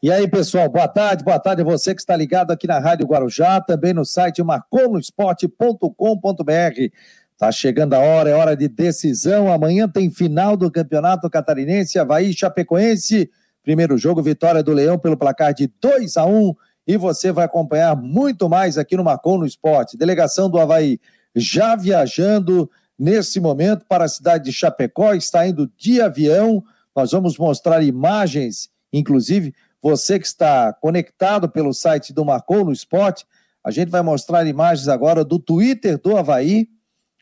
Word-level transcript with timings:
E 0.00 0.12
aí, 0.12 0.28
pessoal, 0.28 0.68
boa 0.68 0.86
tarde, 0.86 1.24
boa 1.24 1.40
tarde 1.40 1.62
a 1.62 1.64
você 1.64 1.92
que 1.92 2.00
está 2.00 2.14
ligado 2.14 2.52
aqui 2.52 2.68
na 2.68 2.78
Rádio 2.78 3.04
Guarujá, 3.04 3.60
também 3.60 3.92
no 3.92 4.04
site 4.04 4.40
marconosport.com.br. 4.44 6.94
Tá 7.36 7.50
chegando 7.50 7.94
a 7.94 7.98
hora, 7.98 8.30
é 8.30 8.32
hora 8.32 8.56
de 8.56 8.68
decisão. 8.68 9.52
Amanhã 9.52 9.88
tem 9.88 10.08
final 10.08 10.56
do 10.56 10.70
Campeonato 10.70 11.28
Catarinense, 11.28 11.98
Havaí 11.98 12.32
Chapecoense. 12.32 13.28
Primeiro 13.60 13.98
jogo, 13.98 14.22
vitória 14.22 14.62
do 14.62 14.72
Leão 14.72 14.96
pelo 14.96 15.16
placar 15.16 15.52
de 15.52 15.68
2 15.80 16.16
a 16.16 16.24
1 16.24 16.54
e 16.86 16.96
você 16.96 17.32
vai 17.32 17.46
acompanhar 17.46 17.96
muito 17.96 18.48
mais 18.48 18.78
aqui 18.78 18.96
no 18.96 19.02
Marcon 19.02 19.38
no 19.38 19.46
Esporte. 19.46 19.98
Delegação 19.98 20.48
do 20.48 20.60
Havaí 20.60 21.00
já 21.34 21.74
viajando 21.74 22.70
nesse 22.96 23.40
momento 23.40 23.84
para 23.88 24.04
a 24.04 24.08
cidade 24.08 24.44
de 24.44 24.52
Chapecó, 24.52 25.12
está 25.12 25.44
indo 25.44 25.68
de 25.76 26.00
avião. 26.00 26.62
Nós 26.94 27.10
vamos 27.10 27.36
mostrar 27.36 27.82
imagens, 27.82 28.70
inclusive 28.92 29.52
você 29.82 30.18
que 30.18 30.26
está 30.26 30.72
conectado 30.72 31.48
pelo 31.48 31.72
site 31.72 32.12
do 32.12 32.24
Marcou 32.24 32.64
no 32.64 32.72
Esporte, 32.72 33.24
a 33.64 33.70
gente 33.70 33.90
vai 33.90 34.02
mostrar 34.02 34.46
imagens 34.46 34.88
agora 34.88 35.24
do 35.24 35.38
Twitter 35.38 36.00
do 36.00 36.16
Havaí, 36.16 36.68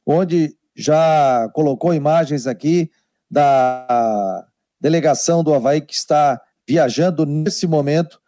onde 0.07 0.57
já 0.75 1.49
colocou 1.53 1.95
imagens 1.95 2.47
aqui 2.47 2.91
da 3.31 4.47
delegação 4.81 5.43
do 5.43 5.55
Havaí 5.55 5.81
que 5.81 5.95
está 5.95 6.41
viajando 6.67 7.25
nesse 7.25 7.67
momento 7.67 8.21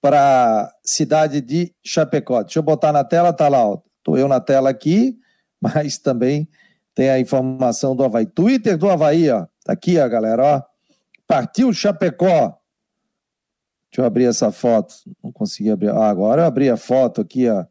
para 0.00 0.62
a 0.62 0.72
cidade 0.84 1.40
de 1.40 1.74
Chapecó. 1.84 2.42
Deixa 2.42 2.58
eu 2.58 2.62
botar 2.62 2.92
na 2.92 3.02
tela, 3.02 3.32
tá 3.32 3.48
lá, 3.48 3.62
estou 3.98 4.16
eu 4.16 4.28
na 4.28 4.40
tela 4.40 4.70
aqui, 4.70 5.18
mas 5.60 5.98
também 5.98 6.48
tem 6.94 7.10
a 7.10 7.18
informação 7.18 7.94
do 7.94 8.04
Havaí. 8.04 8.24
Twitter 8.26 8.78
do 8.78 8.88
Havaí, 8.88 9.30
ó. 9.30 9.46
Tá 9.64 9.72
aqui, 9.72 9.98
ó, 9.98 10.08
galera, 10.08 10.42
ó. 10.44 10.62
Partiu 11.26 11.72
Chapecó. 11.72 12.56
Deixa 13.90 14.02
eu 14.02 14.04
abrir 14.04 14.24
essa 14.24 14.50
foto. 14.52 14.94
Não 15.22 15.32
consegui 15.32 15.70
abrir. 15.70 15.90
Ah, 15.90 16.08
agora 16.08 16.42
eu 16.42 16.46
abri 16.46 16.68
a 16.68 16.76
foto 16.76 17.20
aqui, 17.20 17.48
ó. 17.48 17.64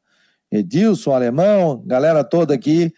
Edilson, 0.51 1.11
alemão, 1.11 1.83
galera 1.85 2.23
toda 2.23 2.53
aqui 2.53 2.93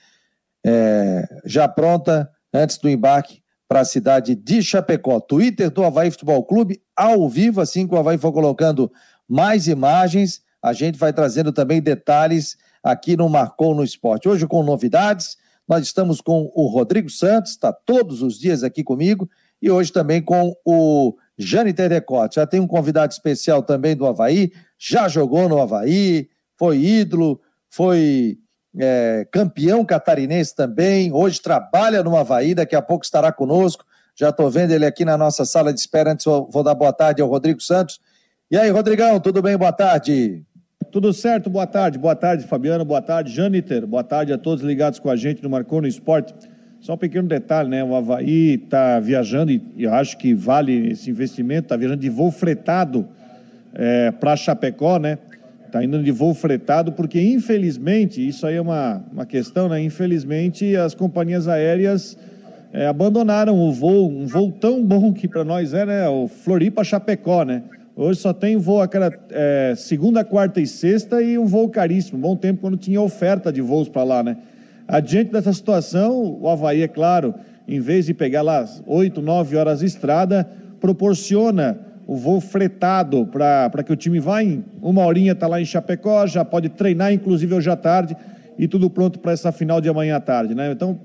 é, 0.66 1.28
já 1.46 1.68
pronta 1.68 2.30
antes 2.54 2.78
do 2.78 2.90
embarque 2.90 3.42
para 3.68 3.82
a 3.82 3.86
cidade 3.86 4.36
de 4.36 4.62
Chapecó. 4.62 5.20
Twitter 5.20 5.70
do 5.70 5.84
Havaí 5.84 6.12
Futebol 6.12 6.44
Clube, 6.44 6.82
ao 6.96 7.28
vivo, 7.30 7.62
assim 7.62 7.88
que 7.88 7.94
o 7.94 7.98
Havaí 7.98 8.18
for 8.18 8.32
colocando 8.32 8.92
mais 9.28 9.68
imagens, 9.68 10.42
a 10.62 10.74
gente 10.74 10.98
vai 10.98 11.12
trazendo 11.12 11.52
também 11.52 11.82
detalhes 11.82 12.58
aqui 12.84 13.18
no 13.18 13.30
Marcou 13.30 13.76
no 13.76 13.84
Esporte. 13.84 14.28
Hoje 14.28 14.48
com 14.48 14.64
novidades, 14.64 15.38
nós 15.68 15.84
estamos 15.84 16.22
com 16.22 16.50
o 16.56 16.68
Rodrigo 16.68 17.10
Santos, 17.10 17.52
está 17.52 17.74
todos 17.74 18.22
os 18.22 18.40
dias 18.40 18.64
aqui 18.64 18.84
comigo, 18.84 19.30
e 19.62 19.70
hoje 19.70 19.92
também 19.92 20.22
com 20.22 20.54
o 20.66 21.16
Jane 21.38 21.74
Decote. 21.74 22.36
Já 22.36 22.48
tem 22.48 22.60
um 22.60 22.68
convidado 22.68 23.14
especial 23.14 23.62
também 23.62 23.96
do 23.96 24.06
Havaí, 24.06 24.52
já 24.78 25.08
jogou 25.08 25.48
no 25.48 25.62
Havaí, 25.62 26.30
foi 26.58 26.78
ídolo, 26.80 27.40
foi 27.70 28.38
é, 28.80 29.28
campeão 29.32 29.86
catarinense 29.86 30.56
também, 30.56 31.12
hoje 31.14 31.42
trabalha 31.42 32.04
no 32.04 32.18
Havaí, 32.18 32.56
daqui 32.56 32.76
a 32.76 32.82
pouco 32.82 33.06
estará 33.06 33.32
conosco. 33.32 33.86
Já 34.20 34.30
estou 34.30 34.50
vendo 34.50 34.72
ele 34.72 34.86
aqui 34.86 35.06
na 35.06 35.16
nossa 35.16 35.46
sala 35.46 35.72
de 35.72 35.80
espera. 35.80 36.12
Antes 36.12 36.26
vou 36.26 36.64
dar 36.64 36.74
boa 36.74 36.92
tarde 36.92 37.22
ao 37.22 37.30
Rodrigo 37.30 37.62
Santos. 37.62 38.00
E 38.50 38.58
aí, 38.58 38.68
Rodrigão, 38.72 39.20
tudo 39.20 39.44
bem? 39.44 39.56
Boa 39.56 39.72
tarde. 39.72 40.44
Tudo 40.92 41.14
certo, 41.14 41.52
boa 41.52 41.68
tarde. 41.68 42.00
Boa 42.00 42.16
tarde, 42.16 42.48
Fabiano. 42.48 42.84
Boa 42.84 43.02
tarde, 43.02 43.32
Janiter. 43.32 43.86
Boa 43.86 44.04
tarde 44.04 44.34
a 44.34 44.38
todos 44.38 44.64
ligados 44.64 44.98
com 44.98 45.12
a 45.12 45.16
gente 45.16 45.44
no 45.44 45.50
Marcou 45.50 45.82
no 45.82 45.88
Esporte. 45.88 46.34
Só 46.80 46.94
um 46.94 46.98
pequeno 46.98 47.28
detalhe, 47.28 47.70
né? 47.70 47.84
O 47.84 47.96
Havaí 47.96 48.54
está 48.64 49.00
viajando, 49.00 49.52
e 49.52 49.62
eu 49.80 49.94
acho 49.94 50.18
que 50.18 50.34
vale 50.34 50.92
esse 50.92 51.10
investimento, 51.10 51.64
está 51.64 51.76
viajando 51.76 52.02
de 52.02 52.10
voo 52.10 52.32
fretado 52.32 53.08
é, 53.74 54.12
para 54.12 54.36
Chapecó, 54.36 54.98
né? 54.98 55.18
Está 55.66 55.84
indo 55.84 56.02
de 56.02 56.12
voo 56.12 56.34
fretado, 56.34 56.94
porque 56.94 57.22
infelizmente, 57.22 58.26
isso 58.26 58.48
aí 58.48 58.56
é 58.56 58.62
uma, 58.62 59.04
uma 59.12 59.26
questão, 59.26 59.68
né? 59.68 59.82
Infelizmente, 59.82 60.76
as 60.76 60.94
companhias 60.94 61.48
aéreas 61.48 62.18
é, 62.72 62.86
abandonaram 62.86 63.60
o 63.60 63.74
voo, 63.74 64.10
um 64.10 64.26
voo 64.26 64.52
tão 64.52 64.84
bom 64.84 65.12
que 65.12 65.28
para 65.28 65.44
nós 65.44 65.74
é, 65.74 65.86
né? 65.86 66.08
O 66.08 66.28
Floripa-Chapecó, 66.28 67.44
né? 67.44 67.64
Hoje 67.96 68.20
só 68.20 68.32
tem 68.32 68.56
voo 68.56 68.80
aquela 68.80 69.12
é, 69.32 69.74
segunda, 69.76 70.24
quarta 70.24 70.62
e 70.62 70.68
sexta 70.68 71.22
e 71.22 71.38
um 71.38 71.46
voo 71.48 71.68
caríssimo. 71.68 72.20
Bom 72.20 72.36
tempo 72.36 72.62
quando 72.62 72.78
tinha 72.78 73.02
oferta 73.02 73.52
de 73.52 73.60
voos 73.60 73.90
para 73.90 74.04
lá, 74.04 74.22
né? 74.22 74.38
Adiante 74.88 75.32
dessa 75.32 75.52
situação, 75.52 76.38
o 76.40 76.48
Havaí, 76.48 76.82
é 76.82 76.88
claro, 76.88 77.36
em 77.68 77.80
vez 77.80 78.06
de 78.06 78.14
pegar 78.14 78.42
lá 78.42 78.66
oito, 78.86 79.22
nove 79.22 79.58
horas 79.58 79.80
de 79.80 79.86
estrada, 79.86 80.50
proporciona 80.80 81.80
o 82.08 82.16
voo 82.16 82.40
fretado 82.40 83.28
para 83.28 83.84
que 83.84 83.92
o 83.92 83.96
time 83.98 84.20
vá 84.20 84.42
em 84.42 84.64
uma 84.82 85.06
horinha, 85.06 85.34
está 85.34 85.46
lá 85.46 85.60
em 85.60 85.66
Chapecó, 85.66 86.26
já 86.26 86.46
pode 86.46 86.70
treinar, 86.70 87.12
inclusive 87.12 87.54
hoje 87.54 87.70
à 87.70 87.76
tarde, 87.76 88.16
e 88.58 88.66
tudo 88.66 88.90
pronto 88.90 89.20
para 89.20 89.34
essa 89.34 89.52
final 89.52 89.82
de 89.82 89.90
amanhã 89.90 90.16
à 90.16 90.20
tarde, 90.22 90.56
né? 90.56 90.72
Então, 90.72 90.98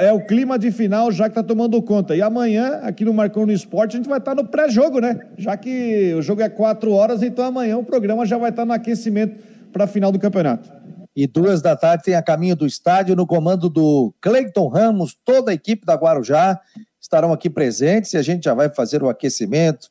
é 0.00 0.12
o 0.12 0.26
clima 0.26 0.58
de 0.58 0.72
final 0.72 1.12
já 1.12 1.24
que 1.24 1.30
está 1.30 1.42
tomando 1.42 1.80
conta. 1.80 2.16
E 2.16 2.20
amanhã, 2.20 2.80
aqui 2.82 3.04
no 3.04 3.14
Marcão 3.14 3.46
no 3.46 3.52
Esporte, 3.52 3.96
a 3.96 3.98
gente 3.98 4.08
vai 4.08 4.18
estar 4.18 4.34
tá 4.34 4.42
no 4.42 4.48
pré-jogo, 4.48 5.00
né? 5.00 5.20
Já 5.36 5.56
que 5.56 6.12
o 6.14 6.22
jogo 6.22 6.42
é 6.42 6.48
quatro 6.48 6.92
horas, 6.92 7.22
então 7.22 7.44
amanhã 7.44 7.78
o 7.78 7.84
programa 7.84 8.26
já 8.26 8.36
vai 8.36 8.50
estar 8.50 8.62
tá 8.62 8.66
no 8.66 8.72
aquecimento 8.72 9.38
para 9.72 9.84
a 9.84 9.86
final 9.86 10.10
do 10.10 10.18
campeonato. 10.18 10.77
E 11.18 11.26
duas 11.26 11.60
da 11.60 11.74
tarde 11.74 12.04
tem 12.04 12.14
a 12.14 12.22
caminho 12.22 12.54
do 12.54 12.64
estádio 12.64 13.16
no 13.16 13.26
comando 13.26 13.68
do 13.68 14.14
Cleiton 14.20 14.68
Ramos, 14.68 15.18
toda 15.24 15.50
a 15.50 15.54
equipe 15.54 15.84
da 15.84 15.94
Guarujá 15.94 16.60
estarão 17.00 17.32
aqui 17.32 17.50
presentes 17.50 18.12
e 18.12 18.16
a 18.16 18.22
gente 18.22 18.44
já 18.44 18.54
vai 18.54 18.72
fazer 18.72 19.02
o 19.02 19.08
aquecimento 19.08 19.90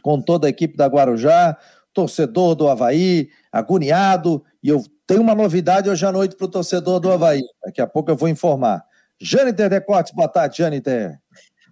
com 0.00 0.22
toda 0.22 0.46
a 0.46 0.50
equipe 0.50 0.76
da 0.76 0.86
Guarujá, 0.86 1.58
torcedor 1.92 2.54
do 2.54 2.68
Havaí, 2.68 3.30
agoniado, 3.50 4.44
e 4.62 4.68
eu 4.68 4.80
tem 5.08 5.18
uma 5.18 5.34
novidade 5.34 5.90
hoje 5.90 6.06
à 6.06 6.12
noite 6.12 6.36
para 6.36 6.44
o 6.44 6.48
torcedor 6.48 7.00
do 7.00 7.10
Havaí. 7.10 7.42
Daqui 7.64 7.80
a 7.80 7.86
pouco 7.88 8.08
eu 8.08 8.16
vou 8.16 8.28
informar. 8.28 8.84
Jâniter 9.20 9.68
Decotes, 9.68 10.12
boa 10.12 10.28
tarde, 10.28 10.58
Jâniter. 10.58 11.18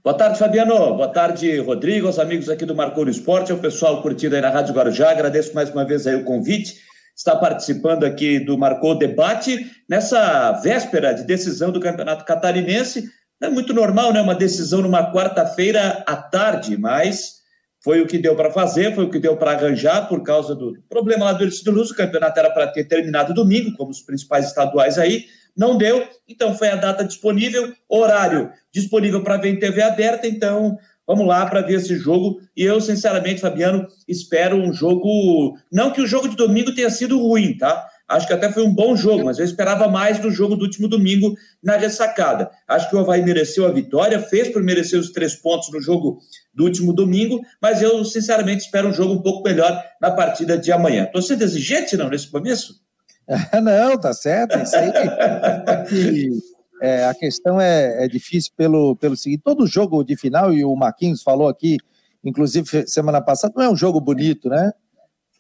Boa 0.03 0.17
tarde, 0.17 0.41
Fabiano. 0.41 0.97
Boa 0.97 1.13
tarde, 1.13 1.61
Rodrigo, 1.61 2.09
aos 2.09 2.19
amigos 2.19 2.49
aqui 2.49 2.67
do 2.67 2.75
Marcou 2.75 3.09
Esporte, 3.09 3.53
ao 3.53 3.59
pessoal 3.59 4.03
curtido 4.03 4.35
aí 4.35 4.43
na 4.43 4.51
Rádio 4.51 4.75
Guarujá. 4.75 5.13
Agradeço 5.13 5.55
mais 5.55 5.71
uma 5.71 5.85
vez 5.85 6.05
aí 6.05 6.17
o 6.17 6.25
convite. 6.25 6.85
Está 7.17 7.35
participando 7.35 8.05
aqui 8.05 8.39
do 8.39 8.59
Marcou 8.59 8.95
Debate 8.95 9.71
nessa 9.89 10.53
véspera 10.53 11.15
de 11.15 11.25
decisão 11.25 11.73
do 11.73 11.81
Campeonato 11.81 12.27
Catarinense. 12.27 13.09
É 13.41 13.49
muito 13.49 13.73
normal, 13.73 14.13
né? 14.13 14.21
Uma 14.21 14.35
decisão 14.35 14.83
numa 14.83 15.11
quarta-feira 15.11 16.05
à 16.07 16.15
tarde, 16.15 16.77
mas 16.77 17.37
foi 17.83 18.03
o 18.03 18.07
que 18.07 18.19
deu 18.19 18.37
para 18.37 18.51
fazer, 18.51 18.95
foi 18.95 19.05
o 19.05 19.11
que 19.11 19.19
deu 19.19 19.35
para 19.35 19.53
arranjar 19.53 20.09
por 20.09 20.23
causa 20.23 20.55
do 20.55 20.75
problema 20.91 21.25
lá 21.25 21.33
do 21.33 21.45
Ercílio 21.45 21.73
Luz. 21.73 21.91
O 21.91 21.97
campeonato 21.97 22.39
era 22.39 22.51
para 22.51 22.67
ter 22.67 22.85
terminado 22.85 23.33
domingo, 23.33 23.75
como 23.79 23.91
os 23.91 24.03
principais 24.03 24.47
estaduais 24.47 24.99
aí, 24.99 25.25
não 25.57 25.79
deu. 25.79 26.07
Então 26.29 26.55
foi 26.55 26.69
a 26.69 26.77
data 26.77 27.03
disponível, 27.03 27.73
horário 27.89 28.51
disponível 28.71 29.23
para 29.23 29.39
ver 29.39 29.49
em 29.49 29.59
TV 29.59 29.81
aberta. 29.81 30.27
Então 30.27 30.77
vamos 31.07 31.27
lá 31.27 31.47
para 31.47 31.63
ver 31.63 31.75
esse 31.75 31.97
jogo. 31.97 32.41
E 32.57 32.63
eu, 32.63 32.81
sinceramente, 32.81 33.41
Fabiano, 33.41 33.87
espero 34.09 34.57
um 34.57 34.73
jogo. 34.73 35.57
Não 35.71 35.91
que 35.91 36.01
o 36.01 36.07
jogo 36.07 36.29
de 36.29 36.37
domingo 36.37 36.75
tenha 36.75 36.91
sido 36.91 37.19
ruim, 37.19 37.57
tá? 37.57 37.89
Acho 38.09 38.27
que 38.27 38.33
até 38.33 38.53
foi 38.53 38.63
um 38.63 38.73
bom 38.73 38.95
jogo, 38.95 39.25
mas 39.25 39.39
eu 39.39 39.45
esperava 39.45 39.89
mais 39.89 40.21
do 40.21 40.31
jogo 40.31 40.55
do 40.55 40.65
último 40.65 40.87
domingo 40.87 41.35
na 41.63 41.77
ressacada. 41.77 42.49
Acho 42.69 42.89
que 42.89 42.95
o 42.95 43.01
Havaí 43.01 43.23
mereceu 43.23 43.67
a 43.67 43.73
vitória, 43.73 44.21
fez 44.21 44.49
por 44.49 44.63
merecer 44.63 44.99
os 44.99 45.11
três 45.11 45.35
pontos 45.35 45.73
no 45.73 45.81
jogo 45.81 46.21
do 46.55 46.65
último 46.65 46.93
domingo, 46.93 47.41
mas 47.61 47.83
eu, 47.83 48.05
sinceramente, 48.05 48.65
espero 48.65 48.89
um 48.89 48.93
jogo 48.93 49.15
um 49.15 49.23
pouco 49.23 49.43
melhor 49.43 49.83
na 50.01 50.13
partida 50.13 50.57
de 50.57 50.71
amanhã. 50.71 51.05
Estou 51.05 51.21
sendo 51.21 51.43
exigente, 51.43 51.97
não, 51.97 52.09
nesse 52.09 52.31
começo? 52.31 52.81
não, 53.61 53.99
tá 53.99 54.13
certo. 54.13 54.57
Isso 54.57 54.77
aí. 54.79 56.41
É, 56.81 57.05
a 57.05 57.15
questão 57.15 57.61
é, 57.61 58.05
é, 58.05 58.09
difícil 58.09 58.53
pelo, 58.57 58.97
pelo 58.97 59.17
seguinte: 59.17 59.43
todo 59.45 59.67
jogo 59.67 60.05
de 60.05 60.17
final, 60.17 60.53
e 60.53 60.65
o 60.65 60.75
Marquinhos 60.77 61.23
falou 61.23 61.49
aqui, 61.49 61.77
inclusive 62.25 62.87
semana 62.87 63.21
passada, 63.21 63.55
não 63.57 63.65
é 63.65 63.69
um 63.69 63.77
jogo 63.77 64.01
bonito, 64.01 64.49
né? 64.49 64.73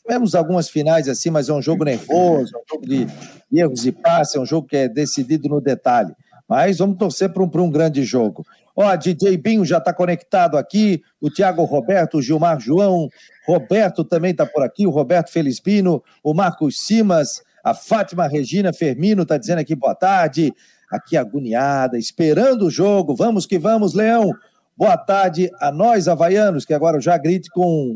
Tivemos 0.02 0.34
algumas 0.34 0.68
finais 0.68 1.08
assim, 1.08 1.30
mas 1.30 1.48
é 1.48 1.52
um 1.52 1.60
jogo 1.60 1.84
nervoso, 1.84 2.54
é 2.54 2.58
um 2.58 2.64
jogo 2.70 2.86
de 2.86 3.06
erros 3.52 3.84
e 3.84 3.92
passes, 3.92 4.36
é 4.36 4.40
um 4.40 4.46
jogo 4.46 4.68
que 4.68 4.76
é 4.76 4.88
decidido 4.88 5.48
no 5.48 5.60
detalhe. 5.60 6.14
Mas 6.48 6.78
vamos 6.78 6.96
torcer 6.96 7.32
para 7.32 7.42
um, 7.42 7.50
um 7.64 7.70
grande 7.70 8.04
jogo. 8.04 8.46
Ó, 8.76 8.94
DJ 8.94 9.36
Binho 9.36 9.64
já 9.64 9.78
está 9.78 9.92
conectado 9.92 10.56
aqui, 10.56 11.02
o 11.20 11.30
Tiago 11.30 11.64
Roberto, 11.64 12.18
o 12.18 12.22
Gilmar 12.22 12.60
João, 12.60 13.08
Roberto 13.46 14.04
também 14.04 14.32
está 14.32 14.44
por 14.46 14.62
aqui, 14.62 14.86
o 14.86 14.90
Roberto 14.90 15.32
Felizbino, 15.32 16.04
o 16.22 16.34
Marcos 16.34 16.86
Simas, 16.86 17.42
a 17.64 17.74
Fátima 17.74 18.28
Regina 18.28 18.72
Fermino 18.72 19.22
está 19.22 19.36
dizendo 19.36 19.58
aqui 19.58 19.74
boa 19.74 19.94
tarde, 19.94 20.52
aqui 20.90 21.16
agoniada, 21.16 21.98
esperando 21.98 22.66
o 22.66 22.70
jogo, 22.70 23.14
vamos 23.14 23.46
que 23.46 23.58
vamos, 23.58 23.94
Leão. 23.94 24.30
Boa 24.76 24.96
tarde 24.96 25.50
a 25.60 25.72
nós, 25.72 26.06
havaianos, 26.08 26.64
que 26.64 26.74
agora 26.74 27.00
já 27.00 27.16
grite 27.16 27.50
com 27.50 27.94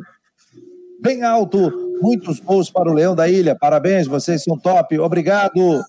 bem 1.01 1.23
alto. 1.23 1.71
Muitos 2.01 2.41
gols 2.41 2.71
para 2.71 2.91
o 2.91 2.95
Leão 2.95 3.15
da 3.15 3.29
Ilha. 3.29 3.55
Parabéns, 3.55 4.07
vocês 4.07 4.43
são 4.43 4.59
top. 4.59 4.99
Obrigado. 4.99 5.83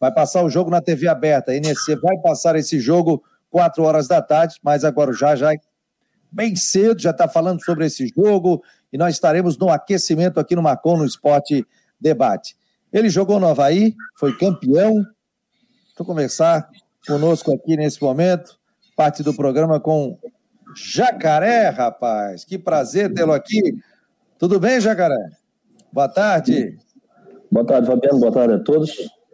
Vai 0.00 0.12
passar 0.12 0.42
o 0.42 0.48
jogo 0.48 0.70
na 0.70 0.80
TV 0.80 1.08
aberta. 1.08 1.52
A 1.52 1.54
NSC 1.54 1.96
vai 1.96 2.16
passar 2.18 2.56
esse 2.56 2.80
jogo 2.80 3.22
quatro 3.50 3.82
horas 3.84 4.08
da 4.08 4.22
tarde, 4.22 4.56
mas 4.62 4.84
agora 4.84 5.12
já 5.12 5.34
já 5.36 5.50
bem 6.30 6.54
cedo 6.54 7.00
já 7.00 7.10
está 7.10 7.26
falando 7.26 7.64
sobre 7.64 7.86
esse 7.86 8.06
jogo 8.08 8.62
e 8.92 8.98
nós 8.98 9.14
estaremos 9.14 9.56
no 9.56 9.70
aquecimento 9.70 10.38
aqui 10.38 10.54
no 10.54 10.62
Macon 10.62 10.98
no 10.98 11.04
Esporte 11.04 11.66
Debate. 12.00 12.56
Ele 12.92 13.10
jogou 13.10 13.38
no 13.38 13.48
Havaí, 13.48 13.94
foi 14.16 14.36
campeão. 14.36 14.94
Vou 15.98 16.06
conversar 16.06 16.70
conosco 17.04 17.52
aqui 17.52 17.76
nesse 17.76 18.00
momento, 18.00 18.56
parte 18.96 19.20
do 19.20 19.34
programa 19.34 19.80
com 19.80 20.16
Jacaré, 20.76 21.70
rapaz. 21.70 22.44
Que 22.44 22.56
prazer 22.56 23.12
tê-lo 23.12 23.32
aqui. 23.32 23.74
Tudo 24.38 24.60
bem, 24.60 24.80
Jacaré? 24.80 25.18
Boa 25.92 26.08
tarde. 26.08 26.78
Boa 27.50 27.66
tarde, 27.66 27.88
Fabiano. 27.88 28.20
Boa 28.20 28.30
tarde 28.30 28.54
a 28.54 28.58
todos. 28.60 28.92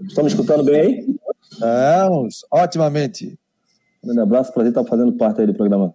Estão 0.09 0.25
me 0.25 0.31
escutando 0.31 0.65
bem 0.65 0.81
aí? 0.81 1.17
Estamos, 1.53 2.47
otimamente. 2.51 3.39
Um 4.03 4.07
grande 4.07 4.23
abraço, 4.23 4.51
prazer 4.51 4.71
estar 4.71 4.85
fazendo 4.85 5.13
parte 5.13 5.43
aí 5.43 5.47
do 5.47 5.55
programa. 5.55 5.93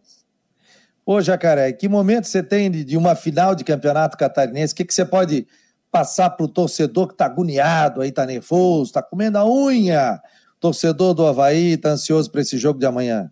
Ô, 1.03 1.19
Jacaré, 1.19 1.71
que 1.73 1.89
momento 1.89 2.25
você 2.25 2.43
tem 2.43 2.69
de 2.69 2.95
uma 2.95 3.15
final 3.15 3.55
de 3.55 3.63
campeonato 3.63 4.15
catarinense? 4.15 4.73
O 4.73 4.75
que, 4.75 4.85
que 4.85 4.93
você 4.93 5.03
pode 5.03 5.47
passar 5.91 6.29
para 6.29 6.45
o 6.45 6.47
torcedor 6.47 7.07
que 7.07 7.15
está 7.15 7.25
agoniado 7.25 8.01
aí, 8.01 8.09
está 8.09 8.23
nervoso, 8.23 8.83
está 8.83 9.01
comendo 9.01 9.39
a 9.39 9.49
unha? 9.49 10.21
Torcedor 10.59 11.13
do 11.13 11.25
Havaí 11.25 11.73
está 11.73 11.91
ansioso 11.91 12.29
para 12.29 12.41
esse 12.41 12.57
jogo 12.57 12.79
de 12.79 12.85
amanhã. 12.85 13.31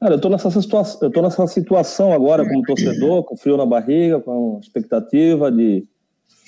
Cara, 0.00 0.14
eu 0.14 0.16
estou 0.16 0.30
nessa, 0.30 0.50
situação, 0.50 1.10
eu 1.14 1.22
nessa 1.22 1.46
situação 1.46 2.12
agora 2.12 2.46
como 2.46 2.62
torcedor, 2.62 3.24
com 3.24 3.36
frio 3.36 3.56
na 3.56 3.64
barriga, 3.64 4.20
com 4.20 4.58
expectativa 4.60 5.50
de 5.50 5.86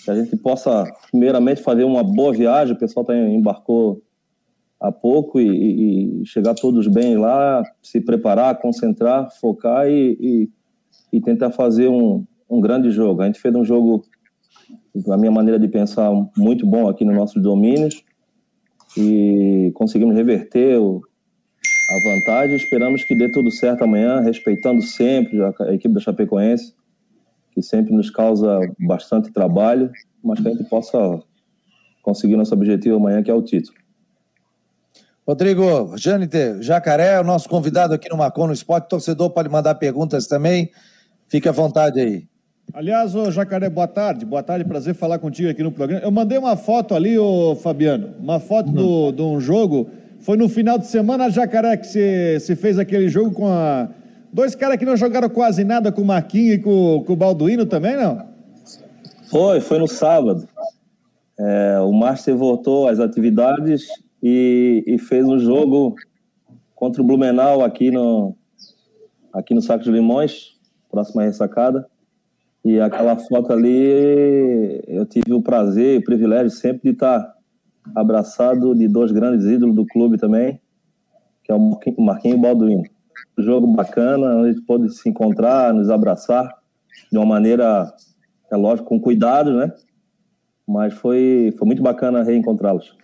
que 0.05 0.11
a 0.11 0.15
gente 0.15 0.37
possa, 0.37 0.85
primeiramente, 1.11 1.63
fazer 1.63 1.85
uma 1.85 2.03
boa 2.03 2.33
viagem. 2.33 2.75
O 2.75 2.79
pessoal 2.79 3.07
tá, 3.07 3.17
embarcou 3.17 4.03
há 4.81 4.93
pouco 4.93 5.41
e, 5.41 6.23
e, 6.23 6.27
chegar 6.27 6.55
todos 6.55 6.87
bem 6.89 7.17
lá, 7.17 7.63
se 7.83 8.01
preparar, 8.01 8.61
concentrar, 8.61 9.31
focar 9.41 9.89
e, 9.89 10.17
e, 10.21 10.51
e 11.13 11.21
tentar 11.21 11.51
fazer 11.51 11.89
um, 11.89 12.27
um 12.51 12.61
grande 12.61 12.91
jogo. 12.91 13.23
A 13.23 13.27
gente 13.27 13.41
fez 13.41 13.55
um 13.55 13.65
jogo, 13.65 14.05
a 15.11 15.17
minha 15.17 15.33
maneira 15.33 15.59
de 15.59 15.69
pensar, 15.69 16.11
muito 16.37 16.67
bom 16.67 16.87
aqui 16.89 17.05
nos 17.05 17.17
nossos 17.17 17.43
domínios 17.43 18.05
e 18.99 19.73
conseguimos 19.75 20.15
reverter 20.15 20.79
o, 20.79 21.01
a 21.91 22.11
vantagem. 22.11 22.57
Esperamos 22.57 23.05
que 23.05 23.15
dê 23.15 23.31
tudo 23.31 23.51
certo 23.51 23.85
amanhã, 23.85 24.21
respeitando 24.21 24.83
sempre 24.83 25.43
a, 25.43 25.55
a 25.61 25.75
equipe 25.75 25.95
da 25.95 26.01
Chapecoense, 26.01 26.75
que 27.53 27.63
sempre 27.63 27.95
nos 27.95 28.11
causa 28.11 28.61
bastante 28.79 29.33
trabalho, 29.33 29.91
mas 30.23 30.41
que 30.41 30.49
a 30.49 30.51
gente 30.51 30.65
possa 30.65 30.99
conseguir 32.03 32.37
nosso 32.37 32.55
objetivo 32.55 32.97
amanhã, 32.97 33.23
que 33.23 33.31
é 33.31 33.35
o 33.35 33.43
título. 33.43 33.77
Rodrigo, 35.27 35.97
Jâniter, 35.97 36.63
Jacaré, 36.63 37.21
o 37.21 37.25
nosso 37.25 37.49
convidado 37.49 37.93
aqui 37.93 38.09
no 38.09 38.17
Marcon 38.17 38.47
no 38.47 38.53
Esporte. 38.53 38.89
Torcedor 38.89 39.31
pode 39.31 39.49
mandar 39.51 39.75
perguntas 39.75 40.27
também. 40.27 40.71
Fique 41.29 41.49
à 41.49 41.53
vontade 41.53 42.01
aí. 42.01 42.28
Aliás, 42.73 43.15
ô 43.15 43.31
Jacaré, 43.31 43.71
boa 43.71 43.89
tarde. 43.89 44.27
Boa 44.27 44.43
tarde, 44.43 44.65
prazer 44.65 44.95
falar 44.95 45.19
contigo 45.19 45.49
aqui 45.49 45.63
no 45.63 45.73
programa. 45.73 46.05
Eu 46.05 46.11
mandei 46.11 46.37
uma 46.37 46.55
foto 46.55 46.95
ali, 46.95 47.19
ô 47.19 47.57
Fabiano, 47.57 48.15
uma 48.21 48.39
foto 48.39 48.69
uhum. 48.71 49.13
de 49.13 49.23
um 49.23 49.41
jogo. 49.41 49.89
Foi 50.21 50.37
no 50.37 50.49
final 50.49 50.79
de 50.79 50.87
semana, 50.87 51.31
Jacaré, 51.31 51.77
que 51.79 51.87
você 51.87 52.55
fez 52.55 52.79
aquele 52.79 53.09
jogo 53.09 53.31
com 53.31 53.49
a. 53.49 53.89
Dois 54.31 54.55
caras 54.55 54.77
que 54.77 54.85
não 54.85 54.97
jogaram 54.97 55.31
quase 55.31 55.65
nada 55.65 55.91
com 55.91 56.03
o 56.03 56.05
Marquinhos 56.05 56.57
e 56.57 56.59
com, 56.59 57.03
com 57.07 57.13
o 57.15 57.17
Balduino 57.17 57.65
também, 57.65 57.97
não? 57.97 58.27
Foi, 59.31 59.61
foi 59.61 59.79
no 59.79 59.89
sábado. 59.89 60.47
É, 61.39 61.81
o 61.81 61.93
Márcio 61.93 62.37
voltou 62.37 62.87
às 62.87 63.01
atividades 63.01 63.87
e, 64.23 64.85
e, 64.87 64.99
fez 64.99 65.25
um 65.25 65.39
jogo 65.39 65.95
contra 66.75 67.01
o 67.01 67.05
Blumenau 67.05 67.65
aqui 67.65 67.91
no, 67.91 68.37
aqui 69.33 69.55
no 69.55 69.63
Saco 69.63 69.85
de 69.85 69.91
Limões, 69.91 70.57
próxima 70.91 71.23
ressacada. 71.23 71.87
E 72.69 72.79
aquela 72.79 73.17
foto 73.17 73.51
ali, 73.51 74.85
eu 74.87 75.07
tive 75.07 75.33
o 75.33 75.41
prazer 75.41 76.01
o 76.01 76.05
privilégio 76.05 76.51
sempre 76.51 76.83
de 76.83 76.91
estar 76.91 77.35
abraçado 77.97 78.75
de 78.75 78.87
dois 78.87 79.11
grandes 79.11 79.47
ídolos 79.47 79.75
do 79.75 79.87
clube 79.87 80.19
também, 80.19 80.61
que 81.43 81.51
é 81.51 81.55
o 81.55 82.03
Marquinhos 82.03 82.39
Balduino. 82.39 82.83
Um 83.39 83.43
jogo 83.43 83.67
bacana, 83.69 84.43
a 84.43 84.49
gente 84.49 84.61
pôde 84.67 84.95
se 84.95 85.09
encontrar, 85.09 85.73
nos 85.73 85.89
abraçar 85.89 86.47
de 87.11 87.17
uma 87.17 87.25
maneira, 87.25 87.91
é 88.53 88.57
lógico, 88.57 88.91
com 88.91 89.01
cuidado, 89.01 89.57
né? 89.57 89.73
Mas 90.67 90.93
foi, 90.93 91.55
foi 91.59 91.67
muito 91.67 91.83
bacana 91.83 92.23
reencontrá-los. 92.23 92.95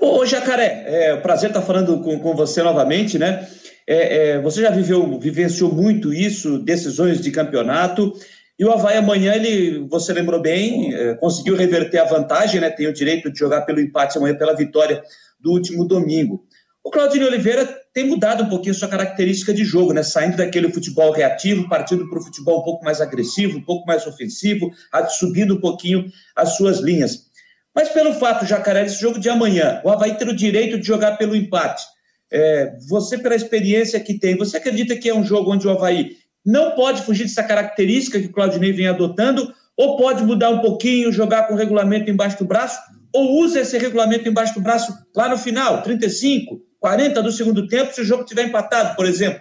Ô, 0.00 0.26
Jacaré, 0.26 0.82
é 0.84 1.16
prazer 1.16 1.50
estar 1.50 1.62
falando 1.62 2.00
com, 2.00 2.18
com 2.18 2.34
você 2.34 2.60
novamente, 2.60 3.20
né? 3.20 3.46
É, 3.88 4.30
é, 4.30 4.40
você 4.40 4.62
já 4.62 4.70
viveu, 4.70 5.18
vivenciou 5.18 5.72
muito 5.72 6.12
isso, 6.12 6.58
decisões 6.58 7.20
de 7.20 7.30
campeonato, 7.30 8.12
e 8.58 8.64
o 8.64 8.72
Havaí 8.72 8.96
amanhã, 8.96 9.34
ele, 9.34 9.86
você 9.88 10.12
lembrou 10.14 10.40
bem, 10.40 10.94
é, 10.94 11.14
conseguiu 11.14 11.54
reverter 11.54 11.98
a 11.98 12.04
vantagem, 12.04 12.60
né? 12.60 12.70
Tem 12.70 12.86
o 12.86 12.92
direito 12.92 13.30
de 13.30 13.38
jogar 13.38 13.62
pelo 13.62 13.80
empate 13.80 14.16
amanhã 14.16 14.34
pela 14.34 14.56
vitória 14.56 15.02
do 15.38 15.52
último 15.52 15.84
domingo. 15.84 16.42
O 16.82 16.90
Claudinho 16.90 17.26
Oliveira 17.26 17.66
tem 17.92 18.06
mudado 18.06 18.44
um 18.44 18.48
pouquinho 18.48 18.74
sua 18.74 18.88
característica 18.88 19.52
de 19.52 19.62
jogo, 19.62 19.92
né? 19.92 20.02
Saindo 20.02 20.38
daquele 20.38 20.72
futebol 20.72 21.12
reativo, 21.12 21.68
partindo 21.68 22.08
para 22.08 22.18
o 22.18 22.22
futebol 22.22 22.60
um 22.60 22.64
pouco 22.64 22.84
mais 22.84 23.00
agressivo, 23.00 23.58
um 23.58 23.62
pouco 23.62 23.86
mais 23.86 24.06
ofensivo, 24.06 24.70
subindo 25.18 25.56
um 25.56 25.60
pouquinho 25.60 26.10
as 26.34 26.56
suas 26.56 26.78
linhas. 26.78 27.26
Mas 27.74 27.90
pelo 27.90 28.14
fato, 28.14 28.46
Jacaré, 28.46 28.86
esse 28.86 28.98
jogo 28.98 29.20
de 29.20 29.28
amanhã, 29.28 29.82
o 29.84 29.90
Havaí 29.90 30.14
ter 30.14 30.28
o 30.28 30.34
direito 30.34 30.78
de 30.78 30.86
jogar 30.86 31.18
pelo 31.18 31.36
empate. 31.36 31.84
É, 32.32 32.76
você, 32.88 33.18
pela 33.18 33.34
experiência 33.34 34.00
que 34.00 34.18
tem, 34.18 34.36
você 34.36 34.56
acredita 34.56 34.96
que 34.96 35.08
é 35.08 35.14
um 35.14 35.24
jogo 35.24 35.52
onde 35.52 35.66
o 35.66 35.70
Havaí 35.70 36.16
não 36.44 36.72
pode 36.72 37.02
fugir 37.02 37.24
dessa 37.24 37.42
característica 37.42 38.20
que 38.20 38.26
o 38.26 38.32
Claudinei 38.32 38.72
vem 38.72 38.86
adotando, 38.86 39.52
ou 39.76 39.96
pode 39.96 40.24
mudar 40.24 40.50
um 40.50 40.60
pouquinho, 40.60 41.12
jogar 41.12 41.46
com 41.46 41.54
o 41.54 41.56
regulamento 41.56 42.10
embaixo 42.10 42.38
do 42.38 42.44
braço, 42.44 42.80
ou 43.12 43.40
usa 43.42 43.60
esse 43.60 43.76
regulamento 43.78 44.28
embaixo 44.28 44.54
do 44.54 44.60
braço 44.60 44.92
lá 45.14 45.28
no 45.28 45.36
final, 45.36 45.82
35, 45.82 46.60
40 46.78 47.22
do 47.22 47.32
segundo 47.32 47.66
tempo, 47.66 47.92
se 47.92 48.00
o 48.00 48.04
jogo 48.04 48.22
estiver 48.22 48.44
empatado, 48.44 48.94
por 48.96 49.06
exemplo? 49.06 49.40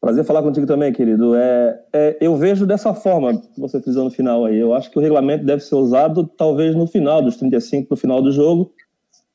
Prazer 0.00 0.24
falar 0.24 0.42
contigo 0.42 0.66
também, 0.66 0.92
querido. 0.92 1.34
É, 1.34 1.80
é, 1.92 2.16
eu 2.20 2.36
vejo 2.36 2.64
dessa 2.64 2.94
forma 2.94 3.40
que 3.40 3.60
você 3.60 3.80
frisou 3.80 4.04
no 4.04 4.10
final 4.10 4.44
aí. 4.44 4.56
Eu 4.56 4.72
acho 4.72 4.88
que 4.88 4.98
o 4.98 5.02
regulamento 5.02 5.44
deve 5.44 5.64
ser 5.64 5.74
usado 5.74 6.26
talvez 6.28 6.76
no 6.76 6.86
final, 6.86 7.20
dos 7.20 7.36
35 7.36 7.88
no 7.90 7.96
final 7.96 8.22
do 8.22 8.30
jogo, 8.30 8.72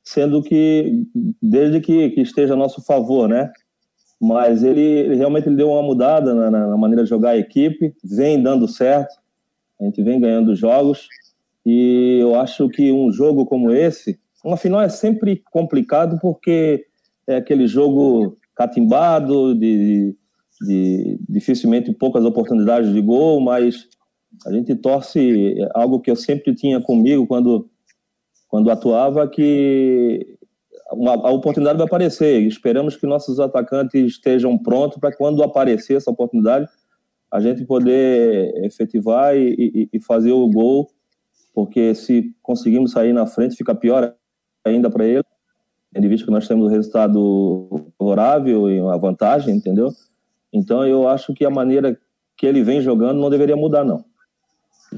sendo 0.04 0.42
que 0.42 1.06
desde 1.42 1.80
que, 1.80 2.10
que 2.10 2.22
esteja 2.22 2.54
a 2.54 2.58
nosso 2.58 2.82
favor, 2.84 3.28
né? 3.28 3.52
Mas 4.20 4.64
ele, 4.64 4.82
ele 4.82 5.16
realmente 5.16 5.50
deu 5.50 5.72
uma 5.72 5.82
mudada 5.82 6.34
na, 6.34 6.52
na, 6.52 6.78
maneira 6.78 7.04
de 7.04 7.10
jogar 7.10 7.32
a 7.32 7.38
equipe, 7.38 7.94
vem 8.04 8.42
dando 8.42 8.68
certo, 8.68 9.16
a 9.80 9.86
gente 9.86 10.02
vem 10.04 10.20
ganhando 10.20 10.56
jogos 10.56 11.08
e 11.66 12.20
eu 12.22 12.36
acho 12.36 12.70
que 12.70 12.92
um 12.92 13.12
jogo 13.12 13.46
como 13.46 13.72
esse, 13.72 14.20
uma 14.44 14.58
final 14.58 14.82
é 14.82 14.90
sempre 14.90 15.42
complicado 15.52 16.20
porque 16.22 16.86
é 17.28 17.36
aquele 17.36 17.68
jogo 17.68 18.38
catimbado 18.56 19.56
de 19.56 20.16
de 20.62 21.20
dificilmente 21.28 21.92
poucas 21.92 22.24
oportunidades 22.24 22.94
de 22.94 23.02
gol, 23.02 23.42
mas 23.42 23.88
a 24.46 24.52
gente 24.52 24.76
torce 24.76 25.56
algo 25.74 26.00
que 26.00 26.12
eu 26.12 26.16
sempre 26.16 26.54
tinha 26.54 26.80
comigo 26.80 27.26
quando 27.26 27.70
quando 28.52 28.70
atuava 28.70 29.26
que 29.30 30.38
uma, 30.92 31.14
a 31.14 31.32
oportunidade 31.32 31.78
vai 31.78 31.88
aparecer. 31.88 32.42
Esperamos 32.42 32.98
que 32.98 33.08
nossos 33.08 33.40
atacantes 33.40 34.12
estejam 34.12 34.58
prontos 34.58 35.00
para 35.00 35.16
quando 35.16 35.42
aparecer 35.42 35.96
essa 35.96 36.12
oportunidade 36.12 36.68
a 37.32 37.40
gente 37.40 37.64
poder 37.64 38.54
efetivar 38.66 39.38
e, 39.38 39.56
e, 39.58 39.90
e 39.94 40.02
fazer 40.02 40.34
o 40.34 40.50
gol, 40.50 40.92
porque 41.54 41.96
se 41.96 42.36
conseguimos 42.44 42.92
sair 42.92 43.14
na 43.14 43.26
frente 43.26 43.56
fica 43.56 43.74
pior 43.74 44.14
ainda 44.66 44.90
para 44.90 45.06
ele. 45.06 45.24
Ele 45.96 46.10
visto 46.10 46.26
que 46.26 46.32
nós 46.32 46.46
temos 46.46 46.66
um 46.66 46.70
resultado 46.70 47.70
favorável 47.98 48.70
e 48.70 48.82
uma 48.82 48.98
vantagem, 48.98 49.56
entendeu? 49.56 49.88
Então 50.52 50.86
eu 50.86 51.08
acho 51.08 51.34
que 51.34 51.46
a 51.46 51.50
maneira 51.50 51.98
que 52.36 52.46
ele 52.46 52.62
vem 52.62 52.82
jogando 52.82 53.22
não 53.22 53.30
deveria 53.30 53.56
mudar, 53.56 53.86
não. 53.86 54.04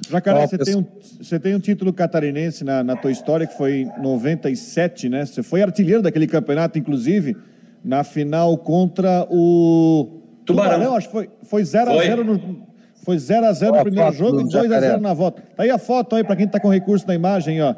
Jacaré, 0.09 0.47
você, 0.47 0.57
tem 0.57 0.75
um, 0.75 0.85
você 1.21 1.39
tem 1.39 1.55
um 1.55 1.59
título 1.59 1.93
catarinense 1.93 2.63
na, 2.63 2.83
na 2.83 2.95
tua 2.95 3.11
história 3.11 3.45
que 3.45 3.55
foi 3.55 3.81
em 3.81 4.01
97, 4.01 5.07
né? 5.07 5.25
Você 5.25 5.43
foi 5.43 5.61
artilheiro 5.61 6.01
daquele 6.01 6.25
campeonato, 6.25 6.79
inclusive, 6.79 7.37
na 7.85 8.03
final 8.03 8.57
contra 8.57 9.27
o 9.29 10.21
Tubarão. 10.45 10.73
Tubarão 10.73 10.95
acho 10.95 11.07
que 11.07 11.13
foi, 11.13 11.29
foi 11.43 11.61
0x0 11.61 12.23
no. 12.23 12.73
Foi 13.03 13.17
0x0 13.17 13.75
no 13.75 13.83
primeiro 13.83 14.11
jogo 14.13 14.41
e 14.41 14.43
2x0 14.45 14.99
na 14.99 15.13
volta. 15.13 15.43
Tá 15.55 15.63
aí 15.63 15.69
a 15.69 15.77
foto 15.77 16.15
aí 16.15 16.23
para 16.23 16.37
quem 16.37 16.47
tá 16.47 16.59
com 16.59 16.69
recurso 16.69 17.05
na 17.05 17.13
imagem, 17.13 17.61
ó. 17.61 17.75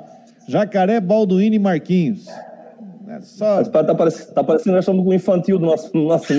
Jacaré, 0.47 1.01
Balduino 1.01 1.55
e 1.55 1.59
Marquinhos. 1.59 2.27
É 3.07 3.21
só... 3.21 3.57
Mas 3.57 3.67
tá, 3.67 3.95
parecendo, 3.95 4.33
tá 4.33 4.43
parecendo 4.43 4.75
nós 4.75 4.83
estamos 4.83 5.03
com 5.03 5.09
o 5.09 5.13
infantil 5.13 5.59
do 5.59 5.65
nosso, 5.65 5.91
do 5.91 5.99
nosso 6.03 6.33
é. 6.33 6.37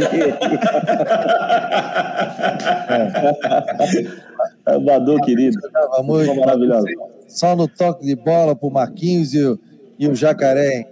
é 4.67 4.79
Badu, 4.81 5.21
querido. 5.21 5.57
Muito 6.03 6.35
maravilhoso. 6.35 6.87
Só 7.29 7.55
no 7.55 7.69
toque 7.69 8.05
de 8.05 8.17
bola 8.17 8.57
pro 8.57 8.71
Marquinhos 8.71 9.35
e 9.35 9.45
o, 9.45 9.59
e 9.99 10.09
o 10.09 10.15
Jacaré. 10.15 10.79
Hein? 10.79 10.87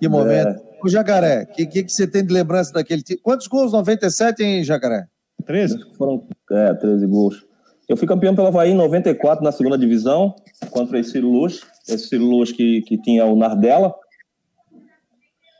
Que 0.00 0.08
momento. 0.08 0.48
É. 0.48 0.68
O 0.82 0.88
Jacaré, 0.88 1.42
o 1.42 1.46
que, 1.54 1.66
que, 1.66 1.82
que, 1.82 1.92
você 1.92 2.06
tem 2.06 2.24
de 2.24 2.32
lembrança 2.32 2.72
daquele 2.72 3.02
time? 3.02 3.20
Quantos 3.20 3.48
gols? 3.48 3.72
97, 3.72 4.42
hein, 4.42 4.62
Jacaré? 4.62 5.06
13? 5.44 5.76
Foram 5.96 6.24
é, 6.52 6.72
13 6.74 7.06
gols. 7.06 7.44
Eu 7.88 7.96
fui 7.96 8.06
campeão 8.06 8.34
pelo 8.34 8.48
Havaí 8.48 8.70
em 8.70 8.74
94 8.74 9.42
na 9.42 9.50
segunda 9.50 9.78
divisão, 9.78 10.34
contra 10.70 10.98
esse 10.98 11.18
Luz, 11.20 11.62
esse 11.88 12.16
Luz 12.16 12.52
que, 12.52 12.82
que 12.82 13.00
tinha 13.00 13.24
o 13.24 13.34
Nardella. 13.34 13.94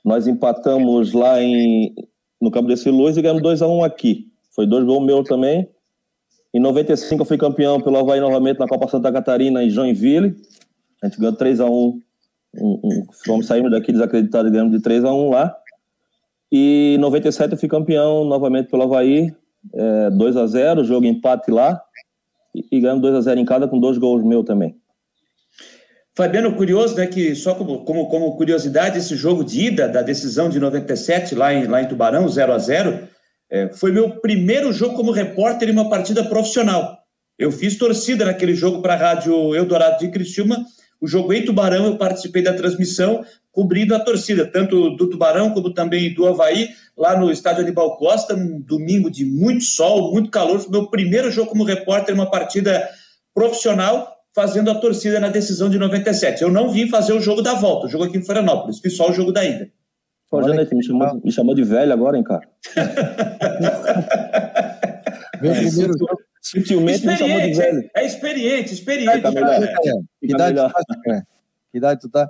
Nós 0.09 0.27
empatamos 0.27 1.13
lá 1.13 1.39
em, 1.43 1.95
no 2.41 2.51
campo 2.51 2.67
desse 2.67 2.89
Luz 2.89 3.19
e 3.19 3.21
ganhamos 3.21 3.43
2 3.43 3.61
a 3.61 3.69
1 3.69 3.77
um 3.77 3.85
aqui. 3.85 4.27
Foi 4.55 4.67
dois 4.67 4.83
gols 4.83 5.05
meus 5.05 5.29
também. 5.29 5.69
Em 6.55 6.59
95 6.59 7.21
eu 7.21 7.27
fui 7.27 7.37
campeão 7.37 7.79
pelo 7.79 7.99
Havaí 7.99 8.19
novamente 8.19 8.59
na 8.59 8.67
Copa 8.67 8.89
Santa 8.89 9.13
Catarina 9.13 9.63
em 9.63 9.69
Joinville. 9.69 10.35
A 11.03 11.09
gente 11.09 11.19
ganhou 11.19 11.37
3 11.37 11.61
a 11.61 11.67
1 11.67 11.71
um, 11.71 12.01
um, 12.55 12.81
um, 12.85 13.07
Fomos 13.23 13.47
saímos 13.47 13.71
daqui 13.71 13.93
desacreditados 13.93 14.51
e 14.51 14.53
ganhamos 14.55 14.75
de 14.75 14.83
3 14.83 15.05
a 15.05 15.13
1 15.13 15.29
lá. 15.29 15.55
E 16.51 16.95
em 16.97 16.99
97 16.99 17.53
eu 17.53 17.59
fui 17.59 17.69
campeão 17.69 18.25
novamente 18.25 18.71
pelo 18.71 18.85
Havaí, 18.85 19.31
é, 19.75 20.09
2 20.09 20.37
a 20.39 20.47
0 20.47 20.85
jogo 20.85 21.05
empate 21.05 21.51
lá. 21.51 21.83
E, 22.55 22.65
e 22.73 22.81
ganhamos 22.81 23.03
2 23.03 23.15
a 23.15 23.21
0 23.21 23.41
em 23.41 23.45
cada 23.45 23.69
com 23.69 23.79
dois 23.79 23.99
gols 23.99 24.25
meus 24.25 24.47
também. 24.47 24.75
Fabiano, 26.19 26.53
curioso, 26.53 26.97
né, 26.97 27.07
que 27.07 27.33
só 27.37 27.55
como, 27.55 27.85
como, 27.85 28.09
como 28.09 28.37
curiosidade, 28.37 28.99
esse 28.99 29.15
jogo 29.15 29.45
de 29.45 29.67
ida 29.67 29.87
da 29.89 30.03
decisão 30.03 30.49
de 30.49 30.59
97 30.59 31.37
lá 31.37 31.55
em, 31.55 31.69
lá 31.69 31.81
em 31.81 31.87
Tubarão, 31.87 32.29
0 32.29 32.53
a 32.55 32.59
0 32.59 33.09
é, 33.49 33.69
foi 33.69 33.93
meu 33.93 34.11
primeiro 34.19 34.73
jogo 34.73 34.97
como 34.97 35.13
repórter 35.13 35.69
em 35.69 35.73
uma 35.73 35.89
partida 35.89 36.25
profissional. 36.25 36.99
Eu 37.39 37.53
fiz 37.53 37.79
torcida 37.79 38.25
naquele 38.25 38.53
jogo 38.53 38.83
para 38.83 38.95
a 38.95 38.97
Rádio 38.97 39.55
Eldorado 39.55 40.01
de 40.01 40.11
Criciúma. 40.11 40.67
O 41.01 41.07
jogo 41.07 41.33
em 41.33 41.45
Tubarão, 41.45 41.87
eu 41.87 41.97
participei 41.97 42.43
da 42.43 42.53
transmissão, 42.53 43.25
cobrindo 43.53 43.95
a 43.95 44.01
torcida, 44.01 44.45
tanto 44.45 44.97
do 44.97 45.09
Tubarão 45.09 45.55
como 45.55 45.73
também 45.73 46.13
do 46.13 46.27
Havaí, 46.27 46.71
lá 46.97 47.17
no 47.17 47.31
estádio 47.31 47.63
Anibal 47.63 47.97
Costa, 47.97 48.35
um 48.35 48.61
domingo 48.61 49.09
de 49.09 49.25
muito 49.25 49.63
sol, 49.63 50.11
muito 50.11 50.31
calor. 50.31 50.59
Foi 50.59 50.73
meu 50.73 50.89
primeiro 50.89 51.31
jogo 51.31 51.51
como 51.51 51.63
repórter 51.63 52.13
em 52.13 52.19
uma 52.19 52.29
partida 52.29 52.89
profissional 53.33 54.18
fazendo 54.39 54.71
a 54.71 54.77
torcida 54.77 55.19
na 55.19 55.29
decisão 55.29 55.69
de 55.69 55.81
97. 55.81 56.43
Eu 56.43 56.53
não 56.53 56.71
vim 56.71 56.89
fazer 56.89 57.13
o 57.13 57.21
jogo 57.21 57.43
da 57.43 57.55
volta, 57.55 57.87
o 57.87 57.89
jogo 57.89 58.05
aqui 58.05 58.19
em 58.19 58.25
Florianópolis, 58.25 58.79
fiz 58.79 58.97
só 58.97 59.11
o 59.11 59.13
jogo 59.13 59.33
da 59.33 59.45
ida. 59.45 59.69
Pô, 60.31 60.41
Janete, 60.41 60.77
me 60.77 60.85
chamou, 60.85 61.21
me 61.25 61.33
chamou 61.33 61.57
de 61.57 61.65
velho 61.65 61.93
agora, 61.93 62.17
hein, 62.17 62.23
cara? 62.23 62.49
Meu 65.43 65.53
primeiro 65.53 65.93
jogo. 65.99 66.21
Sutilmente 66.41 67.05
me 67.05 67.17
chamou 67.17 67.41
de 67.41 67.53
velho. 67.53 67.91
É 67.97 68.07
experiente, 68.07 68.75
experiente. 68.75 69.23
Tá 69.23 69.33
melhor, 69.33 69.61
é. 69.61 69.75
Que, 70.21 70.33
idade 70.33 70.57
tu 70.57 70.69
tá, 70.69 70.85
que 71.73 71.79
idade 71.79 72.01
tu 72.01 72.09
tá? 72.09 72.29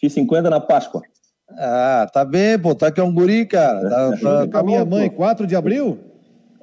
Fiz 0.00 0.14
50 0.14 0.48
na 0.48 0.60
Páscoa. 0.60 1.02
Ah, 1.50 2.08
tá 2.10 2.24
bem, 2.24 2.58
pô. 2.58 2.74
Tá 2.74 2.90
que 2.90 3.00
é 3.00 3.04
um 3.04 3.12
guri, 3.12 3.44
cara. 3.44 3.90
Tá, 3.90 4.16
tá, 4.22 4.46
tá 4.46 4.60
a 4.60 4.62
minha 4.62 4.82
mãe, 4.82 5.10
4 5.10 5.46
de 5.46 5.54
abril? 5.54 5.98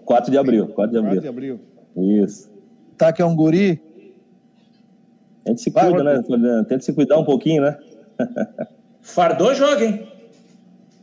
4 0.06 0.32
de 0.32 0.40
abril, 0.40 0.70
4 0.70 0.92
de 0.92 0.98
abril. 0.98 1.12
4 1.12 1.22
de 1.22 1.28
abril. 1.28 1.60
Isso. 2.24 2.50
Tá 2.98 3.14
que 3.14 3.22
é 3.22 3.26
um 3.26 3.36
guri? 3.36 3.91
A 5.46 5.50
gente 5.50 5.62
se 5.62 5.72
cuida, 5.72 6.04
Vai, 6.04 6.38
né? 6.38 6.66
Tenta 6.68 6.82
se 6.82 6.94
cuidar 6.94 7.18
um 7.18 7.26
pouquinho, 7.26 7.64
né? 7.64 7.78
Fardou, 9.02 9.54
joga, 9.54 9.84
hein? 9.84 10.08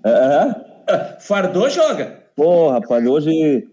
É? 0.04 1.16
Fardou, 1.20 1.68
joga. 1.68 2.24
Pô, 2.36 2.70
rapaz, 2.70 3.04
hoje. 3.06 3.68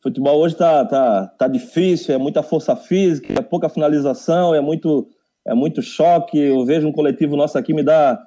Futebol 0.00 0.38
hoje 0.38 0.54
tá, 0.54 0.84
tá, 0.84 1.26
tá 1.26 1.48
difícil, 1.48 2.14
é 2.14 2.18
muita 2.18 2.40
força 2.40 2.76
física, 2.76 3.34
é 3.36 3.42
pouca 3.42 3.68
finalização, 3.68 4.54
é 4.54 4.60
muito, 4.60 5.08
é 5.44 5.52
muito 5.54 5.82
choque. 5.82 6.38
Eu 6.38 6.64
vejo 6.64 6.86
um 6.86 6.92
coletivo 6.92 7.36
nosso 7.36 7.58
aqui, 7.58 7.74
me 7.74 7.82
dá. 7.82 8.18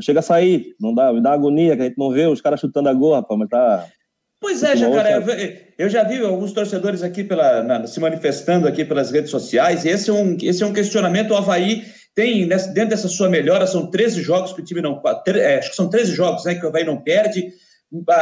Chega 0.00 0.20
a 0.20 0.22
sair, 0.22 0.74
não 0.80 0.94
dá, 0.94 1.12
me 1.12 1.20
dá 1.20 1.32
agonia, 1.32 1.76
que 1.76 1.82
a 1.82 1.84
gente 1.84 1.98
não 1.98 2.10
vê 2.10 2.26
os 2.26 2.40
caras 2.40 2.58
chutando 2.58 2.88
a 2.88 2.94
gol, 2.94 3.12
rapaz, 3.14 3.38
mas 3.38 3.48
tá. 3.50 3.86
Pois 4.40 4.62
é, 4.62 4.74
Jacaré, 4.74 5.74
eu 5.76 5.88
já 5.90 6.02
vi 6.02 6.18
alguns 6.18 6.52
torcedores 6.52 7.02
aqui 7.02 7.22
pela, 7.22 7.62
na, 7.62 7.86
se 7.86 8.00
manifestando 8.00 8.66
aqui 8.66 8.86
pelas 8.86 9.10
redes 9.10 9.30
sociais, 9.30 9.84
e 9.84 9.90
esse 9.90 10.08
é 10.08 10.12
um, 10.12 10.36
esse 10.40 10.62
é 10.62 10.66
um 10.66 10.72
questionamento. 10.72 11.32
O 11.32 11.36
Havaí 11.36 11.84
tem, 12.14 12.48
dentro 12.48 12.88
dessa 12.88 13.06
sua 13.06 13.28
melhora, 13.28 13.66
são 13.66 13.90
13 13.90 14.22
jogos 14.22 14.54
que 14.54 14.62
o 14.62 14.64
time 14.64 14.80
não. 14.80 15.02
É, 15.26 15.58
acho 15.58 15.70
que 15.70 15.76
são 15.76 15.90
13 15.90 16.14
jogos 16.14 16.44
né, 16.46 16.54
que 16.54 16.64
o 16.64 16.68
Havaí 16.68 16.84
não 16.84 17.02
perde, 17.02 17.52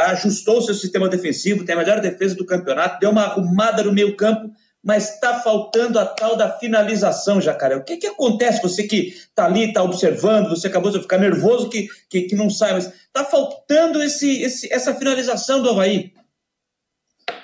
ajustou 0.07 0.57
o 0.57 0.61
seu 0.61 0.73
sistema 0.73 1.07
defensivo, 1.07 1.63
tem 1.63 1.73
a 1.73 1.77
melhor 1.77 2.01
defesa 2.01 2.35
do 2.35 2.45
campeonato, 2.45 2.99
deu 2.99 3.11
uma 3.11 3.23
arrumada 3.23 3.81
no 3.81 3.93
meio-campo, 3.93 4.51
mas 4.83 5.15
está 5.15 5.39
faltando 5.41 5.99
a 5.99 6.05
tal 6.05 6.35
da 6.37 6.49
finalização, 6.49 7.41
Jacaré. 7.41 7.75
O 7.75 7.83
que, 7.83 7.97
que 7.97 8.07
acontece? 8.07 8.61
Você 8.61 8.83
que 8.83 9.09
está 9.09 9.45
ali, 9.45 9.65
está 9.65 9.83
observando, 9.83 10.49
você 10.49 10.67
acabou 10.67 10.91
de 10.91 11.01
ficar 11.01 11.17
nervoso 11.17 11.69
que, 11.69 11.87
que, 12.09 12.23
que 12.23 12.35
não 12.35 12.49
sai, 12.49 12.73
mas 12.73 12.87
está 12.87 13.25
faltando 13.25 14.01
esse, 14.01 14.41
esse, 14.41 14.71
essa 14.71 14.95
finalização 14.95 15.61
do 15.61 15.69
Havaí. 15.69 16.13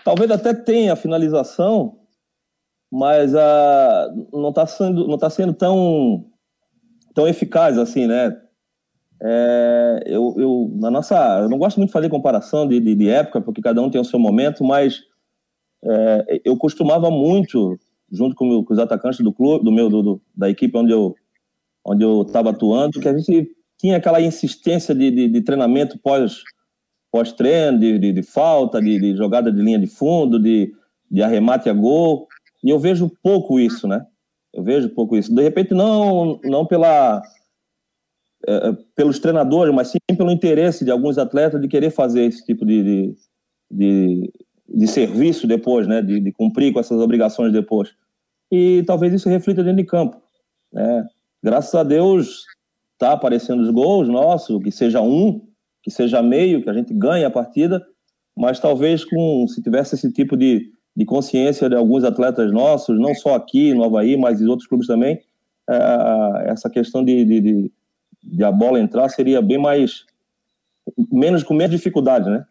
Talvez 0.03 0.31
até 0.31 0.53
tenha 0.53 0.93
a 0.93 0.95
finalização, 0.95 1.99
mas 2.91 3.33
uh, 3.33 4.27
não 4.31 4.49
está 4.49 4.65
sendo, 4.65 5.07
não 5.07 5.17
tá 5.17 5.29
sendo 5.29 5.53
tão, 5.53 6.25
tão 7.13 7.27
eficaz 7.27 7.77
assim, 7.77 8.07
né? 8.07 8.39
É, 9.21 10.03
eu, 10.05 10.35
eu, 10.37 10.71
na 10.75 10.91
nossa, 10.91 11.39
eu 11.41 11.49
não 11.49 11.57
gosto 11.57 11.77
muito 11.77 11.89
de 11.89 11.93
fazer 11.93 12.09
comparação 12.09 12.67
de, 12.67 12.79
de, 12.79 12.95
de 12.95 13.09
época, 13.09 13.41
porque 13.41 13.61
cada 13.61 13.81
um 13.81 13.89
tem 13.89 13.99
o 13.99 14.05
seu 14.05 14.19
momento, 14.19 14.63
mas 14.63 15.01
é, 15.85 16.41
eu 16.43 16.57
costumava 16.57 17.09
muito, 17.11 17.77
junto 18.11 18.35
com, 18.35 18.63
com, 18.63 18.73
os 18.73 18.79
atacantes 18.79 19.19
do 19.19 19.33
clube, 19.33 19.63
do 19.63 19.71
meu, 19.71 19.89
do, 19.89 20.01
do, 20.01 20.21
da 20.35 20.49
equipe 20.49 20.77
onde 20.77 20.91
eu 20.91 21.15
onde 21.87 22.03
eu 22.03 22.23
estava 22.23 22.49
atuando, 22.49 22.99
que 22.99 23.07
a 23.07 23.15
gente 23.15 23.55
tinha 23.77 23.97
aquela 23.97 24.19
insistência 24.19 24.95
de, 24.95 25.11
de, 25.11 25.27
de 25.27 25.41
treinamento 25.41 25.99
pós 25.99 26.41
pós-treino, 27.11 27.79
de, 27.79 27.97
de, 27.97 28.11
de, 28.11 28.23
falta, 28.23 28.81
de, 28.81 28.99
de, 28.99 29.15
jogada 29.15 29.49
de 29.49 29.61
linha 29.61 29.79
de 29.79 29.87
fundo, 29.87 30.37
de, 30.37 30.73
de 31.09 31.23
arremate 31.23 31.69
a 31.69 31.73
gol. 31.73 32.27
E 32.61 32.69
eu 32.69 32.77
vejo 32.77 33.09
pouco 33.23 33.57
isso, 33.57 33.87
né? 33.87 34.05
Eu 34.53 34.61
vejo 34.63 34.89
pouco 34.89 35.15
isso. 35.15 35.33
De 35.33 35.41
repente, 35.41 35.73
não, 35.73 36.41
não 36.43 36.65
pela, 36.65 37.21
é, 38.45 38.69
é 38.69 38.77
pelos 38.95 39.17
treinadores, 39.19 39.73
mas 39.73 39.89
sim 39.89 39.97
pelo 40.17 40.31
interesse 40.31 40.83
de 40.83 40.91
alguns 40.91 41.17
atletas 41.17 41.61
de 41.61 41.69
querer 41.69 41.89
fazer 41.89 42.25
esse 42.25 42.45
tipo 42.45 42.65
de, 42.65 42.83
de, 42.83 43.15
de, 43.71 44.33
de 44.67 44.87
serviço 44.87 45.47
depois, 45.47 45.87
né? 45.87 46.01
De, 46.01 46.19
de 46.19 46.31
cumprir 46.31 46.73
com 46.73 46.79
essas 46.79 46.99
obrigações 46.99 47.51
depois. 47.53 47.93
E 48.51 48.83
talvez 48.85 49.13
isso 49.13 49.29
reflita 49.29 49.63
dentro 49.63 49.77
de 49.77 49.85
campo. 49.85 50.21
Né? 50.71 51.05
Graças 51.43 51.73
a 51.75 51.83
Deus, 51.83 52.45
tá 52.97 53.11
aparecendo 53.11 53.61
os 53.61 53.69
gols 53.69 54.07
nossos, 54.07 54.61
que 54.63 54.71
seja 54.71 55.01
um, 55.01 55.41
que 55.81 55.91
seja 55.91 56.21
meio, 56.21 56.61
que 56.61 56.69
a 56.69 56.73
gente 56.73 56.93
ganhe 56.93 57.23
a 57.23 57.29
partida, 57.29 57.85
mas 58.35 58.59
talvez 58.59 59.05
com 59.05 59.47
se 59.47 59.61
tivesse 59.61 59.95
esse 59.95 60.11
tipo 60.11 60.35
de, 60.35 60.71
de 60.95 61.05
consciência 61.05 61.69
de 61.69 61.75
alguns 61.75 62.03
atletas 62.03 62.51
nossos, 62.51 62.99
não 62.99 63.13
só 63.13 63.35
aqui 63.35 63.73
no 63.73 63.83
Havaí, 63.83 64.17
mas 64.17 64.41
em 64.41 64.47
outros 64.47 64.67
clubes 64.67 64.87
também, 64.87 65.21
é, 65.69 66.49
essa 66.49 66.69
questão 66.69 67.03
de, 67.03 67.23
de, 67.23 67.41
de, 67.41 67.71
de, 68.23 68.43
a 68.43 68.51
bola 68.51 68.79
entrar 68.79 69.09
seria 69.09 69.41
bem 69.41 69.57
mais 69.57 70.05
menos 71.11 71.43
com 71.43 71.53
menos 71.53 71.75
dificuldade, 71.75 72.29
né? 72.29 72.45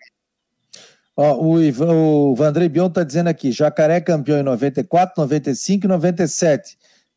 Ó, 1.16 1.44
o, 1.44 1.62
Ivan, 1.62 1.92
o 1.92 2.34
Vandrei 2.34 2.68
Bion 2.68 2.86
está 2.86 3.04
dizendo 3.04 3.28
aqui: 3.28 3.52
Jacaré 3.52 4.00
campeão 4.00 4.38
em 4.38 4.42
94, 4.42 5.14
95 5.16 5.86
e 5.86 5.88
97. 5.88 6.76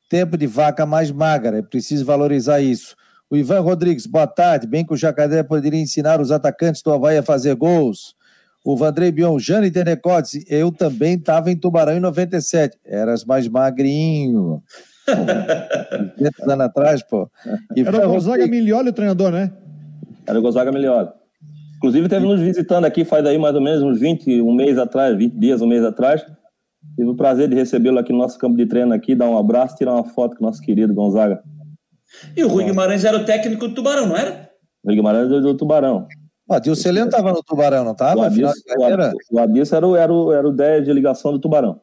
Tempo 0.09 0.37
de 0.37 0.47
vaca 0.47 0.85
mais 0.85 1.11
magra, 1.11 1.57
é 1.57 1.61
preciso 1.61 2.05
valorizar 2.05 2.61
isso. 2.61 2.95
O 3.29 3.35
Ivan 3.35 3.59
Rodrigues, 3.59 4.05
boa 4.05 4.27
tarde. 4.27 4.65
Bem 4.65 4.85
que 4.85 4.93
o 4.93 4.97
Jacaré 4.97 5.43
poderia 5.43 5.81
ensinar 5.81 6.21
os 6.21 6.31
atacantes 6.31 6.81
do 6.81 6.93
Havaí 6.93 7.17
a 7.17 7.23
fazer 7.23 7.55
gols. 7.55 8.15
O 8.63 8.75
Vandrei 8.77 9.11
Bion, 9.11 9.37
Jane 9.39 9.71
Tenecotes, 9.71 10.45
eu 10.47 10.71
também 10.71 11.15
estava 11.15 11.51
em 11.51 11.55
Tubarão 11.55 11.97
em 11.97 11.99
97. 11.99 12.77
Eras 12.85 13.25
mais 13.25 13.47
magrinho. 13.47 14.61
20 16.17 16.43
anos 16.43 16.65
atrás, 16.65 17.03
pô. 17.03 17.29
Era 17.75 18.07
o 18.07 18.11
Gonzaga 18.11 18.47
Milioli 18.47 18.89
o 18.89 18.93
treinador, 18.93 19.31
né? 19.31 19.51
Era 20.25 20.37
o 20.37 20.41
Gonzaga 20.41 20.71
Milioli. 20.71 21.09
Inclusive, 21.77 22.09
teve 22.09 22.25
nos 22.25 22.41
visitando 22.41 22.85
aqui 22.85 23.05
faz 23.05 23.25
aí 23.25 23.37
mais 23.37 23.55
ou 23.55 23.61
menos 23.61 23.83
uns 23.83 23.99
20, 23.99 24.41
um 24.41 24.53
mês 24.53 24.77
atrás, 24.77 25.15
20 25.15 25.33
dias, 25.33 25.61
um 25.61 25.67
mês 25.67 25.83
atrás. 25.83 26.25
Tive 26.95 27.09
o 27.09 27.15
prazer 27.15 27.47
de 27.47 27.55
recebê-lo 27.55 27.99
aqui 27.99 28.11
no 28.11 28.17
nosso 28.17 28.37
campo 28.39 28.57
de 28.57 28.65
treino 28.65 28.93
aqui, 28.93 29.13
dar 29.13 29.29
um 29.29 29.37
abraço, 29.37 29.75
tirar 29.75 29.93
uma 29.93 30.03
foto 30.03 30.35
com 30.35 30.43
o 30.43 30.47
nosso 30.47 30.61
querido 30.61 30.93
Gonzaga. 30.93 31.43
E 32.35 32.43
o 32.43 32.47
Rui 32.47 32.63
Guimarães 32.63 33.05
era 33.05 33.17
o 33.17 33.25
técnico 33.25 33.67
do 33.67 33.75
Tubarão, 33.75 34.07
não 34.07 34.17
era? 34.17 34.49
Rui 34.83 34.95
Guimarães 34.95 35.31
era 35.31 35.41
do 35.41 35.55
Tubarão. 35.55 36.07
O 36.49 36.53
Adilson 36.53 36.89
Heleno 36.89 37.07
estava 37.07 37.31
no 37.31 37.43
Tubarão, 37.43 37.83
não 37.83 37.91
estava? 37.91 38.21
O 38.21 38.23
Adilson, 38.23 38.53
o 39.31 39.39
Adilson 39.39 39.75
era, 39.75 39.87
o, 39.87 39.95
era, 39.95 40.13
o, 40.13 40.31
era 40.31 40.47
o 40.47 40.51
10 40.51 40.85
de 40.85 40.93
ligação 40.93 41.31
do 41.31 41.39
Tubarão. 41.39 41.79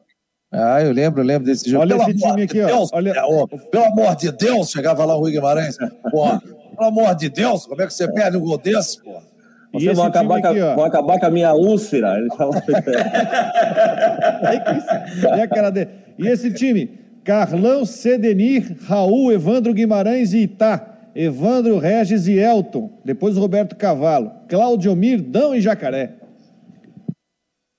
Ah, 0.51 0.81
eu 0.81 0.91
lembro, 0.91 1.21
eu 1.21 1.25
lembro 1.25 1.45
desse 1.45 1.69
jogo. 1.69 1.83
Olha 1.83 1.97
pelo 1.97 2.09
esse 2.09 2.19
time 2.19 2.43
aqui, 2.43 2.59
de 2.59 2.65
Deus, 2.65 2.89
ó. 2.91 2.97
Olha... 2.97 3.11
É, 3.11 3.57
pelo 3.69 3.85
amor 3.85 4.15
de 4.15 4.31
Deus, 4.31 4.69
chegava 4.69 5.05
lá 5.05 5.15
o 5.15 5.19
Rui 5.19 5.31
Guimarães. 5.31 5.77
Porra, 6.11 6.41
pelo 6.75 6.87
amor 6.87 7.15
de 7.15 7.29
Deus, 7.29 7.65
como 7.65 7.81
é 7.81 7.87
que 7.87 7.93
você 7.93 8.11
perde 8.11 8.37
um 8.37 8.41
gol 8.41 8.57
desse, 8.57 9.01
porra? 9.03 9.34
Vocês 9.79 9.97
vão 9.97 10.05
acabar, 10.05 10.37
aqui, 10.37 10.59
com, 10.59 10.75
vão 10.75 10.85
acabar 10.85 11.19
com 11.19 11.25
a 11.25 11.29
minha 11.29 11.53
úlcera. 11.53 12.17
Ele 12.17 12.29
fala... 12.35 12.55
e, 15.37 15.41
a 15.41 15.47
cara 15.47 15.69
dele. 15.69 15.89
e 16.17 16.27
esse 16.27 16.53
time? 16.53 16.99
Carlão, 17.23 17.85
Sedenir, 17.85 18.75
Raul, 18.85 19.31
Evandro 19.31 19.73
Guimarães 19.73 20.33
e 20.33 20.43
Itá. 20.43 20.91
Evandro 21.15 21.77
Regis 21.77 22.27
e 22.27 22.37
Elton. 22.37 22.99
Depois 23.03 23.37
Roberto 23.37 23.75
Cavalo. 23.75 24.31
Claudio 24.47 24.95
Mirdão 24.95 25.55
e 25.55 25.61
Jacaré. 25.61 26.17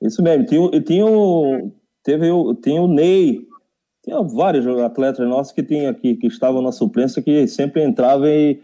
Isso 0.03 0.23
mesmo. 0.23 0.47
Tinha, 0.47 0.83
tinha 0.83 1.07
o, 1.07 1.71
teve 2.03 2.31
o, 2.31 2.55
tinha 2.55 2.81
o 2.81 2.89
Ney, 2.89 3.41
tinha 4.05 4.23
vários 4.23 4.67
atletas 4.67 5.29
nossos 5.29 5.53
que, 5.53 5.63
tinha, 5.63 5.93
que, 5.93 6.15
que 6.15 6.29
estavam 6.29 6.63
na 6.63 6.73
suplência 6.73 7.23
que 7.23 7.47
sempre 7.49 7.85
entravam 7.85 8.29
e, 8.29 8.63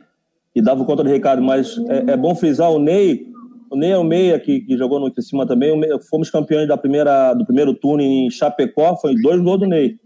e 0.55 0.63
davam 0.63 0.85
conta 0.85 1.03
do 1.03 1.09
recado. 1.09 1.43
Mas 1.43 1.77
é, 1.89 2.13
é, 2.13 2.17
bom 2.17 2.35
frisar 2.35 2.71
o 2.71 2.79
Ney. 2.79 3.27
O 3.71 3.77
Ney 3.77 3.91
é 3.91 3.99
o 3.99 4.05
meia 4.05 4.39
que, 4.39 4.61
que 4.61 4.77
jogou 4.77 5.01
no 5.01 5.13
cima 5.23 5.47
também. 5.47 5.79
Meia, 5.79 5.99
fomos 6.11 6.31
campeões 6.31 6.69
da 6.69 6.77
primeira, 6.77 7.35
do 7.35 7.45
primeiro 7.45 7.75
turno 7.75 8.03
em 8.03 8.31
Chapecó, 8.31 8.97
foi 8.97 9.15
dois 9.17 9.41
gols 9.41 9.61
do 9.61 9.67
Ney. 9.67 9.99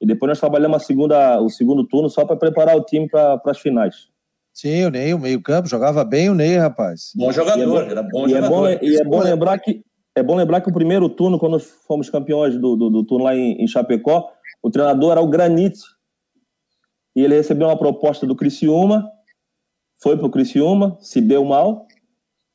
E 0.00 0.06
depois 0.06 0.28
nós 0.28 0.40
trabalhamos 0.40 0.82
a 0.82 0.84
segunda, 0.84 1.40
o 1.40 1.48
segundo 1.48 1.84
turno 1.84 2.08
só 2.08 2.24
para 2.24 2.36
preparar 2.36 2.76
o 2.76 2.84
time 2.84 3.08
para 3.08 3.40
as 3.46 3.58
finais. 3.58 4.08
Sim, 4.52 4.84
o 4.84 4.90
Ney, 4.90 5.12
o 5.12 5.18
meio-campo, 5.18 5.68
jogava 5.68 6.04
bem 6.04 6.30
o 6.30 6.34
Ney, 6.34 6.56
rapaz. 6.56 7.12
Bom 7.14 7.32
jogador, 7.32 7.60
é 7.62 7.66
bom, 7.66 7.78
era 7.78 8.02
bom 8.02 8.26
e 8.26 8.30
jogador. 8.30 8.68
É 8.68 8.78
bom, 8.78 8.84
e 8.84 8.96
é 8.96 9.04
bom 9.04 9.20
lembrar 9.20 9.58
que 9.58 9.82
é 10.16 10.22
bom 10.22 10.36
lembrar 10.36 10.60
que 10.60 10.70
o 10.70 10.72
primeiro 10.72 11.08
turno, 11.08 11.38
quando 11.38 11.52
nós 11.52 11.64
fomos 11.86 12.08
campeões 12.08 12.56
do, 12.56 12.76
do, 12.76 12.88
do 12.88 13.04
turno 13.04 13.24
lá 13.24 13.34
em, 13.34 13.60
em, 13.60 13.66
Chapecó, 13.66 14.30
o 14.62 14.70
treinador 14.70 15.12
era 15.12 15.20
o 15.20 15.26
Granite. 15.26 15.80
E 17.16 17.24
ele 17.24 17.34
recebeu 17.34 17.66
uma 17.66 17.76
proposta 17.76 18.24
do 18.24 18.36
Criciúma, 18.36 19.04
foi 20.04 20.18
para 20.18 20.26
o 20.26 20.30
Criciúma, 20.30 20.98
se 21.00 21.18
deu 21.18 21.46
mal, 21.46 21.88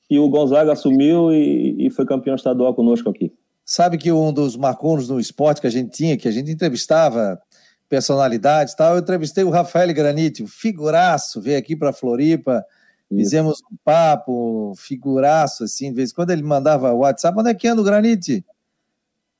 e 0.08 0.20
o 0.20 0.29
Gonzaga 0.29 0.72
assumiu 0.72 1.34
e, 1.34 1.88
e 1.88 1.89
foi 1.89 2.06
campeão 2.06 2.36
estadual 2.36 2.75
conosco 2.75 3.10
aqui. 3.10 3.34
Sabe 3.65 3.98
que 3.98 4.12
um 4.12 4.32
dos 4.32 4.56
marconos 4.56 5.10
no 5.10 5.20
esporte 5.20 5.60
que 5.60 5.65
a 5.65 5.72
gente 5.72 5.89
tinha, 5.89 6.15
que 6.15 6.27
a 6.27 6.32
gente 6.32 6.51
entrevistava 6.51 7.41
personalidades 7.89 8.75
tal. 8.75 8.94
Eu 8.94 9.00
entrevistei 9.00 9.44
o 9.44 9.50
Rafael 9.50 9.91
Granite, 9.96 10.44
um 10.44 10.48
figuraço, 10.48 11.41
veio 11.41 11.58
aqui 11.58 11.75
para 11.75 11.91
Floripa, 11.91 12.63
Isso. 13.10 13.20
fizemos 13.20 13.63
um 13.72 13.75
papo, 13.84 14.75
figuraço, 14.77 15.63
assim, 15.63 15.89
de 15.89 15.96
vez 15.96 16.12
em 16.12 16.13
quando 16.13 16.29
ele 16.29 16.44
mandava 16.44 16.94
WhatsApp, 16.94 17.36
onde 17.39 17.50
é 17.50 17.53
que 17.56 17.68
anda 17.68 17.82
o 17.82 17.86
Granite? 17.86 18.46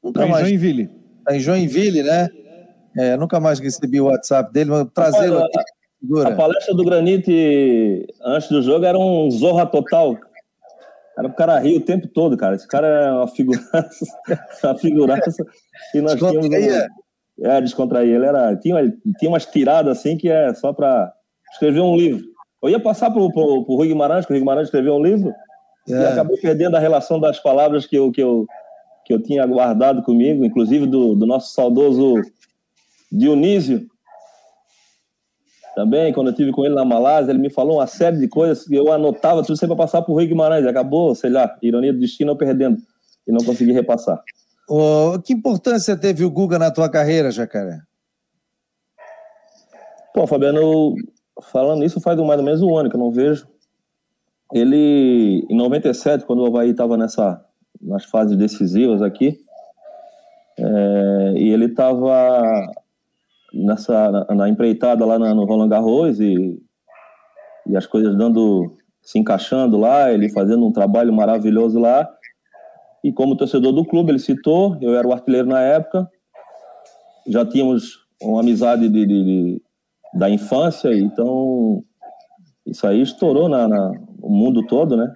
Nunca 0.04 0.22
tá 0.22 0.26
mais. 0.26 0.48
Em 0.48 0.50
Joinville. 0.50 0.90
Tá 1.24 1.36
em 1.36 1.40
Joinville, 1.40 2.02
né? 2.02 2.28
É, 2.98 3.16
nunca 3.16 3.40
mais 3.40 3.60
recebi 3.60 4.02
o 4.02 4.06
WhatsApp 4.06 4.52
dele, 4.52 4.72
mas 4.72 4.88
trazê-lo 4.96 5.44
aqui. 5.44 5.79
A 6.26 6.32
palestra 6.32 6.74
do 6.74 6.86
Granite 6.86 8.08
antes 8.24 8.50
do 8.50 8.62
jogo 8.62 8.86
era 8.86 8.98
um 8.98 9.30
zorra 9.30 9.66
total. 9.66 10.18
Era 11.18 11.28
o 11.28 11.34
cara 11.34 11.60
rir 11.60 11.76
o 11.76 11.82
tempo 11.82 12.08
todo, 12.08 12.38
cara. 12.38 12.56
Esse 12.56 12.68
cara 12.68 12.88
é 12.88 13.12
uma 13.12 13.28
figuraça, 13.28 14.06
uma 14.64 14.78
figuraça. 14.78 15.46
E 15.94 16.00
nós 16.00 16.16
tínhamos 16.16 16.48
é, 17.42 17.62
descontrair. 17.62 18.16
Ele 18.16 18.26
era, 18.26 18.56
tinha, 18.56 18.76
tinha 19.18 19.30
umas 19.30 19.46
tiradas 19.46 19.98
assim 19.98 20.18
que 20.18 20.30
é 20.30 20.54
só 20.54 20.72
para 20.72 21.12
escrever 21.52 21.82
um 21.82 21.98
livro. 21.98 22.24
Eu 22.62 22.70
ia 22.70 22.80
passar 22.80 23.10
para 23.12 23.22
o 23.22 23.62
Rui 23.62 23.88
Guimarães, 23.88 24.26
que 24.26 24.32
o 24.32 24.34
Rui 24.34 24.40
Guimarães 24.40 24.68
escreveu 24.68 24.96
um 24.96 25.04
livro, 25.04 25.34
é. 25.88 25.92
e 25.92 26.06
acabei 26.06 26.38
perdendo 26.38 26.76
a 26.76 26.80
relação 26.80 27.20
das 27.20 27.40
palavras 27.40 27.86
que 27.86 27.98
eu, 27.98 28.12
que 28.12 28.22
eu, 28.22 28.46
que 29.06 29.14
eu 29.14 29.22
tinha 29.22 29.46
guardado 29.46 30.04
comigo, 30.04 30.46
inclusive 30.46 30.86
do, 30.86 31.16
do 31.16 31.26
nosso 31.26 31.54
saudoso 31.54 32.16
Dionísio. 33.12 33.88
Também, 35.80 36.12
quando 36.12 36.28
eu 36.28 36.34
tive 36.34 36.52
com 36.52 36.66
ele 36.66 36.76
na 36.76 36.84
Malásia, 36.84 37.32
ele 37.32 37.40
me 37.40 37.50
falou 37.50 37.78
uma 37.78 37.88
série 37.88 38.18
de 38.18 38.28
coisas 38.28 38.66
que 38.66 38.76
eu 38.76 38.92
anotava 38.92 39.42
tudo 39.44 39.56
sempre 39.56 39.78
para 39.78 39.86
passar 39.86 40.02
para 40.02 40.12
o 40.12 40.14
Rui 40.14 40.28
Guimarães. 40.28 40.68
Acabou, 40.68 41.16
sei 41.16 41.30
lá, 41.30 41.58
ironia 41.62 41.94
do 41.94 42.00
destino, 42.02 42.34
eu 42.34 42.36
perdendo 42.36 42.78
e 43.26 43.32
não 43.32 43.40
consegui 43.46 43.72
repassar. 43.72 44.22
Oh, 44.68 45.18
que 45.24 45.32
importância 45.32 45.96
teve 45.96 46.26
o 46.26 46.30
Guga 46.30 46.60
na 46.60 46.70
tua 46.70 46.90
carreira, 46.90 47.32
Jacaré? 47.32 47.80
Pô, 50.14 50.28
Fabiano, 50.28 50.96
falando 51.44 51.86
isso 51.86 52.02
faz 52.02 52.20
mais 52.20 52.40
ou 52.42 52.46
menos 52.46 52.62
um 52.62 52.76
ano 52.76 52.90
que 52.90 52.98
eu 52.98 53.00
não 53.00 53.10
vejo. 53.10 53.48
Ele, 54.54 55.48
em 55.50 55.56
97, 55.56 56.26
quando 56.26 56.42
o 56.42 56.48
Havaí 56.48 56.72
estava 56.72 56.98
nessa, 56.98 57.42
nas 57.82 58.04
fases 58.04 58.36
decisivas 58.36 59.02
aqui, 59.02 59.40
é, 60.58 61.34
e 61.38 61.54
ele 61.54 61.68
estava 61.68 62.70
nessa 63.54 64.12
na, 64.12 64.36
na, 64.36 64.50
empreitada 64.50 65.06
lá 65.06 65.18
na, 65.18 65.34
no 65.34 65.46
Roland 65.46 65.70
Garros 65.70 66.20
e, 66.20 66.62
e 67.68 67.78
as 67.78 67.86
coisas 67.86 68.16
dando 68.16 68.76
se 69.02 69.18
encaixando 69.18 69.78
lá, 69.78 70.12
ele 70.12 70.30
fazendo 70.30 70.66
um 70.66 70.72
trabalho 70.72 71.12
maravilhoso 71.14 71.80
lá. 71.80 72.10
E 73.04 73.12
como 73.12 73.36
torcedor 73.36 73.72
do 73.72 73.86
clube, 73.86 74.12
ele 74.12 74.20
citou, 74.20 74.78
eu 74.82 74.96
era 74.96 75.08
o 75.08 75.14
artilheiro 75.14 75.48
na 75.48 75.62
época, 75.62 76.10
já 77.28 77.46
tínhamos 77.46 78.06
uma 78.22 78.42
amizade 78.42 78.90
de, 78.90 79.06
de, 79.06 79.24
de 79.24 79.62
da 80.14 80.30
infância, 80.30 80.92
então 80.94 81.84
isso 82.66 82.86
aí 82.86 83.02
estourou 83.02 83.48
na, 83.48 83.68
na, 83.68 83.92
no 84.20 84.30
mundo 84.30 84.66
todo, 84.66 84.98
né? 84.98 85.12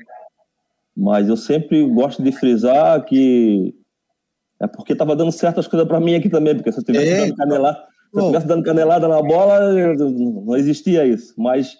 Mas 0.96 1.28
eu 1.28 1.36
sempre 1.36 1.84
gosto 1.88 2.22
de 2.22 2.32
frisar 2.32 3.04
que 3.04 3.76
é 4.60 4.68
porque 4.68 4.94
estava 4.94 5.16
dando 5.16 5.32
certas 5.32 5.68
coisas 5.68 5.88
para 5.88 6.00
mim 6.00 6.16
aqui 6.16 6.30
também, 6.30 6.56
porque 6.56 6.72
se 6.72 6.80
eu 6.80 6.84
tivesse 6.84 7.18
dando 7.18 7.36
canelada, 7.36 7.84
se 8.14 8.20
eu 8.20 8.28
tivesse 8.28 8.48
dando 8.48 8.64
canelada 8.64 9.08
na 9.08 9.22
bola, 9.22 9.74
não 9.96 10.56
existia 10.56 11.06
isso. 11.06 11.34
Mas 11.38 11.76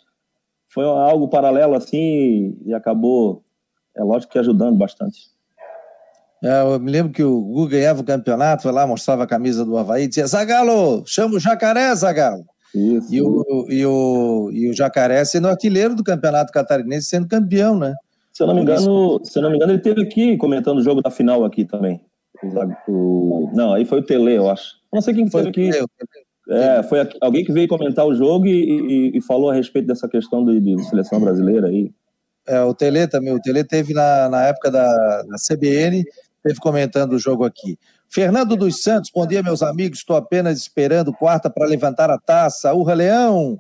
foi 0.68 0.84
algo 0.84 1.28
paralelo 1.28 1.76
assim 1.76 2.58
e 2.66 2.74
acabou, 2.74 3.44
é 3.96 4.04
lógico 4.04 4.34
que 4.34 4.40
ajudando 4.40 4.78
bastante. 4.78 5.32
É, 6.44 6.62
eu 6.62 6.80
me 6.80 6.92
lembro 6.92 7.14
que 7.14 7.24
o 7.24 7.40
Gu 7.40 7.68
ganhava 7.70 8.02
o 8.02 8.06
campeonato, 8.06 8.64
foi 8.64 8.72
lá, 8.72 8.86
mostrava 8.86 9.24
a 9.24 9.28
camisa 9.28 9.64
do 9.64 9.78
Havaí, 9.78 10.08
dizia, 10.08 10.28
Zagalo, 10.28 11.04
chama 11.06 11.36
o 11.36 11.40
Jacaré, 11.40 11.96
Zagalo. 11.96 12.44
Isso. 12.76 13.14
E 13.14 13.22
o, 13.22 13.68
e, 13.70 13.86
o, 13.86 14.50
e 14.52 14.70
o 14.70 14.74
Jacaré 14.74 15.24
sendo 15.24 15.48
artilheiro 15.48 15.96
do 15.96 16.04
campeonato 16.04 16.52
catarinense, 16.52 17.08
sendo 17.08 17.28
campeão, 17.28 17.78
né? 17.78 17.94
Se 18.34 18.42
eu 18.42 18.48
não 18.48 18.56
me 18.56 18.62
engano, 18.62 19.24
se 19.24 19.38
eu 19.38 19.44
não 19.44 19.52
me 19.52 19.58
engano, 19.58 19.74
ele 19.74 19.82
teve 19.82 20.02
aqui 20.02 20.36
comentando 20.38 20.80
o 20.80 20.84
jogo 20.84 21.02
da 21.02 21.12
final 21.12 21.46
aqui 21.46 21.64
também. 21.64 22.04
O, 22.88 23.50
não, 23.54 23.74
aí 23.74 23.86
foi 23.86 24.00
o 24.00 24.04
Tele, 24.04 24.36
eu 24.36 24.50
acho. 24.50 24.74
Não 24.92 25.02
sei 25.02 25.14
quem 25.14 25.30
foi 25.30 25.48
aqui. 25.48 25.70
É, 26.50 26.84
foi 26.84 27.08
alguém 27.22 27.46
que 27.46 27.54
veio 27.54 27.68
comentar 27.68 28.06
o 28.06 28.14
jogo 28.14 28.46
e, 28.48 29.12
e, 29.12 29.18
e 29.18 29.22
falou 29.22 29.50
a 29.50 29.54
respeito 29.54 29.88
dessa 29.88 30.08
questão 30.08 30.44
de, 30.46 30.60
de 30.60 30.84
seleção 30.86 31.20
brasileira 31.20 31.68
aí. 31.68 31.92
É, 32.46 32.62
o 32.62 32.74
Tele 32.74 33.08
também. 33.08 33.34
O 33.34 33.42
Tele 33.42 33.64
teve 33.64 33.94
na, 33.94 34.28
na 34.30 34.44
época 34.44 34.70
da, 34.70 34.86
da 35.24 35.36
CBN 35.38 36.04
esteve 36.44 36.60
comentando 36.60 37.14
o 37.14 37.20
jogo 37.20 37.46
aqui. 37.46 37.80
Fernando 38.10 38.56
dos 38.58 38.84
Santos, 38.84 39.10
bom 39.14 39.26
dia, 39.26 39.42
meus 39.42 39.64
amigos. 39.64 40.00
Estou 40.00 40.18
apenas 40.18 40.60
esperando 40.60 41.14
quarta 41.14 41.50
para 41.50 41.66
levantar 41.66 42.12
a 42.12 42.20
taça. 42.20 42.74
Urra, 42.74 42.94
Leão! 42.94 43.58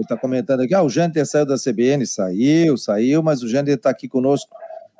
Está 0.00 0.14
oh, 0.14 0.18
comentando 0.18 0.62
aqui, 0.62 0.74
ah, 0.74 0.82
o 0.82 0.88
Janter 0.88 1.26
saiu 1.26 1.44
da 1.44 1.56
CBN, 1.56 2.06
saiu, 2.06 2.78
saiu, 2.78 3.22
mas 3.22 3.42
o 3.42 3.48
Janter 3.48 3.74
está 3.74 3.90
aqui 3.90 4.08
conosco 4.08 4.48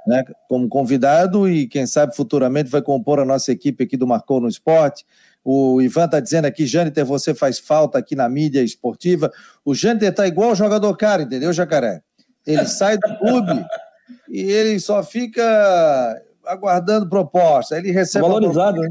né, 0.06 0.22
como 0.46 0.68
convidado 0.68 1.48
e 1.48 1.66
quem 1.66 1.86
sabe 1.86 2.14
futuramente 2.14 2.68
vai 2.68 2.82
compor 2.82 3.18
a 3.18 3.24
nossa 3.24 3.50
equipe 3.50 3.84
aqui 3.84 3.96
do 3.96 4.06
Marcou 4.06 4.40
no 4.40 4.48
Esporte. 4.48 5.06
O 5.44 5.80
Ivan 5.80 6.04
está 6.04 6.20
dizendo 6.20 6.44
aqui, 6.44 6.66
Jâniter, 6.66 7.04
você 7.04 7.34
faz 7.34 7.58
falta 7.58 7.98
aqui 7.98 8.14
na 8.14 8.28
mídia 8.28 8.62
esportiva. 8.62 9.32
O 9.64 9.74
Jâniter 9.74 10.10
está 10.10 10.26
igual 10.26 10.52
o 10.52 10.54
jogador 10.54 10.94
cara, 10.96 11.22
entendeu, 11.22 11.52
Jacaré? 11.52 12.02
Ele 12.46 12.64
sai 12.66 12.98
do 12.98 13.18
clube 13.18 13.64
e 14.28 14.40
ele 14.40 14.78
só 14.78 15.02
fica 15.02 16.22
aguardando 16.46 17.08
proposta. 17.08 17.78
Ele 17.78 17.90
recebe. 17.90 18.26
Valorizado, 18.26 18.80
né? 18.80 18.90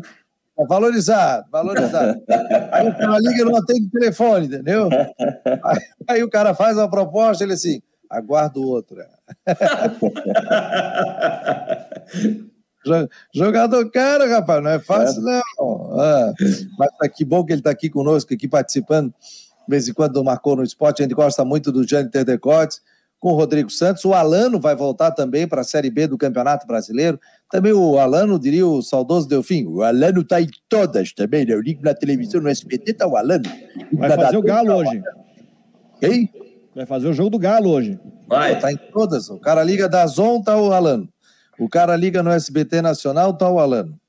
É 0.59 0.65
valorizado, 0.65 1.45
valorizado. 1.51 2.19
Aí 2.71 2.89
o 2.89 2.97
cara 2.97 3.19
liga 3.19 3.45
não 3.45 3.63
tem 3.63 3.87
telefone, 3.89 4.47
entendeu? 4.47 4.89
Aí, 5.63 5.79
aí, 6.09 6.23
o 6.23 6.29
cara 6.29 6.55
faz 6.55 6.75
uma 6.75 6.89
proposta, 6.89 7.43
ele 7.43 7.53
assim, 7.53 7.79
aguardo 8.09 8.67
outra. 8.67 9.07
Jogador 13.33 13.89
cara, 13.91 14.27
rapaz, 14.27 14.63
não 14.63 14.71
é 14.71 14.79
fácil, 14.79 15.27
é. 15.27 15.41
não. 15.59 15.99
Ah, 15.99 16.33
mas 16.77 16.89
tá 16.97 17.09
que 17.09 17.25
bom 17.25 17.43
que 17.43 17.53
ele 17.53 17.61
está 17.61 17.71
aqui 17.71 17.89
conosco, 17.89 18.33
aqui 18.33 18.47
participando. 18.47 19.09
De 19.09 19.69
vez 19.69 19.87
em 19.87 19.93
quando 19.93 20.23
marcou 20.23 20.55
no 20.55 20.63
esporte, 20.63 21.01
a 21.01 21.03
gente 21.03 21.15
gosta 21.15 21.43
muito 21.43 21.71
do 21.71 21.87
Jâniter 21.87 22.23
Decotes 22.23 22.81
com 23.19 23.31
o 23.31 23.35
Rodrigo 23.35 23.69
Santos. 23.69 24.05
O 24.05 24.13
Alano 24.13 24.59
vai 24.59 24.75
voltar 24.75 25.11
também 25.11 25.47
para 25.47 25.61
a 25.61 25.63
Série 25.63 25.89
B 25.89 26.07
do 26.07 26.17
Campeonato 26.17 26.67
Brasileiro. 26.67 27.19
Também 27.49 27.73
o 27.73 27.97
Alano, 27.97 28.39
diria 28.39 28.65
o 28.65 28.81
saudoso 28.81 29.27
Delfim. 29.27 29.65
O 29.65 29.81
Alano 29.81 30.21
está 30.21 30.41
em 30.41 30.49
todas 30.69 31.13
também, 31.13 31.45
né? 31.45 31.53
Eu 31.53 31.61
ligo 31.61 31.83
na 31.83 31.93
televisão, 31.93 32.41
no 32.41 32.49
SBT, 32.49 32.91
está 32.91 33.07
o 33.07 33.17
Alano. 33.17 33.45
Vai 33.93 34.11
fazer 34.11 34.37
o 34.37 34.41
Galo 34.41 34.73
hoje. 34.73 35.01
Quem? 35.99 36.31
Vai 36.75 36.85
fazer 36.85 37.07
o 37.07 37.13
jogo 37.13 37.31
do 37.31 37.39
Galo 37.39 37.71
hoje. 37.71 37.99
Vai. 38.27 38.53
Está 38.53 38.71
em 38.71 38.77
todas. 38.77 39.29
O 39.29 39.39
cara 39.39 39.63
liga 39.63 39.89
da 39.89 40.05
Zon, 40.05 40.41
tá 40.41 40.55
o 40.57 40.71
Alano. 40.71 41.09
O 41.59 41.69
cara 41.69 41.95
liga 41.95 42.21
no 42.21 42.31
SBT 42.31 42.81
Nacional, 42.81 43.33
tá 43.33 43.49
o 43.49 43.59
Alano. 43.59 43.99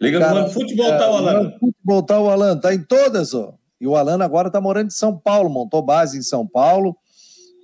Liga 0.00 0.18
cara, 0.18 0.42
no 0.42 0.50
Futebol, 0.50 0.88
tá 0.90 1.10
o 1.10 1.16
Alano. 1.16 1.44
No 1.44 1.58
Futebol, 1.58 2.02
tá 2.02 2.20
o 2.20 2.30
Alano. 2.30 2.60
Tá 2.60 2.74
em 2.74 2.82
todas, 2.82 3.34
ó. 3.34 3.54
E 3.80 3.86
o 3.86 3.96
Alano 3.96 4.22
agora 4.22 4.50
tá 4.50 4.60
morando 4.60 4.88
em 4.88 4.94
São 4.94 5.16
Paulo, 5.16 5.50
montou 5.50 5.82
base 5.82 6.16
em 6.16 6.22
São 6.22 6.46
Paulo 6.46 6.96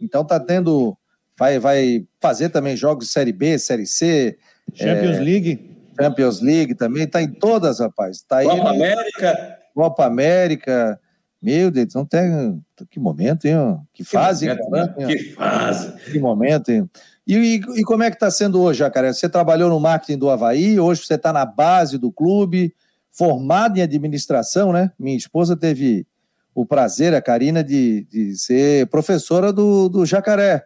então 0.01 0.25
tá 0.25 0.39
tendo. 0.41 0.97
Vai, 1.39 1.59
vai 1.59 2.07
fazer 2.21 2.49
também 2.49 2.77
jogos 2.77 3.07
de 3.07 3.13
Série 3.13 3.33
B, 3.33 3.59
Série 3.59 3.87
C. 3.87 4.37
Champions 4.75 5.17
é, 5.17 5.21
League. 5.21 5.77
Champions 6.01 6.41
League 6.41 6.75
também, 6.75 7.07
tá 7.07 7.23
em 7.23 7.29
todas, 7.29 7.81
rapaz. 7.81 8.23
Tá 8.23 8.43
Copa 8.43 8.71
aí, 8.71 8.77
América. 8.77 9.59
Copa 9.75 10.07
América. 10.07 11.01
Meu 11.41 11.71
Deus, 11.71 11.95
não 11.95 12.05
tem. 12.05 12.61
Que 12.91 12.99
momento, 12.99 13.45
hein? 13.47 13.57
Que 13.93 14.03
fase, 14.03 14.49
que 14.49 14.55
momento, 14.61 14.99
né? 14.99 15.07
Que 15.07 15.19
fase. 15.35 15.93
Que 16.11 16.19
momento, 16.19 16.69
hein? 16.71 16.91
E, 17.29 17.37
e, 17.37 17.81
e 17.81 17.85
como 17.85 18.03
é 18.03 18.09
que 18.09 18.17
está 18.17 18.31
sendo 18.31 18.59
hoje, 18.59 18.79
Jacaré? 18.79 19.13
Você 19.13 19.29
trabalhou 19.29 19.69
no 19.69 19.79
marketing 19.79 20.19
do 20.19 20.31
Havaí, 20.31 20.81
hoje 20.81 21.05
você 21.05 21.15
está 21.15 21.31
na 21.31 21.45
base 21.45 21.99
do 21.99 22.11
clube, 22.11 22.75
formado 23.11 23.77
em 23.77 23.83
administração, 23.83 24.73
né? 24.73 24.91
Minha 24.99 25.19
esposa 25.19 25.55
teve 25.55 26.07
o 26.55 26.65
prazer, 26.65 27.15
a 27.15 27.21
Karina, 27.21 27.63
de, 27.63 28.07
de 28.11 28.35
ser 28.35 28.87
professora 28.87 29.53
do, 29.53 29.91
do 29.91 30.07
Jacaré. 30.07 30.65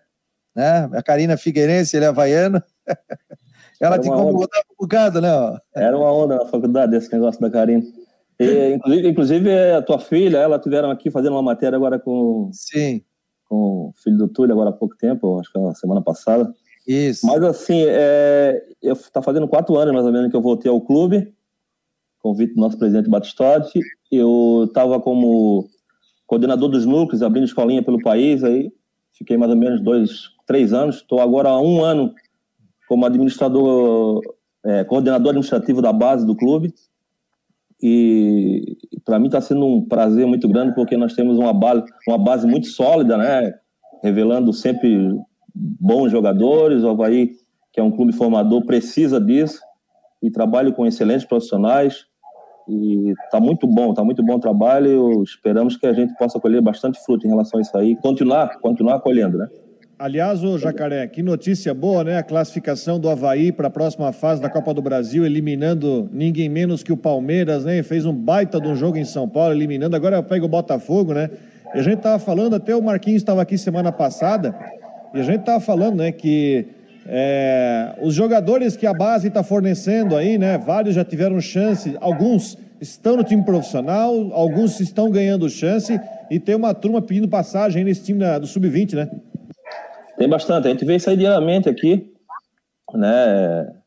Né? 0.55 0.89
A 0.95 1.03
Karina 1.03 1.37
Figueirense, 1.37 1.97
ele 1.97 2.05
é 2.05 2.09
havaiano. 2.09 2.63
Ela 3.81 3.99
te 3.99 4.07
incomodava 4.07 4.65
um 4.71 4.77
bocado, 4.79 5.21
né? 5.21 5.29
Era 5.75 5.99
uma 5.99 6.13
onda 6.13 6.37
na 6.37 6.47
faculdade 6.47 6.95
esse 6.95 7.13
negócio 7.13 7.41
da 7.41 7.51
Karina. 7.51 7.83
E, 8.39 8.75
inclusive, 8.75 9.09
inclusive, 9.09 9.71
a 9.73 9.83
tua 9.83 9.99
filha, 9.99 10.39
ela 10.39 10.57
tiveram 10.57 10.89
aqui 10.89 11.11
fazendo 11.11 11.33
uma 11.33 11.43
matéria 11.43 11.75
agora 11.75 11.99
com, 11.99 12.49
Sim. 12.53 13.03
Com 13.53 13.89
o 13.89 13.95
filho 14.03 14.17
do 14.17 14.29
Túlio, 14.29 14.55
agora 14.55 14.71
há 14.71 14.73
pouco 14.73 14.97
tempo, 14.97 15.39
acho 15.39 15.53
que 15.53 15.59
na 15.59 15.75
semana 15.75 16.01
passada. 16.01 16.51
Isso. 16.89 17.27
Mas 17.27 17.43
assim, 17.43 17.85
é, 17.87 18.65
eu 18.81 18.97
tá 19.13 19.21
fazendo 19.21 19.47
quatro 19.47 19.77
anos 19.77 19.93
mais 19.93 20.07
ou 20.07 20.11
menos 20.11 20.31
que 20.31 20.37
eu 20.37 20.41
voltei 20.41 20.71
ao 20.71 20.81
clube, 20.81 21.35
convite 22.19 22.55
do 22.55 22.61
nosso 22.63 22.79
presidente 22.79 23.11
Batistotti. 23.11 23.79
Eu 24.11 24.65
estava 24.67 24.99
como 24.99 25.69
coordenador 26.27 26.71
dos 26.71 26.87
núcleos, 26.87 27.23
abrindo 27.23 27.45
escolinha 27.45 27.83
pelo 27.83 28.03
país, 28.03 28.43
aí 28.43 28.73
fiquei 29.13 29.37
mais 29.37 29.51
ou 29.51 29.59
menos 29.59 29.83
dois, 29.83 30.31
três 30.47 30.73
anos. 30.73 30.97
Estou 30.97 31.21
agora 31.21 31.51
há 31.51 31.61
um 31.61 31.85
ano 31.85 32.15
como 32.89 33.05
administrador, 33.05 34.23
é, 34.65 34.83
coordenador 34.83 35.29
administrativo 35.29 35.83
da 35.83 35.93
base 35.93 36.25
do 36.25 36.35
clube. 36.35 36.73
E 37.83 38.77
para 39.05 39.19
mim 39.19 39.27
está 39.27 39.41
sendo 39.41 39.67
um 39.67 39.85
prazer 39.87 40.27
muito 40.27 40.49
grande 40.49 40.75
porque 40.75 40.97
nós 40.97 41.15
temos 41.15 41.37
uma 41.37 41.53
base, 41.53 41.85
uma 42.07 42.19
base 42.19 42.47
muito 42.47 42.69
sólida, 42.69 43.17
né? 43.17 43.53
Revelando 44.03 44.53
sempre 44.53 45.11
bons 45.55 46.11
jogadores. 46.11 46.85
O 46.85 46.91
Havaí, 46.91 47.33
que 47.73 47.81
é 47.81 47.83
um 47.83 47.91
clube 47.91 48.13
formador, 48.13 48.65
precisa 48.65 49.21
disso 49.21 49.61
e 50.23 50.31
trabalho 50.31 50.73
com 50.73 50.87
excelentes 50.87 51.27
profissionais. 51.27 52.07
E 52.69 53.13
tá 53.31 53.41
muito 53.41 53.67
bom, 53.67 53.93
tá 53.93 54.05
muito 54.05 54.23
bom 54.23 54.37
o 54.37 54.41
trabalho. 54.41 55.23
Esperamos 55.25 55.77
que 55.77 55.87
a 55.87 55.93
gente 55.93 56.15
possa 56.17 56.39
colher 56.39 56.63
bastante 56.63 57.03
fruto 57.05 57.27
em 57.27 57.31
relação 57.31 57.59
a 57.59 57.63
isso 57.63 57.77
aí, 57.77 57.97
continuar, 57.97 58.61
continuar 58.61 59.01
colhendo, 59.01 59.37
né? 59.37 59.49
Aliás, 60.03 60.43
o 60.43 60.59
Jacaré, 60.59 61.07
que 61.07 61.23
notícia 61.23 61.73
boa, 61.73 62.03
né? 62.03 62.19
A 62.19 62.25
classificação 62.25 62.99
do 62.99 63.09
Havaí 63.09 63.53
para 63.53 63.69
a 63.69 63.71
próxima 63.71 64.11
fase 64.11 64.43
da 64.43 64.51
Copa 64.51 64.75
do 64.75 64.83
Brasil, 64.83 65.25
eliminando 65.25 66.11
ninguém 66.13 66.49
menos 66.49 66.83
que 66.83 66.93
o 66.93 66.97
Palmeiras, 66.97 67.65
né? 67.65 67.85
Fez 67.85 68.05
um 68.05 68.13
baita 68.13 68.61
de 68.61 68.67
um 68.67 68.75
jogo 68.75 68.99
em 68.99 69.05
São 69.05 69.29
Paulo, 69.29 69.55
eliminando. 69.55 69.95
Agora 69.95 70.21
pega 70.21 70.45
o 70.45 70.49
Botafogo, 70.49 71.15
né? 71.15 71.31
E 71.73 71.79
a 71.79 71.83
gente 71.83 72.01
tava 72.01 72.19
falando, 72.19 72.57
até 72.57 72.75
o 72.75 72.83
Marquinhos 72.83 73.23
estava 73.23 73.43
aqui 73.43 73.57
semana 73.57 73.93
passada, 73.93 74.53
e 75.15 75.21
a 75.21 75.23
gente 75.23 75.45
tava 75.45 75.61
falando, 75.61 75.99
né, 75.99 76.11
que 76.11 76.67
é, 77.07 77.95
os 78.03 78.13
jogadores 78.13 78.77
que 78.77 78.89
a 78.89 78.93
base 78.93 79.29
está 79.29 79.45
fornecendo 79.45 80.17
aí, 80.17 80.37
né? 80.37 80.59
Vários 80.59 80.97
já 80.97 81.05
tiveram 81.05 81.41
chance, 81.41 81.97
alguns 82.01 82.59
estão 82.81 83.17
no 83.17 83.23
time 83.23 83.45
profissional, 83.45 84.33
alguns 84.33 84.81
estão 84.81 85.13
ganhando 85.13 85.49
chance, 85.49 86.01
e 86.29 86.41
tem 86.41 86.57
uma 86.57 86.75
turma 86.75 87.01
pedindo 87.01 87.29
passagem 87.29 87.85
nesse 87.85 88.03
time 88.03 88.19
da, 88.19 88.41
do 88.41 88.49
Sub-20, 88.49 88.95
né? 88.95 89.09
Tem 90.17 90.29
bastante. 90.29 90.69
A 90.69 90.71
gente 90.71 90.85
vê 90.85 90.97
isso 90.97 91.09
aí 91.11 91.17
diariamente 91.17 91.69
aqui, 91.69 92.13
né? 92.95 93.83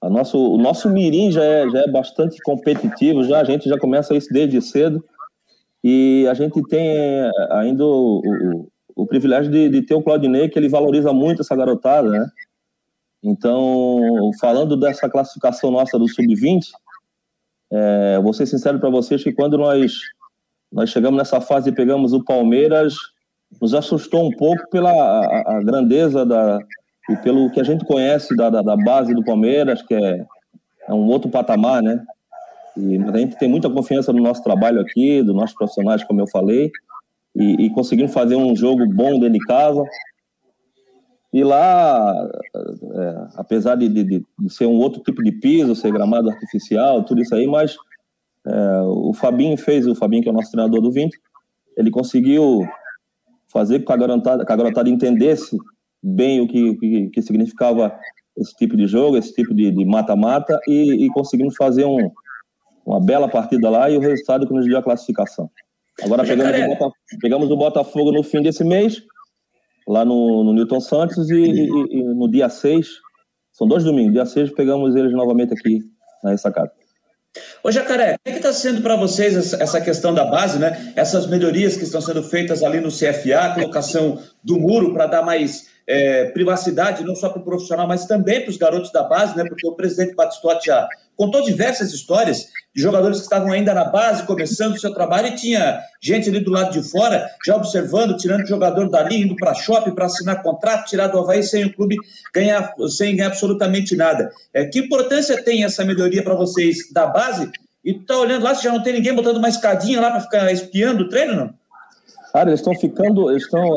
A 0.00 0.08
nosso, 0.08 0.38
o 0.38 0.58
nosso 0.58 0.88
mirim 0.88 1.30
já 1.32 1.42
é, 1.42 1.68
já 1.68 1.80
é 1.80 1.90
bastante 1.90 2.40
competitivo, 2.42 3.24
já 3.24 3.40
a 3.40 3.44
gente 3.44 3.68
já 3.68 3.76
começa 3.78 4.14
isso 4.14 4.28
desde 4.32 4.62
cedo 4.62 5.04
e 5.82 6.26
a 6.30 6.34
gente 6.34 6.62
tem 6.68 6.88
ainda 7.50 7.84
o, 7.84 8.20
o, 8.24 8.68
o 8.94 9.06
privilégio 9.06 9.50
de, 9.50 9.68
de, 9.68 9.82
ter 9.82 9.94
o 9.94 10.02
Claudinei, 10.02 10.48
que 10.48 10.58
ele 10.58 10.68
valoriza 10.68 11.12
muito 11.12 11.42
essa 11.42 11.56
garotada, 11.56 12.08
né? 12.10 12.28
Então, 13.22 14.30
falando 14.40 14.76
dessa 14.76 15.08
classificação 15.08 15.70
nossa 15.70 15.98
do 15.98 16.08
Sub-20, 16.08 16.66
é, 17.70 18.20
vou 18.20 18.32
ser 18.32 18.46
sincero 18.46 18.78
para 18.78 18.90
vocês 18.90 19.22
que 19.22 19.32
quando 19.32 19.58
nós, 19.58 19.94
nós 20.72 20.90
chegamos 20.90 21.18
nessa 21.18 21.40
fase 21.40 21.70
e 21.70 21.74
pegamos 21.74 22.12
o 22.12 22.24
Palmeiras, 22.24 22.94
nos 23.60 23.74
assustou 23.74 24.26
um 24.26 24.30
pouco 24.30 24.68
pela 24.70 24.90
a, 24.90 25.56
a 25.56 25.62
grandeza 25.62 26.24
da, 26.24 26.60
e 27.08 27.16
pelo 27.16 27.50
que 27.50 27.60
a 27.60 27.64
gente 27.64 27.84
conhece 27.84 28.36
da, 28.36 28.50
da, 28.50 28.62
da 28.62 28.76
base 28.76 29.14
do 29.14 29.24
Palmeiras, 29.24 29.80
que 29.82 29.94
é, 29.94 30.26
é, 30.86 30.92
um 30.92 31.06
outro 31.06 31.30
patamar, 31.30 31.82
né? 31.82 32.04
E, 32.76 32.96
a 32.96 33.16
gente 33.16 33.36
tem 33.38 33.48
muita 33.48 33.70
confiança 33.70 34.12
no 34.12 34.22
nosso 34.22 34.42
trabalho 34.42 34.80
aqui, 34.80 35.22
dos 35.22 35.34
nossos 35.34 35.56
profissionais, 35.56 36.04
como 36.04 36.20
eu 36.20 36.26
falei, 36.26 36.70
e, 37.34 37.66
e 37.66 37.70
conseguimos 37.70 38.12
fazer 38.12 38.36
um 38.36 38.54
jogo 38.54 38.86
bom 38.86 39.18
dentro 39.18 39.38
de 39.38 39.46
casa. 39.46 39.82
E 41.32 41.42
lá, 41.42 42.14
é, 42.54 43.26
apesar 43.36 43.74
de, 43.76 43.88
de, 43.88 44.04
de, 44.04 44.24
ser 44.48 44.66
um 44.66 44.78
outro 44.78 45.02
tipo 45.02 45.22
de 45.22 45.32
piso, 45.32 45.74
ser 45.74 45.92
gramado 45.92 46.30
artificial, 46.30 47.02
tudo 47.04 47.22
isso 47.22 47.34
aí, 47.34 47.46
mas 47.46 47.76
é, 48.46 48.80
o 48.82 49.12
Fabinho 49.14 49.56
fez, 49.56 49.86
o 49.86 49.94
Fabinho 49.94 50.22
que 50.22 50.28
é 50.28 50.32
o 50.32 50.34
nosso 50.34 50.50
treinador 50.50 50.80
do 50.80 50.90
20, 50.90 51.18
ele 51.76 51.90
conseguiu 51.90 52.66
fazer 53.50 53.80
com 53.80 53.86
que 53.86 53.92
a 53.92 53.96
garotada, 53.96 54.44
que 54.44 54.52
a 54.52 54.56
garotada 54.56 54.88
entendesse 54.88 55.56
bem 56.02 56.40
o 56.40 56.46
que, 56.46 56.76
que, 56.76 57.10
que, 57.10 57.22
significava 57.22 57.98
esse 58.36 58.54
tipo 58.54 58.76
de 58.76 58.86
jogo, 58.86 59.16
esse 59.16 59.34
tipo 59.34 59.54
de 59.54 59.84
mata-mata, 59.84 60.58
e, 60.68 61.06
e, 61.06 61.08
conseguimos 61.08 61.56
fazer 61.56 61.84
um, 61.84 62.10
uma 62.86 63.00
bela 63.00 63.28
partida 63.28 63.68
lá 63.68 63.90
e 63.90 63.96
o 63.96 64.00
resultado 64.00 64.46
que 64.46 64.54
nos 64.54 64.64
deu 64.64 64.78
a 64.78 64.82
classificação. 64.82 65.50
Agora 66.02 66.22
pegamos 66.24 66.54
o, 66.54 66.68
Botafogo, 66.68 66.94
pegamos 67.20 67.50
o 67.50 67.56
Botafogo 67.56 68.12
no 68.12 68.22
fim 68.22 68.40
desse 68.40 68.62
mês, 68.62 69.02
lá 69.86 70.04
no, 70.04 70.44
no 70.44 70.52
Newton 70.52 70.80
Santos, 70.80 71.28
e, 71.30 71.34
e, 71.34 71.98
e, 71.98 72.02
no 72.14 72.30
dia 72.30 72.48
6, 72.48 72.86
são 73.52 73.66
dois 73.66 73.82
domingos, 73.82 74.12
dia 74.12 74.26
6 74.26 74.52
pegamos 74.52 74.94
eles 74.94 75.12
novamente 75.12 75.52
aqui 75.52 75.80
na 76.22 76.30
ressacada. 76.30 76.70
Ô 77.62 77.70
Jacaré, 77.70 78.16
é 78.24 78.30
que 78.30 78.38
está 78.38 78.52
sendo 78.52 78.80
para 78.82 78.96
vocês 78.96 79.52
essa 79.54 79.80
questão 79.80 80.14
da 80.14 80.24
base, 80.24 80.58
né? 80.58 80.92
Essas 80.96 81.26
melhorias 81.26 81.76
que 81.76 81.84
estão 81.84 82.00
sendo 82.00 82.22
feitas 82.22 82.62
ali 82.62 82.80
no 82.80 82.90
CFA, 82.90 83.54
colocação 83.54 84.22
do 84.42 84.58
muro 84.58 84.92
para 84.92 85.06
dar 85.06 85.22
mais 85.22 85.66
é, 85.88 86.26
privacidade, 86.26 87.02
não 87.02 87.16
só 87.16 87.30
para 87.30 87.40
o 87.40 87.44
profissional, 87.44 87.88
mas 87.88 88.04
também 88.04 88.42
para 88.42 88.50
os 88.50 88.58
garotos 88.58 88.92
da 88.92 89.02
base, 89.02 89.34
né? 89.34 89.44
Porque 89.48 89.66
o 89.66 89.72
presidente 89.72 90.14
Batistotti 90.14 90.66
já 90.66 90.86
contou 91.16 91.42
diversas 91.42 91.92
histórias 91.94 92.46
de 92.76 92.82
jogadores 92.82 93.16
que 93.16 93.24
estavam 93.24 93.50
ainda 93.50 93.72
na 93.72 93.86
base, 93.86 94.24
começando 94.24 94.74
o 94.74 94.78
seu 94.78 94.92
trabalho, 94.92 95.28
e 95.28 95.34
tinha 95.34 95.80
gente 96.00 96.28
ali 96.28 96.40
do 96.40 96.50
lado 96.50 96.70
de 96.70 96.88
fora, 96.88 97.26
já 97.44 97.56
observando, 97.56 98.16
tirando 98.18 98.42
o 98.42 98.46
jogador 98.46 98.88
dali, 98.90 99.22
indo 99.22 99.34
para 99.34 99.54
shopping 99.54 99.94
para 99.94 100.04
assinar 100.04 100.42
contrato, 100.42 100.88
tirar 100.88 101.08
do 101.08 101.18
Havaí 101.18 101.42
sem 101.42 101.64
o 101.64 101.74
clube 101.74 101.96
ganhar, 102.34 102.72
sem 102.88 103.16
ganhar 103.16 103.28
absolutamente 103.28 103.96
nada. 103.96 104.30
É, 104.52 104.66
que 104.66 104.80
importância 104.80 105.42
tem 105.42 105.64
essa 105.64 105.84
melhoria 105.84 106.22
para 106.22 106.34
vocês 106.34 106.92
da 106.92 107.06
base? 107.06 107.50
E 107.82 107.94
tá 107.94 108.18
olhando 108.18 108.44
lá, 108.44 108.54
se 108.54 108.62
já 108.62 108.70
não 108.70 108.82
tem 108.82 108.92
ninguém 108.92 109.14
botando 109.14 109.38
uma 109.38 109.48
escadinha 109.48 110.00
lá 110.00 110.10
para 110.10 110.20
ficar 110.20 110.52
espiando 110.52 111.04
o 111.04 111.08
treino, 111.08 111.34
não? 111.34 111.54
Cara, 112.38 112.50
eles 112.50 112.60
estão 112.60 112.72
ficando, 112.72 113.36
estão, 113.36 113.68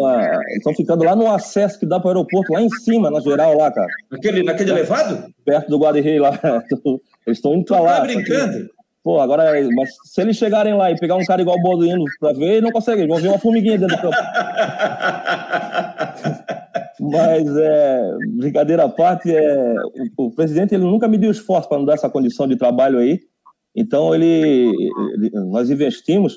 estão 0.56 0.72
ficando 0.76 1.04
lá 1.04 1.16
no 1.16 1.28
acesso 1.32 1.80
que 1.80 1.86
dá 1.88 2.00
para 2.00 2.10
o 2.10 2.12
aeroporto, 2.12 2.54
lá 2.54 2.62
em 2.62 2.70
cima, 2.70 3.10
na 3.10 3.20
geral, 3.20 3.58
lá, 3.58 3.72
cara. 3.72 3.88
Naquele, 4.12 4.44
naquele 4.44 4.70
elevado? 4.70 5.34
Perto 5.44 5.68
do 5.68 5.80
Guarda-Rei 5.80 6.20
lá. 6.20 6.38
Eles 7.26 7.40
estão 7.40 7.56
indo 7.56 7.66
para 7.66 7.80
lá. 7.80 8.02
Tá 8.02 8.06
brincando? 8.06 8.70
Pô, 9.04 9.20
agora, 9.20 9.52
mas 9.76 9.90
se 10.06 10.22
eles 10.22 10.38
chegarem 10.38 10.76
lá 10.76 10.92
e 10.92 10.96
pegar 10.96 11.16
um 11.16 11.26
cara 11.26 11.42
igual 11.42 11.58
o 11.58 11.64
Balduino 11.64 12.06
para 12.20 12.34
ver, 12.34 12.52
eles 12.52 12.62
não 12.62 12.70
conseguem, 12.70 13.06
eles 13.06 13.12
vão 13.12 13.20
ver 13.20 13.30
uma 13.30 13.40
formiguinha 13.40 13.80
dentro 13.80 13.96
do 13.96 14.02
campo. 14.04 14.16
mas, 17.02 17.58
é, 17.58 18.12
brincadeira 18.38 18.84
à 18.84 18.90
parte, 18.90 19.36
é, 19.36 19.74
o, 20.16 20.26
o, 20.26 20.32
presidente 20.32 20.76
ele 20.76 20.84
nunca 20.84 21.08
me 21.08 21.18
deu 21.18 21.32
esforço 21.32 21.68
para 21.68 21.80
nos 21.80 21.88
dar 21.88 21.96
essa 21.96 22.12
condição 22.12 22.48
de 22.48 22.56
trabalho 22.56 23.00
aí. 23.00 23.22
Então, 23.76 24.14
ele, 24.14 24.72
ele 25.16 25.32
nós 25.50 25.72
investimos 25.72 26.36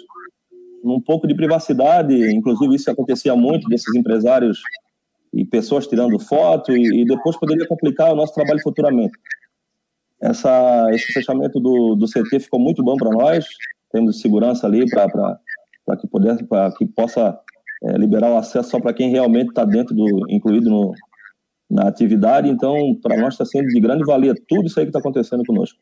num 0.84 1.00
pouco 1.00 1.26
de 1.26 1.34
privacidade, 1.34 2.14
inclusive 2.32 2.74
isso 2.74 2.90
acontecia 2.90 3.34
muito 3.34 3.66
desses 3.68 3.94
empresários 3.94 4.60
e 5.32 5.44
pessoas 5.44 5.86
tirando 5.86 6.18
foto 6.18 6.76
e, 6.76 7.02
e 7.02 7.04
depois 7.04 7.36
poderia 7.38 7.66
complicar 7.66 8.12
o 8.12 8.16
nosso 8.16 8.34
trabalho 8.34 8.60
futuramente. 8.62 9.18
Essa, 10.20 10.86
esse 10.92 11.12
fechamento 11.12 11.58
do, 11.58 11.96
do 11.96 12.06
CT 12.06 12.40
ficou 12.40 12.60
muito 12.60 12.82
bom 12.84 12.96
para 12.96 13.10
nós, 13.10 13.46
temos 13.90 14.20
segurança 14.20 14.66
ali 14.66 14.84
para 14.88 15.38
que, 15.98 16.06
que 16.78 16.86
possa 16.86 17.38
é, 17.82 17.92
liberar 17.96 18.30
o 18.30 18.36
acesso 18.36 18.70
só 18.70 18.80
para 18.80 18.94
quem 18.94 19.10
realmente 19.10 19.48
está 19.48 19.64
dentro 19.64 19.94
do, 19.94 20.30
incluído 20.30 20.70
no, 20.70 20.92
na 21.70 21.88
atividade, 21.88 22.48
então 22.48 22.76
para 23.02 23.16
nós 23.16 23.34
está 23.34 23.44
sendo 23.44 23.68
de 23.68 23.80
grande 23.80 24.04
valia 24.04 24.34
tudo 24.48 24.66
isso 24.66 24.78
aí 24.78 24.86
que 24.86 24.90
está 24.90 25.00
acontecendo 25.00 25.42
conosco. 25.44 25.78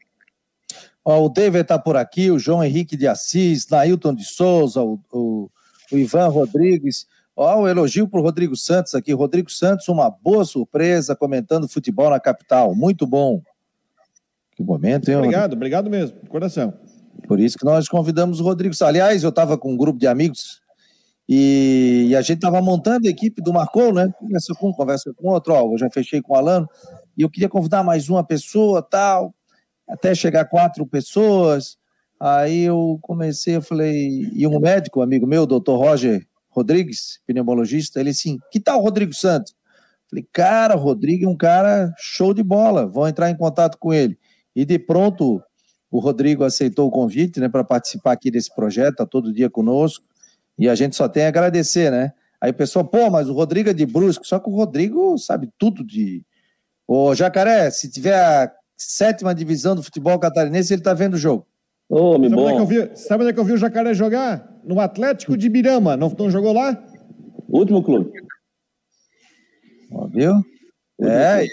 Ó, 1.04 1.24
o 1.24 1.28
David 1.28 1.62
está 1.62 1.78
por 1.78 1.96
aqui, 1.96 2.30
o 2.30 2.38
João 2.38 2.62
Henrique 2.62 2.96
de 2.96 3.08
Assis, 3.08 3.68
Nailton 3.68 4.14
de 4.14 4.24
Souza, 4.24 4.82
o, 4.82 5.00
o, 5.12 5.50
o 5.90 5.98
Ivan 5.98 6.28
Rodrigues. 6.28 7.06
Ó, 7.34 7.62
o 7.62 7.68
elogio 7.68 8.06
para 8.06 8.20
o 8.20 8.22
Rodrigo 8.22 8.54
Santos 8.56 8.94
aqui. 8.94 9.12
Rodrigo 9.12 9.50
Santos, 9.50 9.88
uma 9.88 10.10
boa 10.10 10.44
surpresa 10.44 11.16
comentando 11.16 11.68
futebol 11.68 12.10
na 12.10 12.20
capital. 12.20 12.74
Muito 12.74 13.06
bom. 13.06 13.42
Que 14.54 14.62
momento, 14.62 15.08
hein? 15.08 15.16
Obrigado, 15.16 15.54
obrigado 15.54 15.90
mesmo, 15.90 16.18
coração. 16.28 16.74
Por 17.26 17.40
isso 17.40 17.58
que 17.58 17.64
nós 17.64 17.88
convidamos 17.88 18.40
o 18.40 18.44
Rodrigo. 18.44 18.74
Aliás, 18.82 19.22
eu 19.22 19.30
estava 19.30 19.56
com 19.56 19.72
um 19.72 19.76
grupo 19.76 19.98
de 19.98 20.06
amigos 20.06 20.60
e, 21.28 22.08
e 22.10 22.16
a 22.16 22.20
gente 22.20 22.38
estava 22.38 22.60
montando 22.60 23.06
a 23.06 23.10
equipe 23.10 23.40
do 23.40 23.52
Marcou, 23.52 23.92
né? 23.92 24.12
Conversa 24.18 24.54
com 24.54 24.68
um, 24.68 24.72
conversa 24.72 25.12
com 25.14 25.28
outro. 25.28 25.54
Ó, 25.54 25.72
eu 25.72 25.78
já 25.78 25.88
fechei 25.90 26.20
com 26.20 26.34
o 26.34 26.36
Alano 26.36 26.68
e 27.16 27.22
eu 27.22 27.30
queria 27.30 27.48
convidar 27.48 27.82
mais 27.82 28.08
uma 28.08 28.22
pessoa, 28.22 28.82
tal, 28.82 29.34
até 29.88 30.14
chegar 30.14 30.44
quatro 30.46 30.86
pessoas. 30.86 31.76
Aí 32.18 32.62
eu 32.62 32.98
comecei, 33.02 33.56
eu 33.56 33.62
falei, 33.62 34.30
e 34.32 34.46
um 34.46 34.60
médico, 34.60 35.00
um 35.00 35.02
amigo 35.02 35.26
meu, 35.26 35.44
doutor 35.44 35.76
Roger 35.76 36.26
Rodrigues, 36.48 37.20
pneumologista, 37.26 37.98
ele 37.98 38.10
assim, 38.10 38.38
que 38.50 38.60
tal 38.60 38.80
Rodrigo 38.80 39.12
Santos? 39.12 39.54
Falei, 40.08 40.26
cara, 40.32 40.76
o 40.76 40.78
Rodrigo 40.78 41.24
é 41.24 41.28
um 41.28 41.36
cara 41.36 41.92
show 41.98 42.34
de 42.34 42.42
bola, 42.42 42.86
vão 42.86 43.08
entrar 43.08 43.30
em 43.30 43.36
contato 43.36 43.78
com 43.78 43.92
ele. 43.92 44.18
E 44.54 44.64
de 44.64 44.78
pronto, 44.78 45.42
o 45.90 45.98
Rodrigo 45.98 46.44
aceitou 46.44 46.86
o 46.86 46.90
convite, 46.90 47.40
né, 47.40 47.48
para 47.48 47.64
participar 47.64 48.12
aqui 48.12 48.30
desse 48.30 48.54
projeto, 48.54 48.96
tá 48.96 49.06
todo 49.06 49.32
dia 49.32 49.50
conosco, 49.50 50.04
e 50.58 50.68
a 50.68 50.74
gente 50.74 50.94
só 50.94 51.08
tem 51.08 51.24
a 51.24 51.28
agradecer, 51.28 51.90
né? 51.90 52.12
Aí 52.40 52.50
o 52.50 52.54
pessoal, 52.54 52.84
pô, 52.84 53.08
mas 53.10 53.28
o 53.28 53.32
Rodrigo 53.32 53.70
é 53.70 53.72
de 53.72 53.86
Brusque, 53.86 54.26
só 54.26 54.38
que 54.38 54.48
o 54.48 54.54
Rodrigo 54.54 55.16
sabe 55.16 55.48
tudo 55.56 55.84
de. 55.84 56.24
Ô, 56.86 57.14
Jacaré, 57.14 57.70
se 57.70 57.90
tiver 57.90 58.52
sétima 58.90 59.34
divisão 59.34 59.74
do 59.74 59.82
futebol 59.82 60.18
catarinense, 60.18 60.72
ele 60.72 60.82
tá 60.82 60.94
vendo 60.94 61.14
o 61.14 61.18
jogo. 61.18 61.46
Ô, 61.88 62.18
me 62.18 62.28
sabe 62.28 62.36
bom. 62.40 62.46
Onde 62.46 62.52
é 62.52 62.56
que 62.56 62.62
eu 62.62 62.66
vi, 62.66 62.96
sabe 62.96 63.22
onde 63.22 63.30
é 63.30 63.34
que 63.34 63.40
eu 63.40 63.44
vi 63.44 63.52
o 63.52 63.58
Jacaré 63.58 63.94
jogar? 63.94 64.60
No 64.64 64.80
Atlético 64.80 65.36
de 65.36 65.48
Birama. 65.48 65.96
Não, 65.96 66.08
não 66.08 66.30
jogou 66.30 66.52
lá? 66.52 66.82
Último 67.48 67.82
clube. 67.82 68.10
Ó, 69.90 70.06
viu? 70.06 70.42
É, 71.00 71.46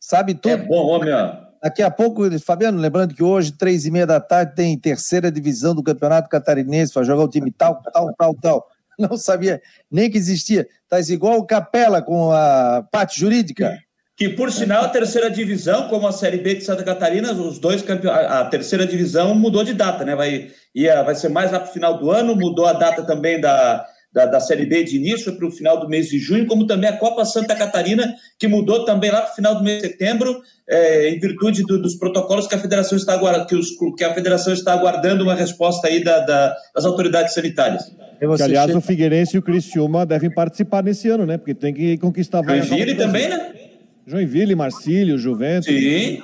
sabe 0.00 0.34
tudo. 0.34 0.52
É 0.52 0.56
bom, 0.56 0.86
homem, 0.86 1.12
ó. 1.12 1.44
Daqui 1.62 1.82
a 1.82 1.90
pouco, 1.90 2.22
Fabiano, 2.40 2.78
lembrando 2.78 3.14
que 3.14 3.22
hoje, 3.22 3.52
três 3.52 3.86
e 3.86 3.90
meia 3.90 4.06
da 4.06 4.20
tarde, 4.20 4.54
tem 4.54 4.78
terceira 4.78 5.32
divisão 5.32 5.74
do 5.74 5.82
Campeonato 5.82 6.28
Catarinense, 6.28 6.92
vai 6.92 7.04
jogar 7.04 7.24
o 7.24 7.28
time 7.28 7.50
tal, 7.50 7.80
tal, 7.82 8.12
tal, 8.14 8.34
tal. 8.34 8.66
Não 8.98 9.16
sabia 9.16 9.62
nem 9.90 10.10
que 10.10 10.18
existia. 10.18 10.68
Tá 10.88 11.00
igual 11.00 11.38
o 11.38 11.46
Capela 11.46 12.02
com 12.02 12.30
a 12.32 12.86
parte 12.92 13.18
jurídica. 13.18 13.78
Que, 14.16 14.28
por 14.28 14.52
sinal, 14.52 14.84
a 14.84 14.88
terceira 14.88 15.28
divisão, 15.28 15.88
como 15.88 16.06
a 16.06 16.12
Série 16.12 16.38
B 16.38 16.54
de 16.54 16.64
Santa 16.64 16.84
Catarina, 16.84 17.32
os 17.32 17.58
dois 17.58 17.82
campeões. 17.82 18.16
A 18.16 18.44
terceira 18.44 18.86
divisão 18.86 19.34
mudou 19.34 19.64
de 19.64 19.74
data, 19.74 20.04
né? 20.04 20.14
Vai, 20.14 20.50
ia, 20.72 21.02
vai 21.02 21.16
ser 21.16 21.30
mais 21.30 21.50
lá 21.50 21.58
para 21.58 21.70
o 21.70 21.72
final 21.72 21.98
do 21.98 22.10
ano, 22.12 22.36
mudou 22.36 22.66
a 22.66 22.72
data 22.72 23.02
também 23.02 23.40
da, 23.40 23.84
da, 24.14 24.26
da 24.26 24.40
Série 24.40 24.66
B 24.66 24.84
de 24.84 24.96
início 24.96 25.36
para 25.36 25.44
o 25.44 25.50
final 25.50 25.80
do 25.80 25.88
mês 25.88 26.08
de 26.08 26.20
junho, 26.20 26.46
como 26.46 26.64
também 26.64 26.88
a 26.88 26.96
Copa 26.96 27.24
Santa 27.24 27.56
Catarina, 27.56 28.14
que 28.38 28.46
mudou 28.46 28.84
também 28.84 29.10
lá 29.10 29.22
para 29.22 29.32
o 29.32 29.34
final 29.34 29.56
do 29.56 29.64
mês 29.64 29.82
de 29.82 29.88
setembro, 29.88 30.40
é, 30.68 31.08
em 31.08 31.18
virtude 31.18 31.64
do, 31.64 31.82
dos 31.82 31.96
protocolos 31.96 32.46
que 32.46 32.54
a 32.54 32.58
Federação 32.58 32.96
está 32.96 33.14
aguardando, 33.14 33.46
que, 33.48 33.56
os, 33.56 33.70
que 33.96 34.04
a 34.04 34.14
Federação 34.14 34.52
está 34.52 34.72
aguardando 34.72 35.24
uma 35.24 35.34
resposta 35.34 35.88
aí 35.88 36.04
da, 36.04 36.20
da, 36.20 36.56
das 36.72 36.84
autoridades 36.84 37.34
sanitárias. 37.34 37.92
Que, 38.20 38.42
aliás, 38.42 38.68
chega... 38.68 38.78
o 38.78 38.80
Figueirense 38.80 39.34
e 39.34 39.38
o 39.40 39.42
Criciúma 39.42 40.06
devem 40.06 40.30
participar 40.30 40.84
nesse 40.84 41.08
ano, 41.08 41.26
né? 41.26 41.36
Porque 41.36 41.52
tem 41.52 41.74
que 41.74 41.98
conquistar 41.98 42.38
a 42.38 42.56
Joinville 42.56 42.94
também, 42.94 43.28
né? 43.28 43.73
Joinville, 44.06 44.54
Marcílio, 44.54 45.18
Juventus. 45.18 45.66
Sim. 45.66 46.22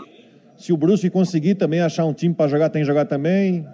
Se 0.57 0.73
o 0.73 0.77
Brusque 0.77 1.09
conseguir 1.09 1.55
também 1.55 1.81
achar 1.81 2.05
um 2.05 2.13
time 2.13 2.35
para 2.35 2.49
jogar, 2.49 2.69
tem 2.69 2.83
que 2.83 2.87
jogar 2.87 3.07
também. 3.07 3.67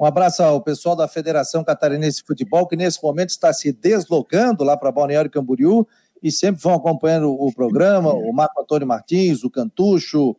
Um 0.00 0.06
abraço 0.06 0.42
ao 0.42 0.62
pessoal 0.62 0.96
da 0.96 1.06
Federação 1.06 1.62
Catarinense 1.62 2.18
de 2.18 2.26
Futebol, 2.26 2.66
que 2.66 2.74
nesse 2.74 3.02
momento 3.02 3.28
está 3.28 3.52
se 3.52 3.70
deslocando 3.70 4.64
lá 4.64 4.74
para 4.74 4.90
Balneário 4.90 5.30
Camboriú 5.30 5.86
e 6.22 6.32
sempre 6.32 6.62
vão 6.62 6.74
acompanhando 6.74 7.30
o 7.30 7.52
programa, 7.52 8.12
o 8.14 8.32
Marco 8.32 8.62
Antônio 8.62 8.86
Martins, 8.86 9.44
o 9.44 9.50
Cantucho, 9.50 10.34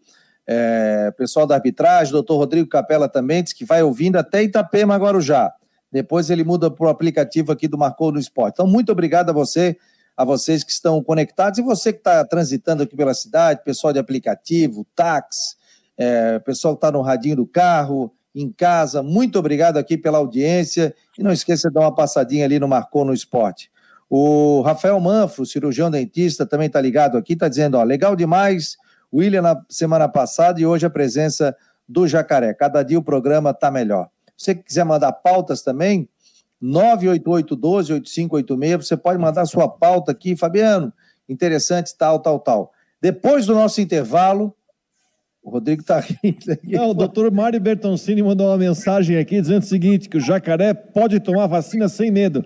é, 0.48 1.12
pessoal 1.16 1.46
da 1.46 1.54
arbitragem, 1.54 2.10
o 2.10 2.14
doutor 2.14 2.38
Rodrigo 2.38 2.68
Capela 2.68 3.08
também, 3.08 3.44
diz 3.44 3.54
que 3.54 3.64
vai 3.64 3.84
ouvindo 3.84 4.16
até 4.16 4.42
Itapema 4.42 4.98
Guarujá. 4.98 5.54
Depois 5.92 6.32
ele 6.32 6.44
muda 6.44 6.72
para 6.72 6.88
o 6.88 6.90
aplicativo 6.90 7.52
aqui 7.52 7.68
do 7.68 7.78
Marcou 7.78 8.12
no 8.12 8.20
Esporte. 8.20 8.56
Então, 8.56 8.66
muito 8.66 8.92
obrigado 8.92 9.30
a 9.30 9.34
você, 9.34 9.78
a 10.16 10.26
vocês 10.26 10.64
que 10.64 10.72
estão 10.72 11.04
conectados 11.04 11.60
e 11.60 11.62
você 11.62 11.92
que 11.92 12.00
está 12.00 12.24
transitando 12.26 12.84
aqui 12.84 12.96
pela 12.96 13.14
cidade, 13.14 13.64
pessoal 13.64 13.94
de 13.94 14.00
aplicativo, 14.00 14.86
táxi, 14.96 15.56
é, 15.98 16.40
pessoal 16.40 16.76
que 16.76 16.80
está 16.80 16.92
no 16.92 17.02
radinho 17.02 17.38
do 17.38 17.48
carro, 17.48 18.14
em 18.34 18.52
casa. 18.52 19.04
Muito 19.04 19.38
obrigado 19.38 19.78
aqui 19.78 19.98
pela 19.98 20.18
audiência. 20.18 20.94
E 21.18 21.24
não 21.24 21.32
esqueça 21.32 21.68
de 21.68 21.74
dar 21.74 21.82
uma 21.82 21.94
passadinha 21.94 22.46
ali 22.46 22.60
no 22.60 22.68
Marcou 22.68 23.06
no 23.06 23.14
Esporte. 23.14 23.70
O 24.10 24.62
Rafael 24.62 25.00
Manfro, 25.00 25.46
cirurgião 25.46 25.90
dentista, 25.90 26.46
também 26.46 26.68
está 26.68 26.82
ligado 26.82 27.18
aqui, 27.18 27.34
está 27.34 27.48
dizendo: 27.48 27.78
ó, 27.78 27.84
legal 27.84 28.16
demais. 28.16 28.78
William 29.14 29.42
na 29.42 29.62
semana 29.70 30.08
passada 30.08 30.60
e 30.60 30.66
hoje 30.66 30.86
a 30.86 30.90
presença 30.90 31.56
do 31.88 32.08
Jacaré. 32.08 32.54
Cada 32.54 32.82
dia 32.82 32.98
o 32.98 33.04
programa 33.04 33.50
está 33.50 33.70
melhor. 33.70 34.08
Se 34.38 34.46
você 34.46 34.56
quiser 34.56 34.86
mandar 34.86 35.12
pautas 35.12 35.62
também, 35.62 36.08
988-12-8586, 36.64 38.78
você 38.78 38.96
pode 38.96 39.18
mandar 39.18 39.46
sua 39.46 39.68
pauta 39.68 40.12
aqui, 40.12 40.36
Fabiano. 40.36 40.94
Interessante, 41.28 41.96
tal, 41.98 42.20
tal, 42.20 42.40
tal. 42.40 42.72
Depois 43.02 43.46
do 43.46 43.56
nosso 43.56 43.82
intervalo, 43.82 44.56
o 45.44 45.50
Rodrigo 45.50 45.82
está 45.82 46.00
rindo 46.00 46.52
aqui. 46.52 46.76
Não, 46.76 46.92
o 46.92 46.94
doutor 46.94 47.32
Mário 47.32 47.60
Bertoncini 47.60 48.22
mandou 48.22 48.48
uma 48.48 48.58
mensagem 48.58 49.18
aqui 49.18 49.42
dizendo 49.42 49.64
o 49.64 49.66
seguinte: 49.66 50.08
que 50.08 50.18
o 50.18 50.22
jacaré 50.22 50.74
pode 50.74 51.20
tomar 51.20 51.48
vacina 51.48 51.90
sem 51.90 52.12
medo. 52.12 52.46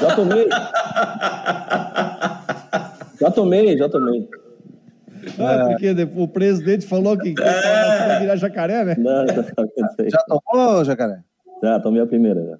Já 0.00 0.14
tomei. 0.14 0.48
já 3.20 3.30
tomei, 3.30 3.76
já 3.76 3.88
tomei. 3.88 4.28
Ah, 5.38 5.52
é. 5.52 5.68
porque 5.68 5.94
o 6.16 6.28
presidente 6.28 6.86
falou 6.86 7.18
que 7.18 7.34
é. 7.38 8.06
vai 8.06 8.20
virar 8.20 8.36
jacaré, 8.36 8.84
né? 8.84 8.94
Não, 8.98 9.26
já, 9.26 9.42
já 10.08 10.18
tomou, 10.28 10.84
jacaré? 10.84 11.22
Já, 11.64 11.80
tomei 11.80 12.02
a 12.02 12.06
primeira. 12.06 12.44
Já. 12.44 12.58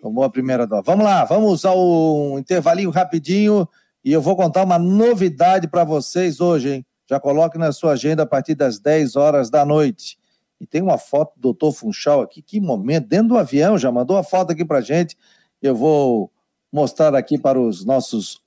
Tomou 0.00 0.24
a 0.24 0.30
primeira 0.30 0.66
dose. 0.66 0.84
Vamos 0.86 1.04
lá, 1.04 1.22
vamos 1.26 1.52
usar 1.52 1.74
um 1.74 2.38
intervalinho 2.38 2.88
rapidinho 2.88 3.68
e 4.02 4.10
eu 4.10 4.22
vou 4.22 4.34
contar 4.34 4.64
uma 4.64 4.78
novidade 4.78 5.68
para 5.68 5.84
vocês 5.84 6.40
hoje, 6.40 6.70
hein? 6.70 6.86
Já 7.08 7.20
coloque 7.20 7.58
na 7.58 7.72
sua 7.72 7.92
agenda 7.92 8.22
a 8.22 8.26
partir 8.26 8.54
das 8.54 8.78
10 8.78 9.16
horas 9.16 9.50
da 9.50 9.66
noite. 9.66 10.18
E 10.58 10.66
tem 10.66 10.80
uma 10.80 10.96
foto 10.96 11.34
do 11.36 11.42
doutor 11.42 11.72
Funchal 11.72 12.22
aqui, 12.22 12.40
que 12.40 12.58
momento, 12.58 13.06
dentro 13.06 13.28
do 13.28 13.38
avião, 13.38 13.76
já 13.76 13.92
mandou 13.92 14.16
a 14.16 14.24
foto 14.24 14.52
aqui 14.52 14.64
para 14.64 14.80
gente. 14.80 15.14
Eu 15.60 15.76
vou 15.76 16.32
mostrar 16.72 17.14
aqui 17.14 17.38
para 17.38 17.60
os 17.60 17.84
nossos 17.84 18.41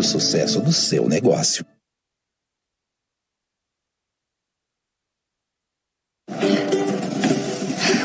o 0.00 0.02
sucesso 0.02 0.60
do 0.60 0.72
seu 0.72 1.06
negócio. 1.08 1.64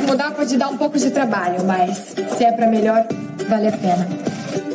Mudar 0.06 0.32
pode 0.36 0.58
dar 0.58 0.68
um 0.68 0.78
pouco 0.78 1.00
de 1.00 1.10
trabalho, 1.10 1.64
mas 1.66 2.14
se 2.38 2.44
é 2.44 2.52
para 2.52 2.68
melhor, 2.68 3.08
vale 3.50 3.70
a 3.70 3.72
pena. 3.72 4.08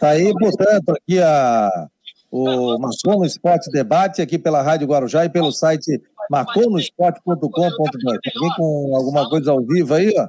Tá 0.00 0.10
aí, 0.10 0.32
portanto, 0.32 0.90
aqui 0.90 1.20
a, 1.20 1.88
o 2.30 2.78
Marcou 2.78 3.18
no 3.18 3.24
Esporte 3.24 3.70
Debate, 3.70 4.22
aqui 4.22 4.38
pela 4.38 4.62
Rádio 4.62 4.86
Guarujá 4.86 5.24
e 5.24 5.30
pelo 5.30 5.52
site 5.52 6.02
marconosport.com.br. 6.30 7.48
Alguém 8.34 8.50
com 8.56 8.96
alguma 8.96 9.28
coisa 9.28 9.52
ao 9.52 9.62
vivo 9.64 9.94
aí, 9.94 10.12
ó? 10.16 10.28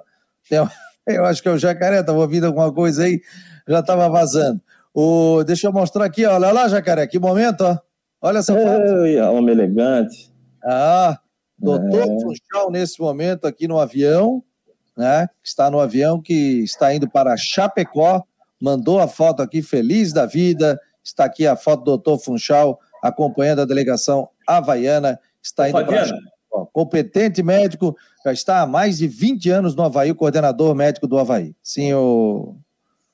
Tem, 0.49 0.59
eu 1.15 1.25
acho 1.25 1.41
que 1.41 1.47
é 1.47 1.51
o 1.51 1.57
Jacaré, 1.57 1.99
estava 1.99 2.19
ouvindo 2.19 2.45
alguma 2.45 2.71
coisa 2.73 3.03
aí, 3.03 3.21
já 3.67 3.79
estava 3.79 4.09
vazando. 4.09 4.61
O, 4.93 5.43
deixa 5.43 5.67
eu 5.67 5.73
mostrar 5.73 6.05
aqui, 6.05 6.25
olha 6.25 6.51
lá, 6.51 6.67
Jacaré, 6.67 7.07
que 7.07 7.19
momento, 7.19 7.61
ó. 7.61 7.77
Olha 8.21 8.39
essa 8.39 8.53
foto. 8.53 8.91
homem 9.31 9.53
elegante. 9.53 10.31
Ah, 10.63 11.19
doutor 11.57 12.01
é. 12.01 12.19
Funchal 12.21 12.71
nesse 12.71 12.99
momento 12.99 13.45
aqui 13.45 13.67
no 13.67 13.79
avião, 13.79 14.43
né? 14.97 15.27
Está 15.43 15.69
no 15.69 15.79
avião 15.79 16.21
que 16.21 16.63
está 16.63 16.93
indo 16.93 17.09
para 17.09 17.35
Chapecó, 17.35 18.23
mandou 18.65 18.99
a 18.99 19.07
foto 19.07 19.43
aqui, 19.43 19.61
feliz 19.61 20.11
da 20.11 20.25
vida. 20.25 20.79
Está 21.03 21.25
aqui 21.25 21.45
a 21.45 21.55
foto 21.55 21.81
do 21.81 21.85
doutor 21.91 22.17
Funchal 22.17 22.79
acompanhando 23.01 23.61
a 23.61 23.65
delegação 23.65 24.27
havaiana. 24.47 25.19
Está 25.41 25.69
indo 25.69 25.85
para. 25.85 26.11
Competente 26.71 27.43
médico, 27.43 27.95
já 28.23 28.31
está 28.31 28.61
há 28.61 28.65
mais 28.65 28.97
de 28.97 29.07
20 29.09 29.49
anos 29.49 29.75
no 29.75 29.83
Havaí, 29.83 30.09
o 30.09 30.15
coordenador 30.15 30.73
médico 30.73 31.05
do 31.05 31.17
Havaí. 31.17 31.53
Sim, 31.61 31.93
o. 31.93 32.55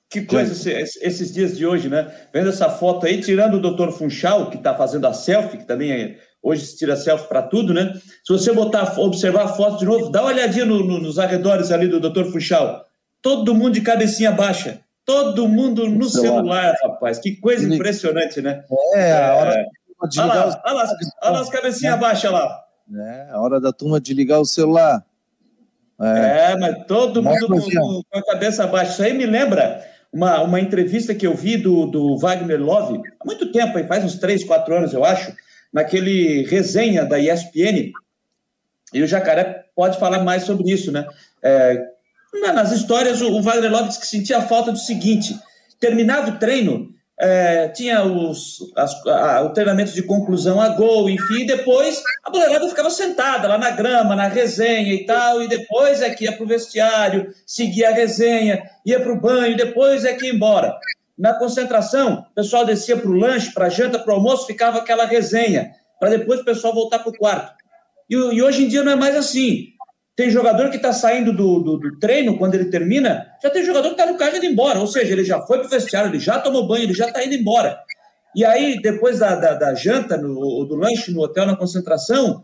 Que 0.09 0.21
coisa 0.21 0.53
esses 0.71 1.33
dias 1.33 1.57
de 1.57 1.65
hoje, 1.65 1.89
né? 1.89 2.11
Vendo 2.31 2.49
essa 2.49 2.69
foto 2.69 3.05
aí, 3.05 3.19
tirando 3.19 3.55
o 3.55 3.59
doutor 3.59 3.91
Funchal, 3.91 4.49
que 4.49 4.57
está 4.57 4.75
fazendo 4.75 5.07
a 5.07 5.13
selfie, 5.13 5.57
que 5.57 5.65
também 5.65 5.91
é, 5.91 6.17
hoje 6.43 6.65
se 6.65 6.77
tira 6.77 6.95
selfie 6.95 7.27
para 7.27 7.41
tudo, 7.41 7.73
né? 7.73 7.93
Se 8.23 8.31
você 8.31 8.53
botar, 8.53 8.99
observar 8.99 9.45
a 9.45 9.47
foto 9.47 9.79
de 9.79 9.85
novo, 9.85 10.09
dá 10.09 10.21
uma 10.21 10.31
olhadinha 10.31 10.65
no, 10.65 10.85
no, 10.85 10.99
nos 10.99 11.17
arredores 11.17 11.71
ali 11.71 11.87
do 11.87 11.99
doutor 11.99 12.31
Funchal. 12.31 12.85
Todo 13.21 13.55
mundo 13.55 13.73
de 13.73 13.81
cabecinha 13.81 14.31
baixa. 14.31 14.81
Todo 15.11 15.47
mundo 15.47 15.89
no 15.89 16.09
celular, 16.09 16.73
rapaz. 16.81 17.19
Que 17.19 17.35
coisa 17.35 17.73
impressionante, 17.73 18.41
né? 18.41 18.63
É, 18.95 19.11
a 19.11 19.35
hora 19.35 19.53
é. 19.53 20.07
de 20.07 20.19
olha 20.19 20.33
lá, 20.33 20.61
olha 20.65 20.73
lá, 20.73 20.95
olha 21.21 21.31
lá 21.31 21.39
as 21.41 21.49
cabecinhas 21.49 21.95
é. 21.95 21.97
baixas 21.97 22.31
lá. 22.31 22.63
É, 22.95 23.27
a 23.31 23.39
hora 23.39 23.59
da 23.59 23.73
turma 23.73 23.99
de 23.99 24.13
ligar 24.13 24.39
o 24.39 24.45
celular. 24.45 25.05
É, 25.99 26.51
é 26.51 26.57
mas 26.57 26.85
todo 26.87 27.21
mundo 27.21 27.47
com, 27.47 28.03
com, 28.09 28.17
a 28.17 28.23
cabeça 28.23 28.65
baixa. 28.67 28.91
Isso 28.91 29.03
aí 29.03 29.13
me 29.13 29.25
lembra 29.25 29.85
uma, 30.11 30.41
uma 30.41 30.59
entrevista 30.59 31.13
que 31.13 31.27
eu 31.27 31.35
vi 31.35 31.57
do, 31.57 31.85
do 31.85 32.17
Wagner 32.17 32.61
Love, 32.61 33.01
há 33.19 33.25
muito 33.25 33.51
tempo, 33.51 33.83
faz 33.87 34.03
uns 34.03 34.15
três, 34.15 34.43
quatro 34.43 34.75
anos, 34.75 34.93
eu 34.93 35.05
acho, 35.05 35.33
naquele 35.71 36.43
resenha 36.45 37.05
da 37.05 37.19
ESPN. 37.19 37.91
E 38.93 39.01
o 39.01 39.07
Jacaré 39.07 39.65
pode 39.75 39.99
falar 39.99 40.23
mais 40.23 40.43
sobre 40.43 40.71
isso, 40.71 40.91
né? 40.91 41.05
É, 41.43 41.91
nas 42.33 42.71
histórias, 42.71 43.21
o 43.21 43.41
Wagner 43.41 43.71
Love 43.71 43.99
que 43.99 44.07
sentia 44.07 44.41
falta 44.41 44.71
do 44.71 44.77
seguinte: 44.77 45.37
terminava 45.79 46.29
o 46.29 46.39
treino, 46.39 46.89
é, 47.19 47.67
tinha 47.67 48.03
os, 48.03 48.71
as, 48.75 49.05
a, 49.05 49.43
o 49.43 49.49
treinamento 49.53 49.91
de 49.91 50.01
conclusão 50.01 50.59
a 50.59 50.69
gol, 50.69 51.09
enfim, 51.09 51.41
e 51.41 51.45
depois 51.45 52.01
a 52.23 52.29
boleirada 52.31 52.67
ficava 52.67 52.89
sentada 52.89 53.47
lá 53.47 53.57
na 53.57 53.69
grama, 53.71 54.15
na 54.15 54.27
resenha 54.27 54.93
e 54.93 55.05
tal, 55.05 55.43
e 55.43 55.47
depois 55.47 56.01
é 56.01 56.09
que 56.09 56.23
ia 56.23 56.31
para 56.31 56.43
o 56.43 56.47
vestiário, 56.47 57.31
seguia 57.45 57.89
a 57.89 57.93
resenha, 57.93 58.63
ia 58.85 58.99
para 58.99 59.13
o 59.13 59.19
banho, 59.19 59.55
depois 59.55 60.03
é 60.03 60.13
que 60.13 60.25
ia 60.25 60.33
embora. 60.33 60.75
Na 61.15 61.35
concentração, 61.35 62.25
o 62.31 62.33
pessoal 62.33 62.65
descia 62.65 62.97
para 62.97 63.09
o 63.09 63.13
lanche, 63.13 63.53
para 63.53 63.67
a 63.67 63.69
janta, 63.69 63.99
para 63.99 64.11
o 64.11 64.15
almoço, 64.15 64.47
ficava 64.47 64.79
aquela 64.79 65.05
resenha, 65.05 65.71
para 65.99 66.09
depois 66.09 66.39
o 66.39 66.45
pessoal 66.45 66.73
voltar 66.73 66.99
para 66.99 67.11
o 67.11 67.17
quarto. 67.17 67.53
E, 68.09 68.15
e 68.15 68.41
hoje 68.41 68.63
em 68.63 68.67
dia 68.67 68.83
não 68.83 68.93
é 68.93 68.95
mais 68.95 69.15
assim. 69.15 69.67
Tem 70.15 70.29
jogador 70.29 70.69
que 70.69 70.75
está 70.75 70.91
saindo 70.91 71.31
do, 71.31 71.59
do, 71.59 71.77
do, 71.77 71.99
treino, 71.99 72.37
quando 72.37 72.55
ele 72.55 72.65
termina, 72.65 73.25
já 73.41 73.49
tem 73.49 73.63
jogador 73.63 73.89
que 73.89 74.01
está 74.01 74.05
no 74.05 74.17
carro 74.17 74.35
indo 74.35 74.45
embora. 74.45 74.79
Ou 74.79 74.87
seja, 74.87 75.13
ele 75.13 75.23
já 75.23 75.41
foi 75.41 75.59
para 75.59 75.67
o 75.67 75.69
vestiário, 75.69 76.09
ele 76.09 76.19
já 76.19 76.39
tomou 76.39 76.67
banho, 76.67 76.83
ele 76.83 76.93
já 76.93 77.07
está 77.07 77.23
indo 77.23 77.33
embora. 77.33 77.79
E 78.35 78.45
aí, 78.45 78.81
depois 78.81 79.19
da, 79.19 79.35
da, 79.35 79.53
da 79.53 79.73
janta, 79.73 80.17
no, 80.17 80.65
do 80.65 80.75
lanche 80.75 81.11
no 81.11 81.21
hotel, 81.21 81.45
na 81.45 81.55
concentração, 81.55 82.43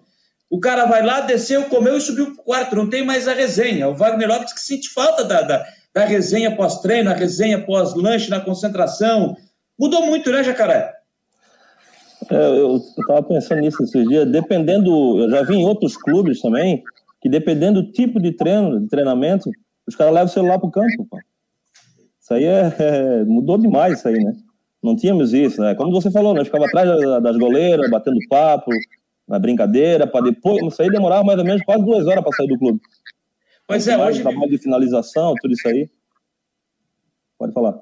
o 0.49 0.59
cara 0.59 0.85
vai 0.85 1.05
lá, 1.05 1.21
desceu, 1.21 1.65
comeu 1.65 1.97
e 1.97 2.01
subiu 2.01 2.33
para 2.33 2.41
o 2.41 2.45
quarto. 2.45 2.75
Não 2.75 2.89
tem 2.89 3.05
mais 3.05 3.27
a 3.27 3.33
resenha. 3.33 3.89
O 3.89 3.95
Wagner 3.95 4.27
Lopes 4.27 4.53
que 4.53 4.61
sente 4.61 4.89
falta 4.89 5.23
da, 5.23 5.41
da, 5.41 5.65
da 5.93 6.05
resenha 6.05 6.55
pós-treino, 6.55 7.09
a 7.09 7.13
resenha 7.13 7.63
pós-lanche 7.63 8.29
na 8.29 8.39
concentração. 8.39 9.35
Mudou 9.77 10.05
muito, 10.05 10.31
né, 10.31 10.43
Jacaré? 10.43 10.93
É, 12.29 12.35
eu 12.35 12.77
estava 12.77 13.23
pensando 13.23 13.61
nisso 13.61 13.83
esses 13.83 14.07
dias. 14.07 14.29
Dependendo, 14.29 15.19
eu 15.19 15.29
já 15.29 15.43
vi 15.43 15.55
em 15.55 15.65
outros 15.65 15.97
clubes 15.97 16.41
também, 16.41 16.83
que 17.21 17.29
dependendo 17.29 17.81
do 17.81 17.91
tipo 17.91 18.19
de 18.19 18.31
treino, 18.31 18.79
de 18.79 18.87
treinamento, 18.87 19.49
os 19.87 19.95
caras 19.95 20.13
levam 20.13 20.27
o 20.27 20.33
celular 20.33 20.59
pro 20.59 20.71
campo, 20.71 21.07
pô. 21.09 21.19
Isso 22.21 22.33
aí 22.33 22.43
é, 22.43 22.75
é, 22.77 23.23
mudou 23.23 23.57
demais 23.57 23.99
isso 23.99 24.07
aí, 24.07 24.21
né? 24.21 24.33
Não 24.83 24.95
tínhamos 24.95 25.33
isso, 25.33 25.61
né? 25.61 25.75
Como 25.75 25.91
você 25.91 26.11
falou, 26.11 26.33
nós 26.33 26.47
ficava 26.47 26.65
atrás 26.65 26.89
das 27.21 27.37
goleiras, 27.37 27.89
batendo 27.89 28.19
papo, 28.29 28.71
na 29.27 29.39
brincadeira, 29.39 30.05
para 30.05 30.25
depois, 30.25 30.61
isso 30.65 30.81
aí 30.81 30.89
demorava 30.89 31.23
mais 31.23 31.39
ou 31.39 31.45
menos 31.45 31.61
quase 31.63 31.83
duas 31.83 32.05
horas 32.05 32.23
para 32.23 32.33
sair 32.33 32.47
do 32.47 32.59
clube. 32.59 32.79
Pois 33.65 33.87
é, 33.87 33.97
hoje... 33.97 34.21
Trabalho 34.21 34.51
de 34.51 34.57
finalização, 34.57 35.33
tudo 35.41 35.53
isso 35.53 35.67
aí. 35.67 35.89
Pode 37.37 37.53
falar 37.53 37.81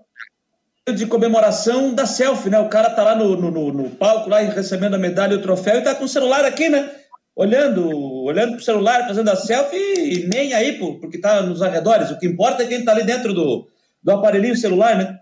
de 0.94 1.08
comemoração 1.08 1.96
da 1.96 2.06
selfie, 2.06 2.52
né? 2.52 2.60
O 2.60 2.70
cara 2.70 2.92
tá 2.92 3.04
lá 3.04 3.16
no, 3.16 3.36
no, 3.36 3.74
no 3.74 3.90
palco, 3.90 4.30
lá 4.30 4.40
recebendo 4.42 4.94
a 4.94 5.00
medalha 5.00 5.34
e 5.34 5.38
o 5.38 5.42
troféu, 5.42 5.80
e 5.80 5.82
tá 5.82 5.96
com 5.96 6.04
o 6.04 6.08
celular 6.08 6.46
aqui, 6.46 6.70
né? 6.70 6.92
Olhando, 7.36 7.90
olhando 8.24 8.52
para 8.52 8.60
o 8.60 8.64
celular, 8.64 9.08
fazendo 9.08 9.30
a 9.30 9.36
selfie 9.36 9.78
e 9.78 10.28
nem 10.28 10.54
aí 10.54 10.78
porque 10.78 11.18
está 11.18 11.42
nos 11.42 11.62
arredores. 11.62 12.12
O 12.12 12.18
que 12.18 12.28
importa 12.28 12.64
é 12.64 12.68
quem 12.68 12.80
está 12.80 12.94
ali 12.94 13.04
dentro 13.04 13.34
do, 13.34 13.68
do 14.02 14.12
aparelhinho 14.12 14.56
celular, 14.56 14.98
né? 14.98 15.20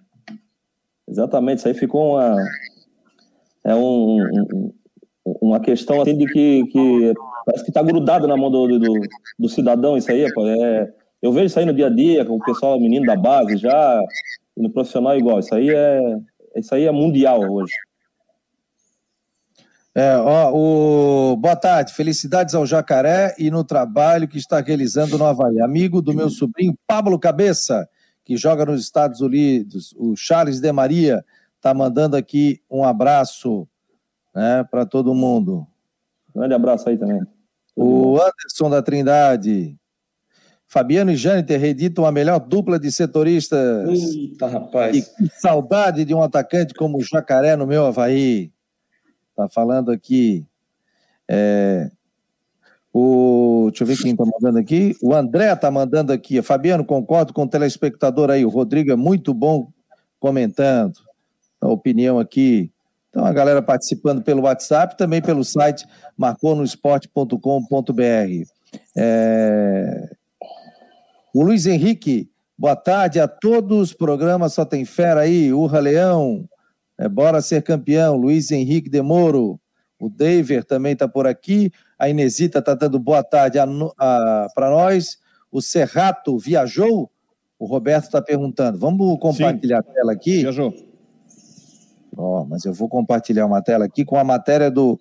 Exatamente, 1.08 1.60
isso 1.60 1.68
aí 1.68 1.74
ficou 1.74 2.16
uma, 2.16 2.38
é 3.64 3.76
um, 3.76 4.22
um, 4.22 4.74
uma 5.42 5.60
questão 5.60 6.02
assim 6.02 6.18
de 6.18 6.26
que, 6.26 6.66
que 6.68 7.14
parece 7.46 7.64
que 7.64 7.70
está 7.70 7.82
grudado 7.82 8.28
na 8.28 8.38
mão 8.38 8.52
do, 8.52 8.80
do, 8.80 8.94
do, 9.40 9.50
cidadão 9.50 9.98
isso 9.98 10.12
aí. 10.12 10.26
É, 10.26 10.94
eu 11.22 11.32
vejo 11.32 11.48
isso 11.48 11.60
aí 11.60 11.66
no 11.66 11.74
dia 11.74 11.88
a 11.88 11.90
dia, 11.90 12.26
com 12.26 12.36
o 12.36 12.44
pessoal, 12.44 12.80
menino 12.80 13.06
da 13.06 13.16
base 13.16 13.58
já, 13.58 14.02
no 14.56 14.70
profissional 14.70 15.18
igual. 15.18 15.40
Isso 15.40 15.54
aí 15.56 15.70
é, 15.70 16.18
isso 16.56 16.74
aí 16.76 16.86
é 16.86 16.92
mundial 16.92 17.42
hoje. 17.42 17.74
É, 19.96 20.18
ó, 20.18 20.52
o... 20.52 21.38
Boa 21.38 21.56
tarde, 21.56 21.94
felicidades 21.94 22.56
ao 22.56 22.66
Jacaré 22.66 23.36
e 23.38 23.52
no 23.52 23.64
trabalho 23.64 24.28
que 24.28 24.40
está 24.40 24.60
realizando 24.60 25.18
no 25.18 25.26
Havaí. 25.26 25.62
Amigo 25.62 26.02
do 26.02 26.14
meu 26.14 26.32
sobrinho 26.32 26.76
Pablo 26.88 27.20
Cabeça, 27.20 27.88
que 28.26 28.36
joga 28.36 28.66
nos 28.66 28.82
Estados 28.82 29.22
Unidos, 29.22 29.94
o 29.98 30.16
Charles 30.16 30.60
de 30.60 30.72
Maria, 30.72 31.24
está 31.58 31.74
mandando 31.74 32.16
aqui 32.16 32.60
um 32.70 32.84
abraço 32.84 33.68
né, 34.34 34.64
para 34.70 34.86
todo 34.86 35.14
mundo. 35.14 35.68
Grande 36.36 36.56
abraço 36.56 36.90
aí 36.90 36.98
também. 36.98 37.22
O 37.76 38.16
Anderson 38.16 38.70
da 38.70 38.82
Trindade. 38.82 39.78
Fabiano 40.68 41.12
e 41.12 41.16
Jâniter 41.16 41.60
reeditam 41.60 42.04
a 42.04 42.12
melhor 42.12 42.40
dupla 42.40 42.80
de 42.80 42.92
setoristas. 42.92 43.88
Eita, 43.90 44.48
rapaz. 44.48 44.96
E 44.96 45.02
que 45.02 45.40
saudade 45.40 46.04
de 46.04 46.16
um 46.16 46.24
atacante 46.24 46.74
como 46.74 46.98
o 46.98 47.04
Jacaré 47.04 47.56
no 47.56 47.68
meu 47.68 47.86
Havaí. 47.86 48.53
Tá 49.36 49.50
falando 49.50 49.92
aqui. 49.92 50.46
É, 51.30 51.90
o, 52.94 53.66
deixa 53.70 53.84
eu 53.84 53.88
ver 53.88 53.98
quem 53.98 54.12
está 54.12 54.24
mandando 54.24 54.60
aqui. 54.60 54.96
O 55.02 55.16
André 55.16 55.52
está 55.52 55.72
mandando 55.72 56.14
aqui. 56.14 56.40
Fabiano, 56.44 56.86
concordo 56.86 57.34
com 57.34 57.44
o 57.44 57.50
telespectador 57.50 58.30
aí. 58.30 58.46
O 58.46 58.50
Rodrigo 58.50 58.92
é 58.92 58.96
muito 58.96 59.34
bom 59.34 59.68
comentando. 60.20 60.94
A 61.60 61.68
opinião 61.68 62.20
aqui. 62.20 62.72
Então, 63.10 63.26
a 63.26 63.34
galera 63.34 63.64
participando 63.64 64.22
pelo 64.22 64.44
WhatsApp, 64.44 64.96
também 64.96 65.22
pelo 65.22 65.44
site 65.44 65.86
marconosport.com.br. 66.16 68.48
É... 68.96 70.10
O 71.34 71.44
Luiz 71.44 71.66
Henrique, 71.66 72.30
boa 72.56 72.76
tarde 72.76 73.20
a 73.20 73.28
todos. 73.28 73.92
Programa 73.92 74.50
Só 74.50 74.66
Tem 74.66 74.86
Fera 74.86 75.22
aí. 75.22 75.52
Urra 75.52 75.80
Leão. 75.80 76.48
É, 76.98 77.10
bora 77.10 77.42
ser 77.42 77.62
campeão. 77.64 78.16
Luiz 78.16 78.52
Henrique 78.52 78.90
Demoro. 78.90 79.60
O 80.00 80.10
Daver 80.10 80.64
também 80.64 80.94
está 80.94 81.08
por 81.08 81.26
aqui. 81.26 81.72
A 81.98 82.10
Inesita 82.10 82.60
está 82.60 82.74
dando 82.74 83.00
boa 83.00 83.24
tarde 83.24 83.58
para 84.54 84.70
nós. 84.70 85.18
O 85.52 85.62
Serrato 85.62 86.38
viajou? 86.38 87.10
O 87.58 87.66
Roberto 87.66 88.06
está 88.06 88.22
perguntando. 88.22 88.78
Vamos 88.78 89.18
compartilhar 89.20 89.82
Sim. 89.84 89.90
a 89.90 89.94
tela 89.94 90.12
aqui? 90.12 90.42
Viajou. 90.42 90.74
Oh, 92.16 92.46
mas 92.46 92.66
eu 92.66 92.74
vou 92.74 92.90
compartilhar 92.90 93.46
uma 93.46 93.62
tela 93.62 93.86
aqui 93.86 94.04
com 94.04 94.18
a 94.18 94.24
matéria 94.24 94.70
do 94.70 95.00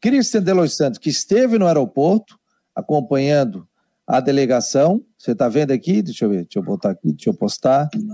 Christian 0.00 0.42
de 0.42 0.52
Los 0.52 0.76
Santos, 0.76 0.98
que 0.98 1.10
esteve 1.10 1.58
no 1.58 1.66
aeroporto 1.66 2.38
acompanhando 2.74 3.66
a 4.06 4.20
delegação. 4.20 5.02
Você 5.16 5.32
está 5.32 5.48
vendo 5.48 5.70
aqui? 5.70 6.02
Deixa 6.02 6.24
eu 6.24 6.30
ver, 6.30 6.42
deixa 6.42 6.58
eu 6.58 6.62
botar 6.62 6.90
aqui, 6.90 7.12
deixa 7.12 7.30
eu 7.30 7.34
postar. 7.34 7.88
Deixa 7.92 8.12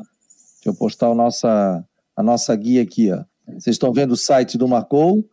eu 0.67 0.75
postar 0.75 1.09
a 1.09 1.15
nossa 1.15 1.85
a 2.19 2.23
nossa 2.23 2.55
guia 2.57 2.83
aqui, 2.83 3.13
ó. 3.13 3.23
Vocês 3.47 3.77
estão 3.77 3.93
vendo 3.93 4.11
o 4.11 4.17
site 4.17 4.59
do 4.59 4.67
Marcou? 4.67 5.25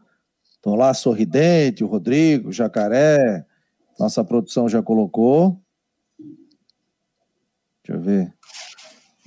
Estão 0.51 0.75
lá 0.75 0.93
sorridente, 0.93 1.83
o 1.83 1.87
Rodrigo, 1.87 2.49
o 2.49 2.53
Jacaré. 2.53 3.43
Nossa 3.99 4.23
produção 4.23 4.69
já 4.69 4.83
colocou. 4.83 5.59
Deixa 7.83 7.99
eu 7.99 7.99
ver. 7.99 8.31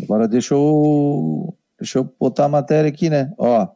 Agora 0.01 0.29
deixa 0.29 0.55
eu. 0.55 1.53
Deixa 1.77 1.99
eu 1.99 2.15
botar 2.19 2.45
a 2.45 2.49
matéria 2.49 2.89
aqui, 2.89 3.11
né? 3.11 3.33
Ó. 3.37 3.67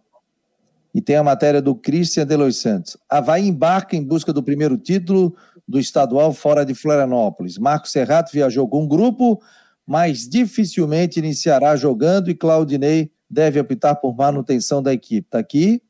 E 0.95 1.03
tem 1.03 1.16
a 1.16 1.24
matéria 1.24 1.61
do 1.61 1.74
Christian 1.74 2.24
Delois 2.24 2.59
Santos. 2.59 2.97
Havaí 3.11 3.49
embarca 3.49 3.97
em 3.97 4.05
busca 4.05 4.33
do 4.33 4.45
primeiro 4.45 4.78
título 4.78 5.35
do 5.66 5.80
estadual 5.80 6.33
fora 6.33 6.64
de 6.64 6.72
Florianópolis. 6.72 7.59
Marco 7.59 7.89
Serrato 7.89 8.30
viajou 8.33 8.68
com 8.68 8.85
um 8.85 8.89
grupo, 8.89 9.43
mas 9.85 10.28
dificilmente 10.28 11.18
iniciará 11.18 11.74
jogando 11.74 12.30
e 12.30 12.35
Claudinei 12.35 13.11
deve 13.33 13.59
optar 13.59 13.95
por 13.95 14.14
manutenção 14.14 14.83
da 14.83 14.93
equipe. 14.93 15.26
Está 15.26 15.39
aqui 15.39 15.83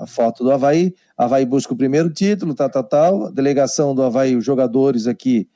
a 0.00 0.06
foto 0.06 0.42
do 0.42 0.50
Havaí. 0.50 0.92
Havaí 1.16 1.46
busca 1.46 1.72
o 1.72 1.76
primeiro 1.76 2.10
título, 2.10 2.54
tal, 2.54 2.68
tal, 2.68 2.84
tal. 2.84 3.32
Delegação 3.32 3.94
do 3.94 4.02
Havaí, 4.02 4.34
os 4.34 4.44
jogadores 4.44 5.06
aqui 5.06 5.48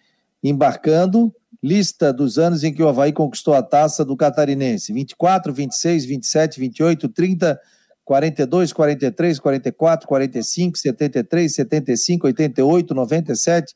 embarcando. 0.42 1.34
Lista 1.61 2.12
dos 2.12 2.38
anos 2.38 2.62
em 2.62 2.72
que 2.72 2.82
o 2.82 2.88
Havaí 2.88 3.12
conquistou 3.12 3.55
a 3.55 3.62
taça 3.62 4.05
do 4.05 4.16
Catarinense: 4.16 4.92
24, 4.92 5.53
26, 5.53 6.05
27, 6.05 6.61
28, 6.61 7.09
30, 7.09 7.61
42, 8.05 8.72
43, 8.72 9.40
44, 9.40 10.07
45, 10.07 10.78
73, 10.78 11.55
75, 11.55 12.26
88, 12.26 12.95
97, 12.95 13.74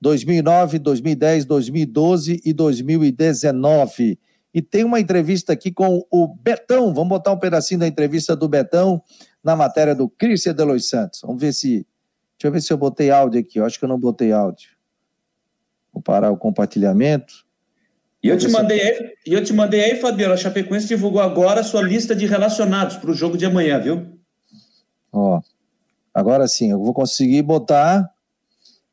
2009, 0.00 0.78
2010, 0.80 1.44
2012 1.44 2.42
e 2.44 2.52
2019. 2.52 4.18
E 4.52 4.62
tem 4.62 4.84
uma 4.84 4.98
entrevista 4.98 5.52
aqui 5.52 5.70
com 5.70 6.06
o 6.10 6.26
Betão. 6.26 6.92
Vamos 6.94 7.08
botar 7.08 7.32
um 7.32 7.38
pedacinho 7.38 7.80
da 7.80 7.86
entrevista 7.86 8.34
do 8.34 8.48
Betão 8.48 9.02
na 9.42 9.54
matéria 9.54 9.94
do 9.94 10.08
Cristian 10.08 10.54
Delois 10.54 10.88
Santos. 10.88 11.20
Vamos 11.22 11.40
ver 11.40 11.52
se. 11.52 11.86
Deixa 12.38 12.46
eu 12.46 12.52
ver 12.52 12.62
se 12.62 12.72
eu 12.72 12.78
botei 12.78 13.10
áudio 13.10 13.40
aqui. 13.40 13.58
Eu 13.58 13.64
acho 13.64 13.78
que 13.78 13.84
eu 13.84 13.88
não 13.88 13.98
botei 13.98 14.32
áudio. 14.32 14.70
Vou 15.92 16.02
parar 16.02 16.30
o 16.30 16.36
compartilhamento. 16.36 17.46
E 18.22 18.28
eu 18.28 18.36
te 18.36 18.48
mandei 18.48 18.80
aí, 18.80 19.12
eu 19.26 19.44
te 19.44 19.52
mandei 19.52 19.80
aí, 19.80 19.96
Fabiano, 19.96 20.34
a 20.34 20.36
Chapecoense 20.36 20.88
divulgou 20.88 21.20
agora 21.20 21.60
a 21.60 21.64
sua 21.64 21.82
lista 21.82 22.16
de 22.16 22.26
relacionados 22.26 22.96
para 22.96 23.10
o 23.10 23.14
jogo 23.14 23.38
de 23.38 23.46
amanhã, 23.46 23.78
viu? 23.78 24.18
Ó, 25.12 25.40
agora 26.12 26.48
sim, 26.48 26.72
eu 26.72 26.80
vou 26.80 26.92
conseguir 26.92 27.42
botar 27.42 28.10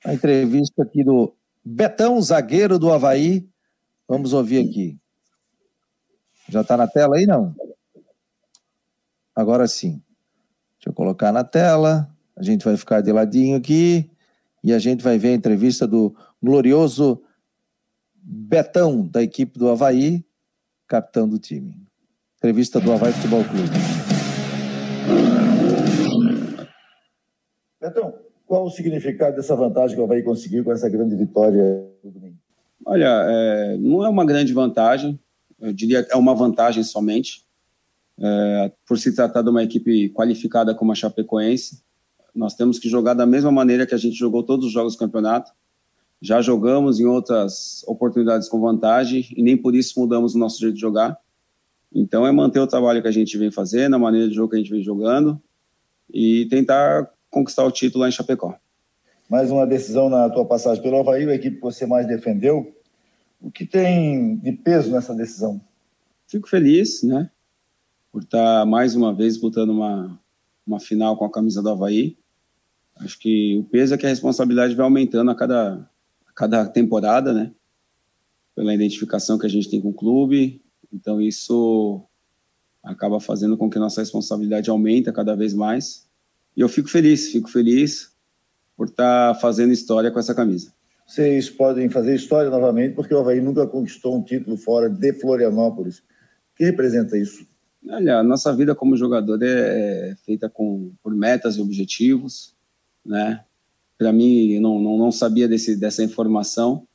a 0.03 0.13
entrevista 0.13 0.83
aqui 0.83 1.03
do 1.03 1.33
Betão, 1.63 2.21
zagueiro 2.21 2.77
do 2.77 2.91
Havaí. 2.91 3.47
Vamos 4.07 4.33
ouvir 4.33 4.59
aqui. 4.59 4.99
Já 6.47 6.61
está 6.61 6.77
na 6.77 6.87
tela 6.87 7.15
aí, 7.15 7.25
não? 7.25 7.55
Agora 9.35 9.67
sim. 9.67 10.01
Deixa 10.77 10.89
eu 10.89 10.93
colocar 10.93 11.31
na 11.31 11.43
tela. 11.43 12.09
A 12.35 12.43
gente 12.43 12.63
vai 12.63 12.77
ficar 12.77 13.01
de 13.01 13.11
ladinho 13.11 13.57
aqui 13.57 14.09
e 14.63 14.73
a 14.73 14.79
gente 14.79 15.03
vai 15.03 15.17
ver 15.17 15.29
a 15.29 15.35
entrevista 15.35 15.87
do 15.87 16.15
glorioso 16.41 17.21
Betão, 18.27 19.07
da 19.07 19.21
equipe 19.21 19.59
do 19.59 19.69
Havaí, 19.69 20.25
capitão 20.87 21.29
do 21.29 21.37
time. 21.37 21.75
Entrevista 22.37 22.79
do 22.79 22.91
Havaí 22.91 23.13
Futebol 23.13 23.43
Clube. 23.43 23.69
Betão, 27.79 28.13
qual 28.47 28.65
o 28.65 28.71
significado 28.71 29.35
dessa 29.35 29.55
vantagem 29.55 29.95
que 29.95 30.01
o 30.01 30.05
Havaí 30.05 30.23
conseguiu 30.23 30.63
com 30.63 30.71
essa 30.71 30.89
grande 30.89 31.15
vitória 31.15 31.87
do 32.03 32.11
domingo? 32.11 32.37
Olha, 32.85 33.25
é, 33.27 33.77
não 33.77 34.03
é 34.03 34.09
uma 34.09 34.25
grande 34.25 34.53
vantagem, 34.53 35.19
eu 35.59 35.73
diria 35.73 36.03
que 36.03 36.13
é 36.13 36.15
uma 36.15 36.35
vantagem 36.35 36.83
somente, 36.83 37.45
é, 38.17 38.71
por 38.87 38.97
se 38.97 39.13
tratar 39.13 39.41
de 39.41 39.49
uma 39.49 39.63
equipe 39.63 40.09
qualificada 40.09 40.73
como 40.73 40.91
a 40.91 40.95
Chapecoense. 40.95 41.83
Nós 42.33 42.53
temos 42.53 42.79
que 42.79 42.89
jogar 42.89 43.13
da 43.13 43.25
mesma 43.25 43.51
maneira 43.51 43.85
que 43.85 43.95
a 43.95 43.97
gente 43.97 44.15
jogou 44.15 44.43
todos 44.43 44.65
os 44.65 44.71
jogos 44.71 44.95
do 44.95 44.99
campeonato. 44.99 45.51
Já 46.21 46.41
jogamos 46.41 46.99
em 46.99 47.05
outras 47.05 47.83
oportunidades 47.87 48.47
com 48.47 48.59
vantagem 48.59 49.27
e 49.35 49.43
nem 49.43 49.57
por 49.57 49.75
isso 49.75 49.99
mudamos 49.99 50.33
o 50.35 50.37
nosso 50.37 50.59
jeito 50.59 50.75
de 50.75 50.81
jogar. 50.81 51.17
Então 51.93 52.25
é 52.25 52.31
manter 52.31 52.59
o 52.59 52.67
trabalho 52.67 53.01
que 53.01 53.07
a 53.07 53.11
gente 53.11 53.37
vem 53.37 53.51
fazendo, 53.51 53.95
a 53.95 53.99
maneira 53.99 54.27
de 54.27 54.35
jogo 54.35 54.49
que 54.49 54.55
a 54.55 54.59
gente 54.59 54.71
vem 54.71 54.81
jogando 54.81 55.41
e 56.13 56.45
tentar 56.49 57.09
conquistar 57.29 57.63
o 57.63 57.71
título 57.71 58.01
lá 58.01 58.09
em 58.09 58.11
Chapecó. 58.11 58.55
Mais 59.29 59.49
uma 59.49 59.65
decisão 59.65 60.09
na 60.09 60.29
tua 60.29 60.45
passagem 60.45 60.83
pelo 60.83 60.97
Havaí, 60.97 61.27
a 61.27 61.35
equipe 61.35 61.55
que 61.55 61.61
você 61.61 61.85
mais 61.85 62.07
defendeu. 62.07 62.75
O 63.45 63.51
que 63.51 63.63
tem 63.63 64.37
de 64.37 64.53
peso 64.53 64.89
nessa 64.89 65.13
decisão? 65.13 65.61
Fico 66.27 66.49
feliz, 66.49 67.03
né? 67.03 67.29
Por 68.11 68.23
estar 68.23 68.65
mais 68.65 68.95
uma 68.95 69.13
vez 69.13 69.33
disputando 69.33 69.69
uma, 69.69 70.19
uma 70.65 70.79
final 70.79 71.15
com 71.15 71.25
a 71.25 71.31
camisa 71.31 71.61
do 71.61 71.69
Havaí. 71.69 72.17
Acho 72.95 73.19
que 73.19 73.55
o 73.55 73.63
peso 73.63 73.93
é 73.93 73.99
que 73.99 74.05
a 74.07 74.09
responsabilidade 74.09 74.73
vai 74.73 74.83
aumentando 74.83 75.29
a 75.29 75.35
cada, 75.35 75.87
a 76.25 76.33
cada 76.33 76.65
temporada, 76.65 77.33
né? 77.35 77.51
Pela 78.55 78.73
identificação 78.73 79.37
que 79.37 79.45
a 79.45 79.49
gente 79.49 79.69
tem 79.69 79.79
com 79.79 79.89
o 79.89 79.93
clube. 79.93 80.59
Então, 80.91 81.21
isso 81.21 82.01
acaba 82.81 83.19
fazendo 83.19 83.55
com 83.55 83.69
que 83.69 83.77
nossa 83.77 84.01
responsabilidade 84.01 84.71
aumente 84.71 85.11
cada 85.11 85.35
vez 85.35 85.53
mais. 85.53 86.09
E 86.57 86.61
eu 86.61 86.67
fico 86.67 86.89
feliz, 86.89 87.31
fico 87.31 87.47
feliz 87.47 88.11
por 88.75 88.87
estar 88.87 89.35
fazendo 89.35 89.71
história 89.71 90.09
com 90.09 90.17
essa 90.17 90.33
camisa 90.33 90.74
vocês 91.05 91.49
podem 91.49 91.89
fazer 91.89 92.15
história 92.15 92.49
novamente, 92.49 92.95
porque 92.95 93.13
o 93.13 93.19
Havaí 93.19 93.39
nunca 93.39 93.67
conquistou 93.67 94.17
um 94.17 94.23
título 94.23 94.57
fora 94.57 94.89
de 94.89 95.13
Florianópolis. 95.13 95.99
O 95.99 96.57
que 96.57 96.65
representa 96.65 97.17
isso? 97.17 97.45
Olha, 97.87 98.17
a 98.17 98.23
nossa 98.23 98.51
vida 98.55 98.73
como 98.73 98.97
jogador 98.97 99.41
é, 99.43 100.09
é 100.09 100.15
feita 100.25 100.49
com, 100.49 100.91
por 101.03 101.13
metas 101.13 101.57
e 101.57 101.61
objetivos, 101.61 102.55
né? 103.05 103.43
Para 103.97 104.11
mim, 104.11 104.59
não, 104.59 104.79
não, 104.79 104.97
não 104.97 105.11
sabia 105.11 105.47
desse, 105.47 105.75
dessa 105.75 106.03
informação, 106.03 106.87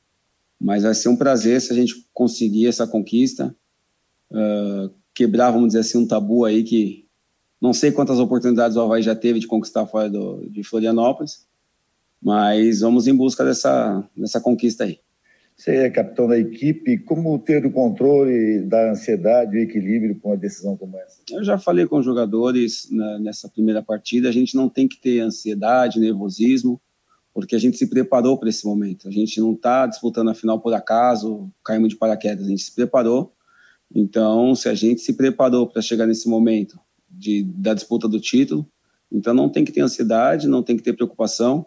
mas 0.59 0.83
vai 0.83 0.93
ser 0.93 1.07
um 1.07 1.15
prazer 1.15 1.61
se 1.61 1.71
a 1.71 1.75
gente 1.75 2.05
conseguir 2.13 2.67
essa 2.67 2.85
conquista, 2.85 3.55
uh, 4.29 4.93
quebrar, 5.13 5.51
vamos 5.51 5.67
dizer 5.67 5.79
assim, 5.79 5.97
um 5.97 6.07
tabu 6.07 6.45
aí 6.45 6.63
que 6.63 7.07
não 7.59 7.73
sei 7.73 7.91
quantas 7.91 8.19
oportunidades 8.19 8.75
o 8.75 8.81
Havaí 8.81 9.01
já 9.01 9.15
teve 9.15 9.39
de 9.39 9.47
conquistar 9.47 9.85
fora 9.85 10.09
do, 10.09 10.47
de 10.49 10.63
Florianópolis, 10.63 11.47
mas 12.21 12.81
vamos 12.81 13.07
em 13.07 13.15
busca 13.15 13.43
dessa, 13.43 14.07
dessa 14.15 14.39
conquista 14.39 14.83
aí. 14.83 14.99
Você 15.55 15.75
é 15.75 15.89
capitão 15.89 16.27
da 16.27 16.39
equipe, 16.39 16.97
como 16.99 17.37
ter 17.37 17.63
o 17.65 17.71
controle 17.71 18.61
da 18.61 18.91
ansiedade 18.91 19.55
e 19.55 19.59
o 19.59 19.63
equilíbrio 19.63 20.19
com 20.19 20.29
uma 20.29 20.37
decisão 20.37 20.75
como 20.75 20.97
essa? 20.97 21.21
Eu 21.29 21.43
já 21.43 21.57
falei 21.57 21.85
com 21.85 21.97
os 21.99 22.05
jogadores 22.05 22.87
na, 22.89 23.19
nessa 23.19 23.47
primeira 23.47 23.81
partida, 23.81 24.27
a 24.27 24.31
gente 24.31 24.55
não 24.55 24.67
tem 24.67 24.87
que 24.87 24.99
ter 24.99 25.19
ansiedade, 25.19 25.99
nervosismo, 25.99 26.81
porque 27.33 27.55
a 27.55 27.59
gente 27.59 27.77
se 27.77 27.87
preparou 27.87 28.37
para 28.37 28.49
esse 28.49 28.65
momento. 28.65 29.07
A 29.07 29.11
gente 29.11 29.39
não 29.39 29.53
está 29.53 29.85
disputando 29.85 30.29
a 30.29 30.33
final 30.33 30.59
por 30.59 30.73
acaso, 30.73 31.51
caímos 31.63 31.89
de 31.89 31.95
paraquedas, 31.95 32.45
a 32.45 32.49
gente 32.49 32.63
se 32.63 32.73
preparou. 32.73 33.33
Então, 33.93 34.55
se 34.55 34.67
a 34.67 34.73
gente 34.73 35.01
se 35.01 35.13
preparou 35.13 35.67
para 35.67 35.81
chegar 35.81 36.07
nesse 36.07 36.27
momento 36.27 36.79
de, 37.09 37.43
da 37.43 37.73
disputa 37.73 38.07
do 38.07 38.19
título, 38.19 38.67
então 39.11 39.33
não 39.33 39.49
tem 39.49 39.63
que 39.63 39.71
ter 39.71 39.81
ansiedade, 39.81 40.47
não 40.47 40.63
tem 40.63 40.75
que 40.75 40.83
ter 40.83 40.93
preocupação 40.93 41.65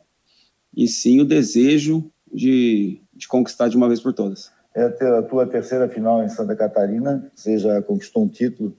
e 0.77 0.89
sim 0.89 1.21
o 1.21 1.25
desejo 1.25 2.11
de, 2.33 3.01
de 3.15 3.29
conquistar 3.29 3.69
de 3.69 3.77
uma 3.77 3.89
vez 3.89 4.01
por 4.01 4.13
todas. 4.13 4.53
É 4.75 4.85
a 4.85 5.23
tua 5.23 5.47
terceira 5.47 5.89
final 5.89 6.23
em 6.25 6.29
Santa 6.29 6.57
Catarina, 6.57 7.31
você 7.35 7.59
já 7.59 7.81
conquistou 7.81 8.25
um 8.25 8.29
título. 8.29 8.77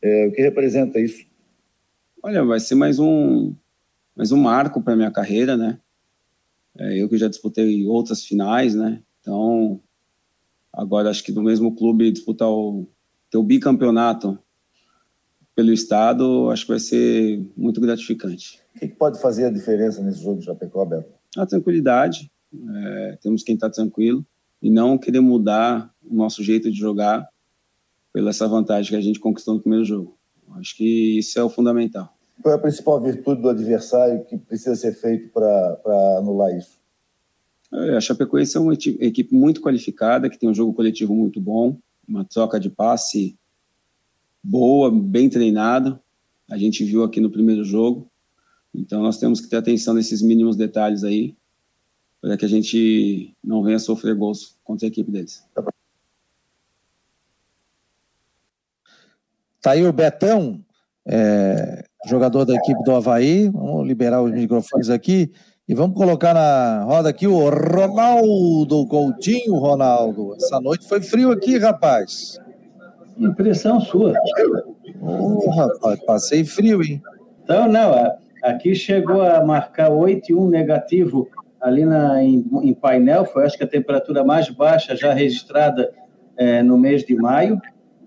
É, 0.00 0.26
o 0.26 0.32
que 0.32 0.40
representa 0.40 0.98
isso? 0.98 1.26
Olha, 2.22 2.42
vai 2.44 2.58
ser 2.60 2.74
mais 2.74 2.98
um, 2.98 3.54
mais 4.16 4.32
um 4.32 4.38
marco 4.38 4.80
para 4.82 4.96
minha 4.96 5.10
carreira, 5.10 5.56
né? 5.56 5.78
É, 6.78 7.02
eu 7.02 7.08
que 7.08 7.18
já 7.18 7.28
disputei 7.28 7.86
outras 7.86 8.24
finais, 8.24 8.74
né? 8.74 9.02
Então, 9.20 9.80
agora 10.72 11.10
acho 11.10 11.22
que 11.22 11.32
do 11.32 11.42
mesmo 11.42 11.74
clube 11.76 12.10
disputar 12.10 12.48
o 12.48 12.88
teu 13.30 13.42
bicampeonato 13.42 14.38
pelo 15.54 15.72
estado, 15.72 16.50
acho 16.50 16.64
que 16.64 16.72
vai 16.72 16.80
ser 16.80 17.46
muito 17.56 17.80
gratificante. 17.80 18.60
O 18.74 18.78
que, 18.78 18.88
que 18.88 18.96
pode 18.96 19.20
fazer 19.20 19.44
a 19.44 19.50
diferença 19.50 20.02
nesse 20.02 20.22
jogo 20.22 20.40
de 20.40 20.46
Chapecó, 20.46 20.84
Beto? 20.84 21.12
A 21.36 21.46
tranquilidade, 21.46 22.30
é, 22.52 23.18
temos 23.20 23.42
que 23.42 23.52
estar 23.52 23.70
tranquilo 23.70 24.24
e 24.62 24.70
não 24.70 24.96
querer 24.96 25.20
mudar 25.20 25.92
o 26.02 26.14
nosso 26.14 26.42
jeito 26.42 26.70
de 26.70 26.78
jogar 26.78 27.28
pela 28.12 28.30
essa 28.30 28.46
vantagem 28.46 28.90
que 28.90 28.96
a 28.96 29.00
gente 29.00 29.18
conquistou 29.18 29.54
no 29.54 29.60
primeiro 29.60 29.84
jogo. 29.84 30.16
Acho 30.52 30.76
que 30.76 31.18
isso 31.18 31.38
é 31.38 31.42
o 31.42 31.50
fundamental. 31.50 32.16
Qual 32.40 32.54
é 32.54 32.56
a 32.56 32.60
principal 32.60 33.00
virtude 33.00 33.42
do 33.42 33.48
adversário 33.48 34.24
que 34.24 34.36
precisa 34.36 34.76
ser 34.76 34.92
feito 34.92 35.30
para 35.30 36.18
anular 36.18 36.56
isso? 36.56 36.78
É, 37.72 37.96
a 37.96 38.00
Chapecoense 38.00 38.56
é 38.56 38.60
uma 38.60 38.74
equipe 38.74 39.34
muito 39.34 39.60
qualificada, 39.60 40.30
que 40.30 40.38
tem 40.38 40.48
um 40.48 40.54
jogo 40.54 40.72
coletivo 40.72 41.14
muito 41.14 41.40
bom, 41.40 41.76
uma 42.06 42.24
troca 42.24 42.60
de 42.60 42.70
passe 42.70 43.36
boa, 44.42 44.90
bem 44.90 45.28
treinado. 45.28 45.98
A 46.48 46.58
gente 46.58 46.84
viu 46.84 47.02
aqui 47.02 47.20
no 47.20 47.30
primeiro 47.30 47.64
jogo. 47.64 48.08
Então 48.74 49.02
nós 49.02 49.18
temos 49.18 49.40
que 49.40 49.48
ter 49.48 49.56
atenção 49.56 49.94
nesses 49.94 50.20
mínimos 50.20 50.56
detalhes 50.56 51.04
aí, 51.04 51.36
para 52.20 52.36
que 52.36 52.44
a 52.44 52.48
gente 52.48 53.34
não 53.42 53.62
venha 53.62 53.78
sofrer 53.78 54.14
gols 54.14 54.56
contra 54.64 54.86
a 54.86 54.88
equipe 54.88 55.10
deles. 55.10 55.44
Tá 59.60 59.70
aí 59.70 59.86
o 59.86 59.92
Betão, 59.92 60.62
é, 61.06 61.84
jogador 62.06 62.44
da 62.44 62.54
equipe 62.54 62.82
do 62.82 62.92
Havaí. 62.92 63.48
Vamos 63.48 63.86
liberar 63.86 64.22
os 64.22 64.32
microfones 64.32 64.90
aqui 64.90 65.32
e 65.66 65.74
vamos 65.74 65.96
colocar 65.96 66.34
na 66.34 66.82
roda 66.84 67.08
aqui 67.08 67.26
o 67.26 67.48
Ronaldo 67.48 68.86
Coutinho, 68.86 69.54
Ronaldo. 69.54 70.34
Essa 70.34 70.60
noite 70.60 70.86
foi 70.86 71.00
frio 71.00 71.30
aqui, 71.30 71.56
rapaz. 71.56 72.38
Impressão 73.16 73.80
sua. 73.80 74.12
Ô, 75.00 75.48
rapaz, 75.50 76.04
passei 76.04 76.44
frio, 76.44 76.82
hein? 76.82 77.00
Então, 77.42 77.66
não, 77.68 77.94
aqui 78.44 78.74
chegou 78.74 79.22
a 79.22 79.42
marcar 79.42 79.90
8 79.90 80.30
e 80.30 80.34
1 80.34 80.48
negativo 80.48 81.28
ali 81.60 81.84
na, 81.84 82.22
em, 82.22 82.44
em, 82.62 82.74
painel, 82.74 83.24
foi 83.24 83.44
acho 83.44 83.56
que 83.56 83.64
a 83.64 83.68
temperatura 83.68 84.22
mais 84.22 84.50
baixa 84.50 84.94
já 84.94 85.14
registrada 85.14 85.90
é, 86.36 86.62
no 86.62 86.76
mês 86.76 87.04
de 87.04 87.16
maio, 87.16 87.60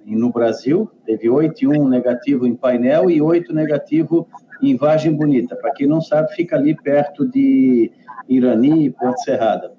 no 0.05 0.31
Brasil, 0.31 0.89
teve 1.05 1.27
8 1.27 1.63
e 1.63 1.67
1 1.67 1.89
negativo 1.89 2.47
em 2.47 2.55
painel 2.55 3.09
e 3.09 3.21
8 3.21 3.53
negativo 3.53 4.27
em 4.61 4.75
Vargem 4.77 5.13
Bonita. 5.13 5.55
Para 5.55 5.73
quem 5.73 5.88
não 5.88 5.99
sabe, 5.99 6.33
fica 6.33 6.55
ali 6.55 6.75
perto 6.75 7.27
de 7.27 7.91
Irani 8.29 8.85
e 8.85 8.89
Ponte 8.91 9.21
Serrada. 9.23 9.73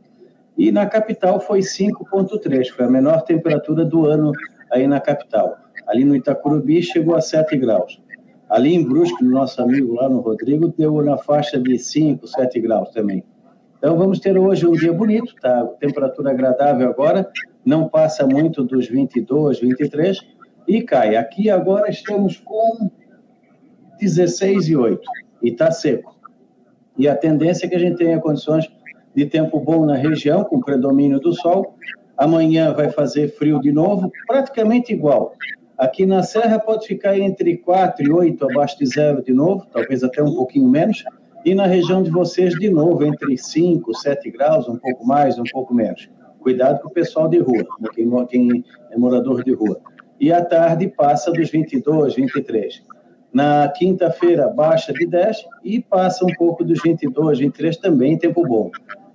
E 0.56 0.72
na 0.72 0.86
capital 0.86 1.40
foi 1.40 1.60
5,3, 1.60 2.68
foi 2.68 2.84
a 2.84 2.90
menor 2.90 3.22
temperatura 3.22 3.84
do 3.84 4.06
ano 4.06 4.32
aí 4.70 4.86
na 4.86 5.00
capital. 5.00 5.56
Ali 5.86 6.04
no 6.04 6.14
Itacurubi 6.14 6.82
chegou 6.82 7.14
a 7.14 7.20
7 7.20 7.56
graus. 7.56 8.02
Ali 8.48 8.74
em 8.74 8.82
Brusque, 8.82 9.22
nosso 9.24 9.60
amigo 9.60 9.94
lá 9.94 10.08
no 10.08 10.20
Rodrigo, 10.20 10.72
deu 10.76 11.02
na 11.02 11.18
faixa 11.18 11.60
de 11.60 11.78
5, 11.78 12.26
7 12.26 12.60
graus 12.60 12.90
também. 12.90 13.22
Então 13.78 13.96
vamos 13.96 14.18
ter 14.18 14.36
hoje 14.38 14.66
um 14.66 14.72
dia 14.72 14.92
bonito, 14.92 15.34
tá? 15.40 15.64
Temperatura 15.78 16.30
agradável 16.30 16.88
agora, 16.88 17.30
não 17.64 17.88
passa 17.88 18.26
muito 18.26 18.64
dos 18.64 18.88
22, 18.88 19.60
23 19.60 20.20
e 20.66 20.82
cai. 20.82 21.14
Aqui 21.16 21.50
agora 21.50 21.90
estamos 21.90 22.38
com 22.38 22.90
16 24.00 24.68
e 24.68 24.76
8 24.76 25.00
e 25.42 25.50
está 25.50 25.70
seco. 25.70 26.16
E 26.96 27.06
a 27.06 27.14
tendência 27.14 27.66
é 27.66 27.68
que 27.68 27.76
a 27.76 27.78
gente 27.78 27.96
tenha 27.98 28.18
condições 28.18 28.68
de 29.14 29.26
tempo 29.26 29.60
bom 29.60 29.84
na 29.84 29.94
região, 29.94 30.42
com 30.42 30.60
predomínio 30.60 31.20
do 31.20 31.32
sol. 31.32 31.76
Amanhã 32.16 32.72
vai 32.72 32.90
fazer 32.90 33.28
frio 33.36 33.60
de 33.60 33.70
novo, 33.70 34.10
praticamente 34.26 34.92
igual. 34.92 35.34
Aqui 35.78 36.04
na 36.04 36.24
Serra 36.24 36.58
pode 36.58 36.88
ficar 36.88 37.16
entre 37.16 37.56
4 37.56 38.04
e 38.04 38.10
8 38.10 38.50
abaixo 38.50 38.76
de 38.78 38.86
zero 38.86 39.22
de 39.22 39.32
novo, 39.32 39.64
talvez 39.72 40.02
até 40.02 40.20
um 40.20 40.34
pouquinho 40.34 40.68
menos. 40.68 41.04
E 41.44 41.54
na 41.54 41.66
região 41.66 42.02
de 42.02 42.10
vocês, 42.10 42.52
de 42.54 42.68
novo, 42.68 43.04
entre 43.04 43.38
5, 43.38 43.94
7 43.94 44.28
graus, 44.28 44.68
um 44.68 44.76
pouco 44.76 45.06
mais, 45.06 45.38
um 45.38 45.44
pouco 45.52 45.72
menos. 45.72 46.10
Cuidado 46.40 46.80
com 46.80 46.88
o 46.88 46.92
pessoal 46.92 47.28
de 47.28 47.38
rua, 47.38 47.64
quem, 47.94 48.10
quem 48.26 48.64
é 48.90 48.98
morador 48.98 49.44
de 49.44 49.52
rua. 49.52 49.80
E 50.18 50.32
à 50.32 50.44
tarde 50.44 50.88
passa 50.88 51.30
dos 51.30 51.48
22, 51.48 52.16
23. 52.16 52.82
Na 53.32 53.68
quinta-feira, 53.68 54.48
baixa 54.48 54.92
de 54.92 55.06
10 55.06 55.46
e 55.62 55.80
passa 55.80 56.24
um 56.24 56.34
pouco 56.36 56.64
dos 56.64 56.80
22, 56.82 57.38
23, 57.38 57.76
também 57.76 58.18
tempo 58.18 58.42
bom. 58.44 58.70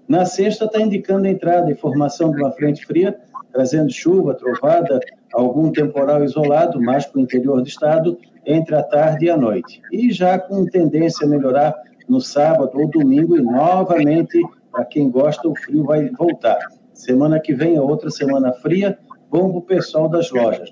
Na 0.08 0.24
sexta, 0.24 0.64
está 0.64 0.82
indicando 0.82 1.28
a 1.28 1.30
entrada 1.30 1.70
e 1.70 1.76
formação 1.76 2.32
de 2.32 2.42
uma 2.42 2.52
frente 2.52 2.86
fria, 2.86 3.18
trazendo 3.52 3.92
chuva, 3.92 4.34
trovada, 4.34 5.00
algum 5.34 5.72
temporal 5.72 6.24
isolado, 6.24 6.82
mais 6.82 7.06
para 7.06 7.20
o 7.20 7.24
interior 7.24 7.62
do 7.62 7.68
estado, 7.68 8.18
entre 8.46 8.76
a 8.76 8.84
tarde 8.84 9.26
e 9.26 9.30
a 9.30 9.38
noite. 9.38 9.82
E 9.92 10.12
já 10.12 10.38
com 10.38 10.66
tendência 10.66 11.26
a 11.26 11.30
melhorar 11.30 11.74
no 12.08 12.22
sábado 12.22 12.72
ou 12.76 12.88
domingo, 12.88 13.36
e 13.36 13.42
novamente, 13.42 14.42
para 14.72 14.86
quem 14.86 15.10
gosta, 15.10 15.48
o 15.48 15.56
frio 15.56 15.84
vai 15.84 16.10
voltar. 16.10 16.60
Semana 16.94 17.40
que 17.40 17.54
vem 17.54 17.76
é 17.76 17.82
outra 17.82 18.10
semana 18.10 18.54
fria, 18.54 18.98
bom 19.30 19.50
para 19.50 19.58
o 19.58 19.62
pessoal 19.62 20.08
das 20.08 20.30
lojas, 20.30 20.70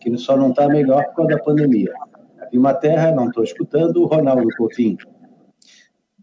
que 0.00 0.16
só 0.18 0.36
não 0.36 0.50
está 0.50 0.68
melhor 0.68 1.04
por 1.06 1.16
causa 1.16 1.36
da 1.36 1.42
pandemia. 1.42 1.92
A 2.40 2.46
Climaterra, 2.46 3.12
não 3.12 3.28
estou 3.28 3.44
escutando, 3.44 4.02
o 4.02 4.06
Ronaldo 4.06 4.48
Coutinho. 4.56 4.98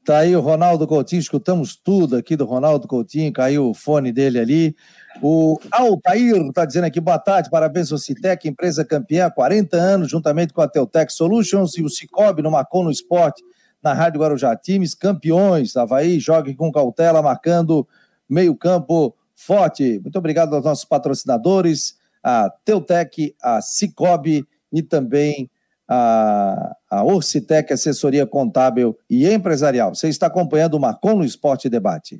Tá 0.04 0.20
aí 0.20 0.36
o 0.36 0.42
Ronaldo 0.42 0.88
Coutinho, 0.88 1.20
escutamos 1.20 1.76
tudo 1.76 2.16
aqui 2.16 2.36
do 2.36 2.44
Ronaldo 2.44 2.88
Coutinho, 2.88 3.32
caiu 3.32 3.70
o 3.70 3.74
fone 3.74 4.12
dele 4.12 4.40
ali. 4.40 4.76
O 5.22 5.60
Altair 5.72 6.36
está 6.48 6.66
dizendo 6.66 6.86
aqui, 6.86 7.00
boa 7.00 7.20
tarde, 7.20 7.50
parabéns 7.50 7.92
ao 7.92 7.98
Citec, 8.00 8.48
empresa 8.48 8.84
campeã 8.84 9.28
há 9.28 9.32
40 9.32 9.78
anos, 9.78 10.10
juntamente 10.10 10.52
com 10.52 10.62
a 10.62 10.68
Teutec 10.68 11.14
Solutions 11.14 11.78
e 11.78 11.84
o 11.84 11.90
Cicobi 11.90 12.42
no 12.42 12.50
Macon 12.50 12.84
no 12.84 12.92
Esporte, 12.92 13.44
na 13.84 13.94
Rádio 13.94 14.20
Guarujá. 14.20 14.56
Times 14.56 14.96
campeões, 14.96 15.78
Havaí, 15.78 16.20
jogue 16.20 16.56
com 16.56 16.72
cautela, 16.72 17.22
marcando 17.22 17.88
meio 18.28 18.56
campo 18.56 19.16
forte. 19.36 20.00
Muito 20.00 20.18
obrigado 20.18 20.56
aos 20.56 20.66
nossos 20.66 20.86
patrocinadores, 20.86 21.98
a 22.24 22.50
Teutec, 22.66 23.36
a 23.44 23.62
Cicobi 23.62 24.44
e 24.74 24.82
também 24.82 25.52
a, 25.88 26.76
a 26.90 27.04
Orcitec, 27.04 27.72
assessoria 27.72 28.26
contábil 28.26 28.98
e 29.08 29.32
empresarial. 29.32 29.94
Você 29.94 30.08
está 30.10 30.26
acompanhando 30.26 30.76
o 30.76 30.80
Marcon 30.80 31.18
no 31.18 31.26
Esporte 31.26 31.70
Debate. 31.70 32.20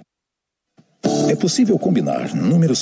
É 1.31 1.35
possível 1.35 1.79
combinar 1.79 2.35
números 2.35 2.81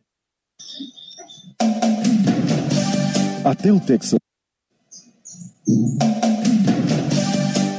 Até 3.43 3.71
o 3.71 3.79
Texas. 3.79 4.19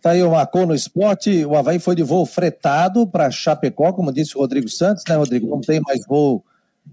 Tá 0.00 0.10
aí 0.10 0.22
o 0.22 0.30
Marcou 0.30 0.66
no 0.66 0.74
esporte. 0.74 1.44
O 1.44 1.54
Havaí 1.56 1.78
foi 1.78 1.94
de 1.94 2.02
voo 2.02 2.24
fretado 2.24 3.06
para 3.06 3.30
Chapecó, 3.30 3.92
como 3.92 4.12
disse 4.12 4.36
o 4.36 4.40
Rodrigo 4.40 4.68
Santos, 4.68 5.04
né, 5.06 5.14
Rodrigo? 5.14 5.46
Não 5.46 5.60
tem 5.60 5.80
mais 5.80 6.06
voo 6.06 6.42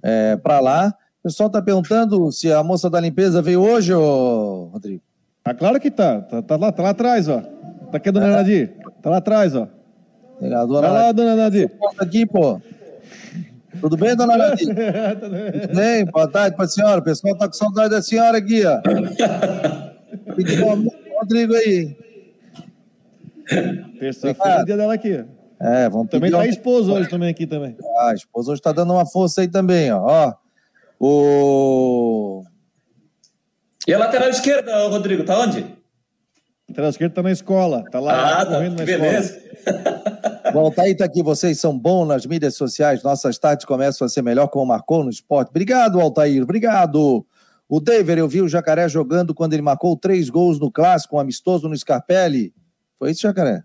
é, 0.03 0.35
para 0.35 0.59
lá. 0.59 0.93
O 1.21 1.23
pessoal 1.23 1.47
está 1.47 1.61
perguntando 1.61 2.31
se 2.31 2.51
a 2.51 2.61
moça 2.63 2.89
da 2.89 2.99
limpeza 2.99 3.41
veio 3.41 3.61
hoje, 3.61 3.93
ô, 3.93 4.69
Rodrigo. 4.73 5.01
Tá 5.43 5.53
claro 5.53 5.79
que 5.79 5.89
tá. 5.89 6.21
Tá, 6.21 6.41
tá 6.41 6.55
lá, 6.57 6.71
tá 6.71 6.83
lá 6.83 6.89
atrás, 6.89 7.29
ó. 7.29 7.39
Tá 7.91 7.97
aqui 7.97 8.09
a 8.09 8.11
dona 8.11 8.27
é. 8.27 8.31
Nadir. 8.31 8.73
Tá 9.01 9.09
lá 9.09 9.17
atrás, 9.17 9.55
ó. 9.55 9.67
Legal, 10.41 10.67
dona 10.67 10.87
tá 10.87 10.93
lá, 10.93 11.11
dona 11.13 11.35
Nadir. 11.35 11.71
Aqui, 11.99 12.25
pô. 12.25 12.61
Tudo 13.79 13.95
bem, 13.95 14.15
dona 14.17 14.35
Nadir? 14.37 14.67
Tudo 15.19 15.75
bem? 15.75 16.05
Boa 16.05 16.29
tarde 16.29 16.57
para 16.57 16.65
a 16.65 16.67
senhora. 16.67 16.99
O 16.99 17.03
pessoal 17.03 17.33
está 17.33 17.47
com 17.47 17.53
saudade 17.53 17.91
da 17.91 18.01
senhora 18.01 18.37
aqui, 18.37 18.63
ó. 18.65 18.81
Pediu 20.35 20.67
um 20.67 20.87
Rodrigo 21.19 21.53
aí. 21.55 21.95
Terça-feira 23.99 24.59
é 24.59 24.61
o 24.61 24.65
dia 24.65 24.77
dela 24.77 24.93
aqui. 24.93 25.25
É, 25.59 25.89
vamos 25.89 26.09
Também 26.09 26.29
tá 26.29 26.41
a 26.41 26.47
esposa 26.47 26.91
hoje 26.91 27.09
também 27.09 27.29
aqui 27.29 27.47
também. 27.47 27.75
Ah, 27.99 28.09
a 28.09 28.13
esposa 28.13 28.51
hoje 28.51 28.61
tá 28.61 28.71
dando 28.71 28.93
uma 28.93 29.05
força 29.05 29.41
aí 29.41 29.47
também, 29.47 29.91
ó. 29.91 30.03
ó. 30.05 30.33
O... 30.99 32.43
E 33.87 33.93
a 33.93 33.97
lateral 33.97 34.29
esquerda, 34.29 34.87
Rodrigo, 34.87 35.23
tá 35.23 35.39
onde? 35.39 35.59
A 35.59 36.69
lateral 36.69 36.89
esquerda 36.89 37.15
tá 37.15 37.23
na 37.23 37.31
escola, 37.31 37.83
tá 37.89 37.99
lá 37.99 38.41
ah, 38.41 38.45
tá. 38.45 38.53
correndo 38.53 38.77
na 38.77 38.85
beleza. 38.85 39.35
escola. 39.35 39.47
Bom, 40.53 40.71
tá 40.71 40.83
aí, 40.83 40.95
tá 40.95 41.05
aqui. 41.05 41.21
Vocês 41.23 41.59
são 41.59 41.77
bons 41.77 42.05
nas 42.05 42.25
mídias 42.25 42.55
sociais. 42.55 43.03
Nossas 43.03 43.37
tardes 43.37 43.65
começam 43.65 44.05
a 44.05 44.09
ser 44.09 44.21
melhor 44.21 44.47
como 44.47 44.65
marcou 44.65 45.03
no 45.03 45.09
esporte. 45.09 45.49
Obrigado, 45.49 45.99
Altair. 45.99 46.41
Obrigado. 46.41 47.25
O 47.67 47.79
David, 47.81 48.19
eu 48.19 48.27
vi 48.29 48.41
o 48.41 48.47
Jacaré 48.47 48.87
jogando 48.87 49.33
quando 49.33 49.53
ele 49.53 49.61
marcou 49.61 49.97
três 49.97 50.29
gols 50.29 50.59
no 50.59 50.71
clássico, 50.71 51.17
um 51.17 51.19
amistoso 51.19 51.67
no 51.67 51.75
Scarpelli. 51.75 52.53
Foi 52.97 53.11
isso, 53.11 53.21
Jacaré? 53.21 53.63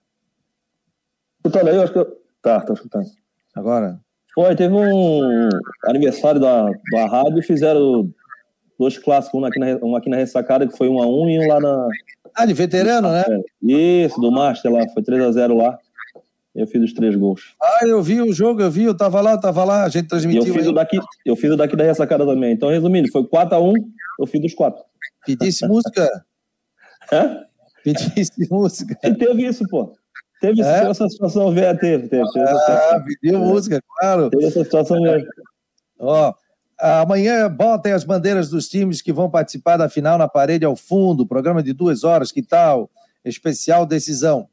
Escutando 1.39 1.68
aí, 1.68 1.76
eu 1.76 1.83
acho 1.83 1.93
que 1.93 1.99
eu... 1.99 2.22
Tá, 2.43 2.61
tô 2.61 2.72
escutando. 2.72 3.07
Agora? 3.55 4.01
Foi, 4.35 4.55
teve 4.57 4.74
um 4.74 5.49
aniversário 5.85 6.41
da, 6.41 6.66
da 6.91 7.07
rádio 7.07 7.39
e 7.39 7.43
fizeram 7.43 8.11
dois 8.78 8.99
clássicos, 8.99 9.41
um 9.41 9.45
aqui, 9.45 9.59
na, 9.59 9.66
um 9.83 9.95
aqui 9.95 10.09
na 10.09 10.16
ressacada, 10.16 10.66
que 10.66 10.76
foi 10.76 10.89
um 10.89 11.01
a 11.01 11.07
um, 11.07 11.28
e 11.28 11.39
um 11.39 11.49
lá 11.49 11.61
na. 11.61 11.89
Ah, 12.35 12.47
de 12.47 12.55
veterano, 12.55 13.11
né? 13.11 13.24
Isso, 13.62 14.20
do 14.20 14.33
Master 14.33 14.72
lá, 14.72 14.89
foi 14.89 15.03
3x0 15.03 15.57
lá. 15.57 15.78
Eu 16.55 16.66
fiz 16.66 16.83
os 16.83 16.93
três 16.93 17.14
gols. 17.16 17.55
Ah, 17.62 17.87
eu 17.87 18.03
vi 18.03 18.20
o 18.20 18.33
jogo, 18.33 18.61
eu 18.61 18.70
vi, 18.70 18.85
eu 18.85 18.97
tava 18.97 19.20
lá, 19.20 19.33
eu 19.33 19.41
tava 19.41 19.64
lá, 19.64 19.85
a 19.85 19.89
gente 19.89 20.09
transmitiu. 20.09 20.45
E 20.45 20.49
eu 20.49 20.55
fiz, 20.55 20.66
o 20.66 20.72
daqui, 20.72 20.99
eu 21.24 21.37
fiz 21.37 21.51
o 21.51 21.57
daqui 21.57 21.76
da 21.76 21.85
ressacada 21.85 22.26
também. 22.26 22.53
Então, 22.53 22.68
resumindo, 22.68 23.11
foi 23.11 23.22
4x1, 23.22 23.74
eu 24.20 24.26
fiz 24.26 24.45
os 24.45 24.55
quatro. 24.55 24.83
Pedisse 25.24 25.66
música? 25.66 26.24
Hã? 27.11 27.45
Pedisse 27.85 28.49
música. 28.51 28.97
E 29.03 29.14
teve 29.14 29.47
isso, 29.47 29.66
pô. 29.68 29.93
Teve, 30.41 30.61
é? 30.62 30.91
essa 30.91 31.09
situação, 31.09 31.53
velho, 31.55 31.78
teve, 31.78 32.09
teve. 32.09 32.28
teve 32.33 32.49
ah, 32.49 33.05
pediu 33.05 33.39
música, 33.39 33.80
claro. 33.99 34.28
Teve 34.28 34.47
essa 34.47 34.64
situação 34.64 35.01
mesmo. 35.01 35.28
Ó, 35.99 36.35
amanhã 36.80 37.49
botem 37.49 37.93
as 37.93 38.03
bandeiras 38.03 38.51
dos 38.51 38.68
times 38.68 39.01
que 39.01 39.12
vão 39.12 39.30
participar 39.30 39.76
da 39.76 39.89
final 39.89 40.18
na 40.18 40.26
parede 40.26 40.64
ao 40.64 40.74
fundo, 40.74 41.26
programa 41.26 41.62
de 41.62 41.72
duas 41.72 42.03
horas, 42.03 42.33
que 42.33 42.43
tal? 42.43 42.91
Especial 43.24 43.87
decisão. 43.87 44.49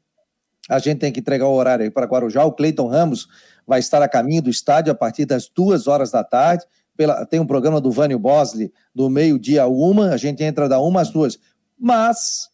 A 0.68 0.78
gente 0.78 0.98
tem 0.98 1.10
que 1.10 1.18
entregar 1.18 1.48
o 1.48 1.54
horário 1.54 1.82
aí 1.82 1.90
para 1.90 2.06
Guarujá. 2.06 2.44
O 2.44 2.52
Cleiton 2.52 2.86
Ramos 2.86 3.26
vai 3.66 3.80
estar 3.80 4.00
a 4.00 4.08
caminho 4.08 4.42
do 4.42 4.50
estádio 4.50 4.92
a 4.92 4.94
partir 4.94 5.24
das 5.24 5.48
duas 5.48 5.88
horas 5.88 6.12
da 6.12 6.22
tarde. 6.22 6.64
Pela, 6.96 7.26
tem 7.26 7.40
um 7.40 7.46
programa 7.46 7.80
do 7.80 7.90
Vânio 7.90 8.18
Bosley 8.18 8.72
do 8.94 9.10
meio-dia 9.10 9.62
a 9.62 9.66
uma, 9.66 10.10
a 10.10 10.16
gente 10.16 10.44
entra 10.44 10.68
da 10.68 10.78
uma 10.78 11.00
às 11.00 11.10
duas. 11.10 11.38
Mas 11.76 12.49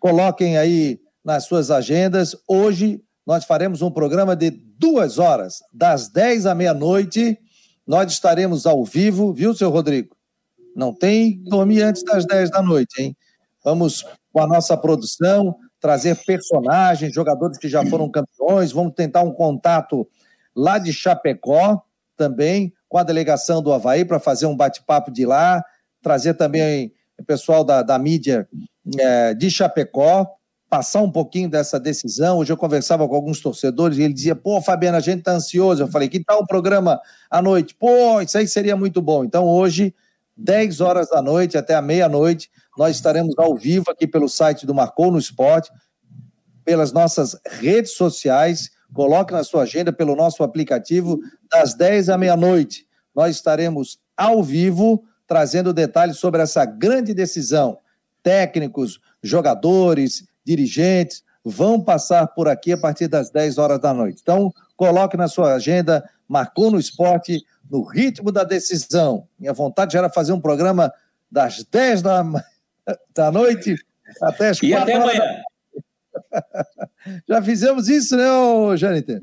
coloquem 0.00 0.56
aí 0.56 0.98
nas 1.22 1.44
suas 1.44 1.70
agendas. 1.70 2.34
Hoje 2.48 3.00
nós 3.26 3.44
faremos 3.44 3.82
um 3.82 3.90
programa 3.90 4.34
de 4.34 4.50
duas 4.50 5.18
horas, 5.18 5.60
das 5.72 6.08
10 6.08 6.46
à 6.46 6.54
meia-noite. 6.54 7.38
Nós 7.86 8.10
estaremos 8.10 8.66
ao 8.66 8.84
vivo, 8.84 9.32
viu, 9.32 9.54
seu 9.54 9.70
Rodrigo? 9.70 10.16
Não 10.74 10.92
tem 10.92 11.42
dormir 11.44 11.82
antes 11.82 12.02
das 12.02 12.24
10 12.24 12.50
da 12.50 12.62
noite, 12.62 13.00
hein? 13.00 13.16
Vamos 13.62 14.04
com 14.32 14.40
a 14.40 14.46
nossa 14.46 14.76
produção 14.76 15.54
trazer 15.78 16.16
personagens, 16.24 17.14
jogadores 17.14 17.58
que 17.58 17.68
já 17.68 17.84
foram 17.86 18.10
campeões. 18.10 18.72
Vamos 18.72 18.94
tentar 18.94 19.22
um 19.22 19.32
contato 19.32 20.08
lá 20.54 20.78
de 20.78 20.92
Chapecó 20.92 21.82
também, 22.16 22.72
com 22.88 22.98
a 22.98 23.02
delegação 23.02 23.62
do 23.62 23.72
Havaí, 23.72 24.04
para 24.04 24.18
fazer 24.18 24.46
um 24.46 24.56
bate-papo 24.56 25.10
de 25.10 25.26
lá. 25.26 25.62
Trazer 26.02 26.34
também 26.34 26.92
o 27.20 27.24
pessoal 27.24 27.62
da, 27.62 27.82
da 27.82 27.98
mídia 27.98 28.48
é, 28.98 29.34
de 29.34 29.50
Chapecó 29.50 30.26
passar 30.70 31.02
um 31.02 31.10
pouquinho 31.10 31.50
dessa 31.50 31.78
decisão. 31.78 32.38
Hoje 32.38 32.52
eu 32.52 32.56
conversava 32.56 33.06
com 33.06 33.14
alguns 33.14 33.40
torcedores 33.40 33.98
e 33.98 34.02
ele 34.02 34.14
dizia: 34.14 34.34
pô, 34.34 34.60
Fabiana, 34.62 34.98
a 34.98 35.00
gente 35.00 35.18
está 35.18 35.32
ansioso. 35.32 35.82
Eu 35.82 35.88
falei: 35.88 36.08
que 36.08 36.24
tal 36.24 36.42
um 36.42 36.46
programa 36.46 36.98
à 37.30 37.42
noite? 37.42 37.74
Pô, 37.74 38.20
isso 38.22 38.38
aí 38.38 38.48
seria 38.48 38.74
muito 38.74 39.02
bom. 39.02 39.24
Então 39.24 39.46
hoje, 39.46 39.94
10 40.36 40.80
horas 40.80 41.10
da 41.10 41.20
noite 41.20 41.58
até 41.58 41.74
a 41.74 41.82
meia-noite, 41.82 42.50
nós 42.78 42.96
estaremos 42.96 43.34
ao 43.36 43.54
vivo 43.54 43.90
aqui 43.90 44.06
pelo 44.06 44.28
site 44.28 44.64
do 44.64 44.74
Marcou 44.74 45.10
no 45.10 45.18
Esporte, 45.18 45.70
pelas 46.64 46.92
nossas 46.92 47.36
redes 47.44 47.94
sociais. 47.94 48.70
Coloque 48.94 49.32
na 49.32 49.44
sua 49.44 49.62
agenda 49.62 49.92
pelo 49.92 50.16
nosso 50.16 50.42
aplicativo, 50.42 51.18
das 51.50 51.74
10 51.74 52.08
à 52.08 52.16
meia-noite. 52.16 52.86
Nós 53.14 53.36
estaremos 53.36 53.98
ao 54.16 54.42
vivo 54.42 55.04
trazendo 55.30 55.72
detalhes 55.72 56.16
sobre 56.16 56.42
essa 56.42 56.64
grande 56.64 57.14
decisão. 57.14 57.78
Técnicos, 58.20 58.98
jogadores, 59.22 60.26
dirigentes 60.44 61.22
vão 61.44 61.80
passar 61.80 62.26
por 62.26 62.48
aqui 62.48 62.72
a 62.72 62.76
partir 62.76 63.06
das 63.06 63.30
10 63.30 63.56
horas 63.56 63.80
da 63.80 63.94
noite. 63.94 64.18
Então, 64.20 64.52
coloque 64.76 65.16
na 65.16 65.28
sua 65.28 65.54
agenda, 65.54 66.02
marcou 66.26 66.68
no 66.68 66.80
esporte, 66.80 67.46
no 67.70 67.84
ritmo 67.84 68.32
da 68.32 68.42
decisão. 68.42 69.28
Minha 69.38 69.52
vontade 69.52 69.96
era 69.96 70.10
fazer 70.10 70.32
um 70.32 70.40
programa 70.40 70.92
das 71.30 71.62
10 71.62 72.02
da, 72.02 72.24
da 73.14 73.30
noite 73.30 73.76
até 74.20 74.48
as 74.48 74.58
4 74.58 74.66
E 74.66 74.74
até 74.74 74.94
amanhã. 74.94 75.22
Já 77.28 77.40
fizemos 77.40 77.88
isso, 77.88 78.16
né, 78.16 78.24
Jâniter? 78.76 79.22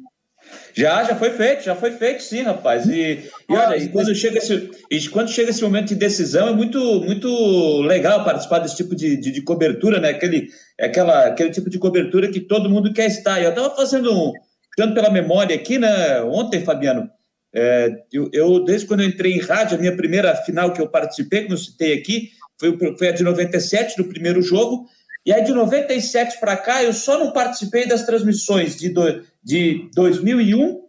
Já, 0.77 1.03
já 1.03 1.15
foi 1.15 1.31
feito, 1.31 1.63
já 1.63 1.75
foi 1.75 1.89
feito, 1.89 2.21
sim, 2.21 2.43
rapaz. 2.43 2.87
E, 2.87 3.27
e 3.49 3.53
olha, 3.53 3.75
e 3.77 3.89
quando, 3.89 4.13
chega 4.13 4.37
esse, 4.37 4.69
e 4.91 5.09
quando 5.09 5.31
chega 5.31 5.49
esse 5.49 5.63
momento 5.63 5.87
de 5.87 5.95
decisão, 5.95 6.49
é 6.49 6.53
muito, 6.53 7.01
muito 7.01 7.81
legal 7.81 8.23
participar 8.23 8.59
desse 8.59 8.75
tipo 8.75 8.95
de, 8.95 9.17
de, 9.17 9.31
de 9.31 9.41
cobertura, 9.41 9.99
né? 9.99 10.09
Aquele, 10.09 10.49
aquela, 10.79 11.25
aquele 11.25 11.49
tipo 11.49 11.67
de 11.67 11.79
cobertura 11.79 12.29
que 12.29 12.39
todo 12.39 12.69
mundo 12.69 12.93
quer 12.93 13.07
estar. 13.07 13.41
Eu 13.41 13.49
estava 13.49 13.75
fazendo 13.75 14.13
um, 14.13 14.31
tanto 14.75 14.93
pela 14.93 15.09
memória 15.09 15.55
aqui, 15.55 15.79
né? 15.79 16.21
Ontem, 16.21 16.63
Fabiano, 16.63 17.09
é, 17.55 18.03
eu, 18.13 18.29
eu, 18.31 18.63
desde 18.63 18.85
quando 18.85 19.01
eu 19.01 19.07
entrei 19.07 19.33
em 19.33 19.41
rádio, 19.41 19.77
a 19.77 19.79
minha 19.79 19.97
primeira 19.97 20.35
final 20.35 20.71
que 20.71 20.79
eu 20.79 20.87
participei, 20.87 21.41
como 21.41 21.55
eu 21.55 21.57
citei 21.57 21.93
aqui, 21.93 22.29
foi, 22.59 22.77
foi 22.95 23.07
a 23.07 23.11
de 23.13 23.23
97, 23.23 23.97
do 23.97 24.05
primeiro 24.05 24.43
jogo. 24.43 24.85
E 25.25 25.33
aí, 25.33 25.43
de 25.43 25.53
97 25.53 26.39
para 26.39 26.55
cá, 26.55 26.83
eu 26.83 26.93
só 26.93 27.19
não 27.19 27.31
participei 27.31 27.85
das 27.85 28.05
transmissões 28.05 28.77
de, 28.77 28.89
do, 28.89 29.01
de 29.47 29.89
2001, 29.95 30.81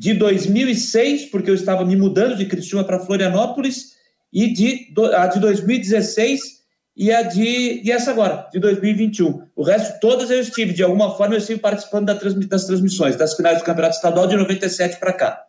de 0.00 0.12
2006, 0.14 1.26
porque 1.26 1.48
eu 1.48 1.54
estava 1.54 1.84
me 1.84 1.94
mudando 1.94 2.36
de 2.36 2.46
Criciúma 2.46 2.82
para 2.82 2.98
Florianópolis, 2.98 3.92
e 4.32 4.52
de, 4.52 4.92
a 5.14 5.28
de 5.28 5.38
2016 5.38 6.58
e 6.96 7.12
a 7.12 7.22
de 7.22 7.80
e 7.84 7.92
essa 7.92 8.10
agora, 8.10 8.48
de 8.52 8.58
2021. 8.58 9.46
O 9.54 9.62
resto, 9.62 10.00
todas 10.00 10.28
eu 10.28 10.40
estive, 10.40 10.72
de 10.72 10.82
alguma 10.82 11.16
forma, 11.16 11.36
eu 11.36 11.38
estive 11.38 11.60
participando 11.60 12.06
das 12.06 12.66
transmissões, 12.66 13.14
das 13.14 13.34
finais 13.34 13.58
do 13.58 13.64
Campeonato 13.64 13.94
Estadual 13.94 14.26
de 14.26 14.36
97 14.36 14.98
para 14.98 15.12
cá. 15.12 15.47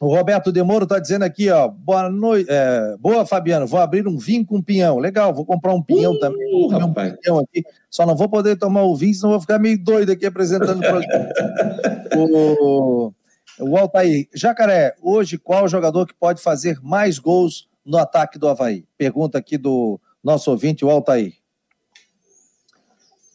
O 0.00 0.14
Roberto 0.14 0.52
Demoro 0.52 0.84
está 0.84 1.00
dizendo 1.00 1.24
aqui, 1.24 1.50
ó, 1.50 1.66
boa 1.66 2.08
noite, 2.08 2.48
é, 2.48 2.96
boa 3.00 3.26
Fabiano, 3.26 3.66
vou 3.66 3.80
abrir 3.80 4.06
um 4.06 4.16
vinho 4.16 4.46
com 4.46 4.62
pinhão, 4.62 4.98
legal, 4.98 5.34
vou 5.34 5.44
comprar 5.44 5.74
um 5.74 5.82
pinhão 5.82 6.12
uh, 6.12 6.20
também, 6.20 6.48
vou 6.52 6.72
um 6.72 6.94
pinhão 6.94 7.38
aqui, 7.40 7.64
só 7.90 8.06
não 8.06 8.14
vou 8.14 8.28
poder 8.28 8.56
tomar 8.56 8.84
o 8.84 8.94
vinho, 8.94 9.14
senão 9.14 9.30
vou 9.30 9.40
ficar 9.40 9.58
meio 9.58 9.82
doido 9.82 10.12
aqui 10.12 10.24
apresentando 10.24 10.78
o 10.78 10.88
programa. 10.88 11.28
o, 12.16 13.12
o 13.58 13.76
Altair, 13.76 14.28
Jacaré, 14.32 14.94
hoje 15.02 15.36
qual 15.36 15.66
jogador 15.66 16.06
que 16.06 16.14
pode 16.14 16.40
fazer 16.40 16.78
mais 16.80 17.18
gols 17.18 17.68
no 17.84 17.98
ataque 17.98 18.38
do 18.38 18.46
Havaí? 18.46 18.84
Pergunta 18.96 19.36
aqui 19.36 19.58
do 19.58 20.00
nosso 20.22 20.48
ouvinte, 20.52 20.84
o 20.84 20.90
Altair. 20.90 21.34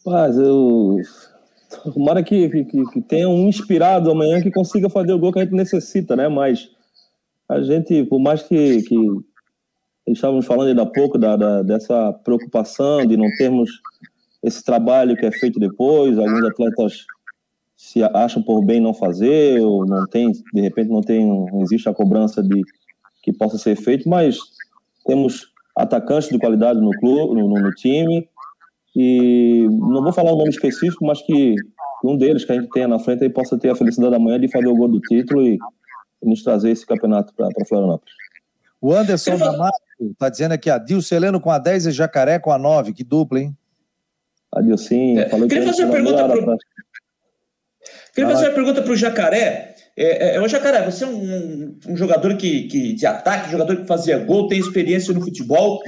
Mas 0.06 0.38
eu 0.38 0.98
Tomara 1.82 2.22
que, 2.22 2.48
que, 2.48 2.64
que 2.64 3.00
tenha 3.02 3.28
um 3.28 3.48
inspirado 3.48 4.10
amanhã 4.10 4.40
que 4.40 4.50
consiga 4.50 4.88
fazer 4.88 5.12
o 5.12 5.18
gol 5.18 5.32
que 5.32 5.40
a 5.40 5.42
gente 5.42 5.54
necessita, 5.54 6.16
né? 6.16 6.28
Mas 6.28 6.70
a 7.48 7.60
gente, 7.60 8.04
por 8.04 8.18
mais 8.18 8.42
que, 8.42 8.82
que 8.82 8.96
estávamos 10.06 10.46
falando 10.46 10.68
ainda 10.68 10.82
há 10.82 10.86
pouco 10.86 11.18
da, 11.18 11.36
da, 11.36 11.62
dessa 11.62 12.12
preocupação 12.24 13.06
de 13.06 13.16
não 13.16 13.28
termos 13.36 13.70
esse 14.42 14.62
trabalho 14.62 15.16
que 15.16 15.24
é 15.24 15.32
feito 15.32 15.58
depois, 15.58 16.18
alguns 16.18 16.44
atletas 16.44 17.06
se 17.76 18.02
acham 18.02 18.42
por 18.42 18.64
bem 18.64 18.80
não 18.80 18.94
fazer, 18.94 19.60
ou 19.60 19.86
não 19.86 20.06
tem, 20.06 20.30
de 20.30 20.60
repente 20.60 20.90
não 20.90 21.00
tem, 21.00 21.26
não 21.26 21.62
existe 21.62 21.88
a 21.88 21.94
cobrança 21.94 22.42
de 22.42 22.62
que 23.22 23.32
possa 23.32 23.58
ser 23.58 23.76
feito, 23.76 24.08
mas 24.08 24.38
temos 25.06 25.48
atacantes 25.76 26.28
de 26.28 26.38
qualidade 26.38 26.80
no 26.80 26.90
clube, 26.90 27.40
no, 27.40 27.48
no 27.48 27.70
time, 27.72 28.28
e 28.94 29.66
não 29.70 30.02
vou 30.02 30.12
falar 30.12 30.32
o 30.32 30.34
um 30.34 30.38
nome 30.38 30.50
específico, 30.50 31.04
mas 31.04 31.20
que 31.22 31.54
um 32.04 32.16
deles 32.16 32.44
que 32.44 32.52
a 32.52 32.54
gente 32.54 32.68
tenha 32.70 32.86
na 32.86 32.98
frente 32.98 33.24
aí 33.24 33.30
possa 33.30 33.58
ter 33.58 33.70
a 33.70 33.74
felicidade 33.74 34.12
da 34.12 34.18
manhã 34.18 34.38
de 34.38 34.50
fazer 34.50 34.66
o 34.66 34.76
gol 34.76 34.88
do 34.88 35.00
título 35.00 35.42
e, 35.42 35.58
nos 36.22 36.42
trazer 36.42 36.70
esse 36.70 36.86
campeonato 36.86 37.34
para 37.34 37.50
Florianópolis. 37.68 38.14
O 38.80 38.92
Anderson 38.92 39.36
Damato 39.36 39.76
está 40.00 40.28
dizendo 40.28 40.52
aqui, 40.52 40.70
a 40.70 40.78
Dilceleno 40.78 41.40
com 41.40 41.50
a 41.50 41.58
10 41.58 41.86
e 41.86 41.90
Jacaré 41.90 42.38
com 42.38 42.50
a 42.50 42.58
9, 42.58 42.92
que 42.92 43.04
dupla, 43.04 43.40
hein? 43.40 43.56
Adilcinho, 44.52 45.20
é, 45.20 45.28
falei 45.28 45.48
queria 45.48 45.66
fazer 45.66 45.84
uma 45.84 45.92
pergunta 45.92 46.28
pro... 46.28 46.56
Queria 48.14 48.30
fazer 48.30 48.46
uma 48.46 48.54
pergunta 48.54 48.82
para 48.82 48.92
o 48.92 48.96
Jacaré. 48.96 49.74
É, 49.96 50.36
é, 50.36 50.40
o 50.40 50.48
Jacaré, 50.48 50.84
você 50.84 51.04
é 51.04 51.06
um, 51.06 51.78
um 51.88 51.96
jogador 51.96 52.36
que, 52.36 52.68
que, 52.68 52.94
de 52.94 53.06
ataque, 53.06 53.50
jogador 53.50 53.76
que 53.76 53.86
fazia 53.86 54.18
gol, 54.18 54.48
tem 54.48 54.58
experiência 54.58 55.12
no 55.12 55.20
futebol. 55.20 55.80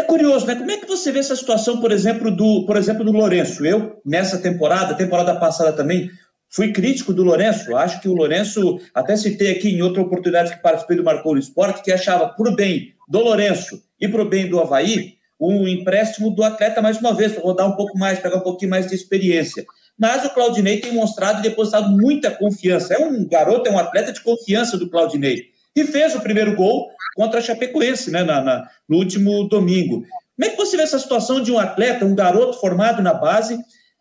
É 0.00 0.02
curioso, 0.02 0.46
né? 0.46 0.54
Como 0.54 0.70
é 0.70 0.78
que 0.78 0.86
você 0.86 1.12
vê 1.12 1.18
essa 1.18 1.36
situação, 1.36 1.78
por 1.78 1.92
exemplo, 1.92 2.30
do, 2.30 2.64
por 2.64 2.78
exemplo, 2.78 3.04
do 3.04 3.12
Lourenço? 3.12 3.66
Eu, 3.66 4.00
nessa 4.02 4.38
temporada, 4.38 4.94
temporada 4.94 5.34
passada 5.34 5.74
também, 5.74 6.10
fui 6.48 6.72
crítico 6.72 7.12
do 7.12 7.22
Lourenço. 7.22 7.76
Acho 7.76 8.00
que 8.00 8.08
o 8.08 8.14
Lourenço, 8.14 8.80
até 8.94 9.14
citei 9.14 9.50
aqui 9.50 9.68
em 9.68 9.82
outra 9.82 10.00
oportunidade 10.00 10.52
que 10.52 10.62
participei 10.62 10.96
do 10.96 11.04
Marcou 11.04 11.34
no 11.34 11.38
Esporte, 11.38 11.82
que 11.82 11.92
achava, 11.92 12.30
por 12.30 12.56
bem 12.56 12.94
do 13.06 13.18
Lourenço 13.18 13.82
e 14.00 14.08
por 14.08 14.26
bem 14.26 14.48
do 14.48 14.58
Havaí, 14.58 15.16
um 15.38 15.68
empréstimo 15.68 16.30
do 16.30 16.42
atleta 16.42 16.80
mais 16.80 16.96
uma 16.96 17.12
vez, 17.12 17.32
para 17.32 17.42
rodar 17.42 17.68
um 17.68 17.76
pouco 17.76 17.98
mais, 17.98 18.18
pegar 18.18 18.36
um 18.36 18.40
pouquinho 18.40 18.70
mais 18.70 18.86
de 18.86 18.94
experiência. 18.94 19.66
mas 19.98 20.24
o 20.24 20.30
Claudinei 20.30 20.80
tem 20.80 20.94
mostrado 20.94 21.40
e 21.40 21.42
depositado 21.42 21.90
muita 21.90 22.30
confiança. 22.30 22.94
É 22.94 22.98
um 22.98 23.28
garoto, 23.28 23.68
é 23.68 23.70
um 23.70 23.78
atleta 23.78 24.14
de 24.14 24.22
confiança 24.22 24.78
do 24.78 24.88
Claudinei. 24.88 25.50
E 25.80 25.86
fez 25.86 26.14
o 26.14 26.20
primeiro 26.20 26.54
gol 26.54 26.88
contra 27.14 27.38
a 27.38 27.42
Chapecoense, 27.42 28.10
né, 28.10 28.22
na, 28.22 28.40
na, 28.40 28.68
no 28.88 28.96
último 28.96 29.48
domingo. 29.48 30.02
Como 30.36 30.44
é 30.44 30.48
que 30.50 30.56
você 30.56 30.76
vê 30.76 30.82
essa 30.82 30.98
situação 30.98 31.40
de 31.40 31.52
um 31.52 31.58
atleta, 31.58 32.04
um 32.04 32.14
garoto 32.14 32.58
formado 32.58 33.02
na 33.02 33.14
base, 33.14 33.58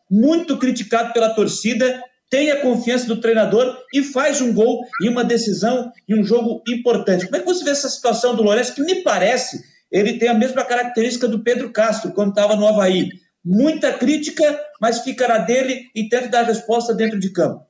muito 0.10 0.58
criticado 0.58 1.14
pela 1.14 1.30
torcida, 1.30 2.02
tem 2.30 2.52
a 2.52 2.62
confiança 2.62 3.08
do 3.08 3.20
treinador 3.20 3.76
e 3.94 4.04
faz 4.04 4.40
um 4.40 4.54
gol 4.54 4.82
e 5.02 5.10
uma 5.10 5.24
decisão 5.24 5.92
em 6.08 6.20
um 6.20 6.24
jogo 6.24 6.62
importante? 6.68 7.26
Como 7.26 7.36
é 7.36 7.40
que 7.40 7.46
você 7.46 7.64
vê 7.64 7.72
essa 7.72 7.90
situação 7.90 8.36
do 8.36 8.44
Lourenço, 8.44 8.76
que 8.76 8.82
me 8.82 9.02
parece 9.02 9.60
ele 9.92 10.20
tem 10.20 10.30
a 10.30 10.34
mesma 10.34 10.64
característica 10.64 11.28
do 11.28 11.44
Pedro 11.44 11.72
Castro, 11.72 12.12
quando 12.12 12.30
estava 12.30 12.56
no 12.56 12.68
Havaí. 12.68 13.10
Muita 13.44 13.92
crítica, 13.94 14.60
mas 14.80 15.00
fica 15.00 15.28
na 15.28 15.40
dele 15.40 15.86
e 15.96 16.08
tenta 16.08 16.28
dar 16.28 16.44
resposta 16.44 16.94
dentro 16.94 17.20
de 17.20 17.32
campo. 17.32 17.66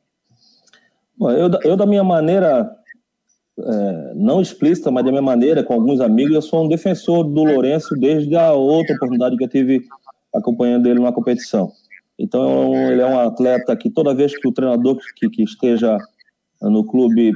Eu, 1.22 1.50
eu, 1.64 1.76
da 1.78 1.86
minha 1.86 2.04
maneira, 2.04 2.70
é, 3.66 4.14
não 4.16 4.42
explícita, 4.42 4.92
mas 4.92 5.04
da 5.04 5.12
minha 5.12 5.22
maneira, 5.22 5.64
com 5.64 5.74
alguns 5.74 6.02
amigos, 6.02 6.34
eu 6.34 6.42
sou 6.42 6.66
um 6.66 6.68
defensor 6.68 7.24
do 7.24 7.44
Lourenço 7.44 7.96
desde 7.96 8.36
a 8.36 8.54
outra 8.54 8.96
oportunidade 8.96 9.38
que 9.38 9.44
eu 9.44 9.50
tive 9.50 9.82
acompanhando 10.34 10.88
ele 10.88 11.00
numa 11.00 11.14
competição. 11.14 11.72
Então, 12.18 12.74
ele 12.92 13.02
é 13.02 13.06
um 13.06 13.20
atleta 13.20 13.76
que 13.76 13.90
toda 13.90 14.14
vez 14.14 14.38
que 14.38 14.48
o 14.48 14.52
treinador 14.52 14.98
que, 15.16 15.30
que 15.30 15.44
esteja 15.44 15.98
no 16.62 16.84
clube 16.84 17.32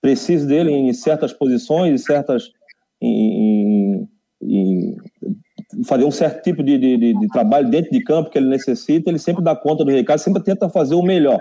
precisa 0.00 0.46
dele 0.46 0.70
em 0.70 0.92
certas 0.92 1.32
posições, 1.32 1.92
em 1.92 2.04
certas 2.04 2.50
em, 3.00 4.08
em 4.42 4.96
fazer 5.84 6.04
um 6.04 6.10
certo 6.10 6.42
tipo 6.42 6.62
de, 6.62 6.78
de, 6.78 7.14
de, 7.14 7.28
trabalho 7.28 7.68
dentro 7.68 7.90
de 7.90 8.02
campo 8.02 8.30
que 8.30 8.38
ele 8.38 8.48
necessita, 8.48 9.10
ele 9.10 9.18
sempre 9.18 9.42
dá 9.42 9.56
conta 9.56 9.84
do 9.84 9.90
recado, 9.90 10.18
sempre 10.18 10.42
tenta 10.42 10.68
fazer 10.68 10.94
o 10.94 11.02
melhor. 11.02 11.40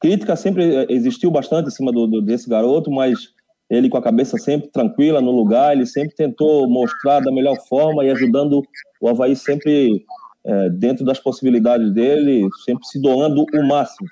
Crítica 0.00 0.36
sempre 0.36 0.86
existiu 0.88 1.30
bastante 1.30 1.68
em 1.68 1.72
cima 1.72 1.92
do, 1.92 2.06
do, 2.06 2.22
desse 2.22 2.48
garoto, 2.48 2.90
mas 2.90 3.34
ele 3.68 3.88
com 3.88 3.98
a 3.98 4.02
cabeça 4.02 4.38
sempre 4.38 4.68
tranquila 4.68 5.20
no 5.20 5.30
lugar, 5.30 5.74
ele 5.74 5.86
sempre 5.86 6.14
tentou 6.14 6.68
mostrar 6.68 7.20
da 7.20 7.32
melhor 7.32 7.56
forma 7.68 8.04
e 8.04 8.10
ajudando 8.10 8.62
o 9.00 9.08
Havaí 9.08 9.36
sempre 9.36 10.04
é, 10.44 10.70
dentro 10.70 11.04
das 11.04 11.18
possibilidades 11.18 11.92
dele, 11.92 12.48
sempre 12.64 12.86
se 12.86 13.00
doando 13.00 13.44
o 13.52 13.62
máximo. 13.66 14.08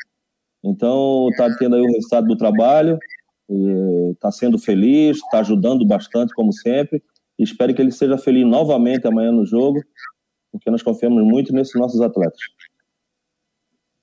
Então, 0.62 1.28
está 1.30 1.48
tendo 1.56 1.76
aí 1.76 1.82
o 1.82 1.92
resultado 1.92 2.26
do 2.26 2.36
trabalho, 2.36 2.98
está 4.12 4.30
sendo 4.32 4.58
feliz, 4.58 5.18
está 5.18 5.38
ajudando 5.38 5.86
bastante, 5.86 6.34
como 6.34 6.52
sempre. 6.52 7.02
Espero 7.38 7.74
que 7.74 7.80
ele 7.80 7.92
seja 7.92 8.18
feliz 8.18 8.44
novamente 8.44 9.06
amanhã 9.06 9.30
no 9.30 9.46
jogo, 9.46 9.80
porque 10.50 10.70
nós 10.70 10.82
confiamos 10.82 11.22
muito 11.22 11.52
nesses 11.52 11.74
nossos 11.80 12.00
atletas. 12.00 12.40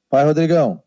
Pai 0.10 0.24
Rodrigão. 0.24 0.82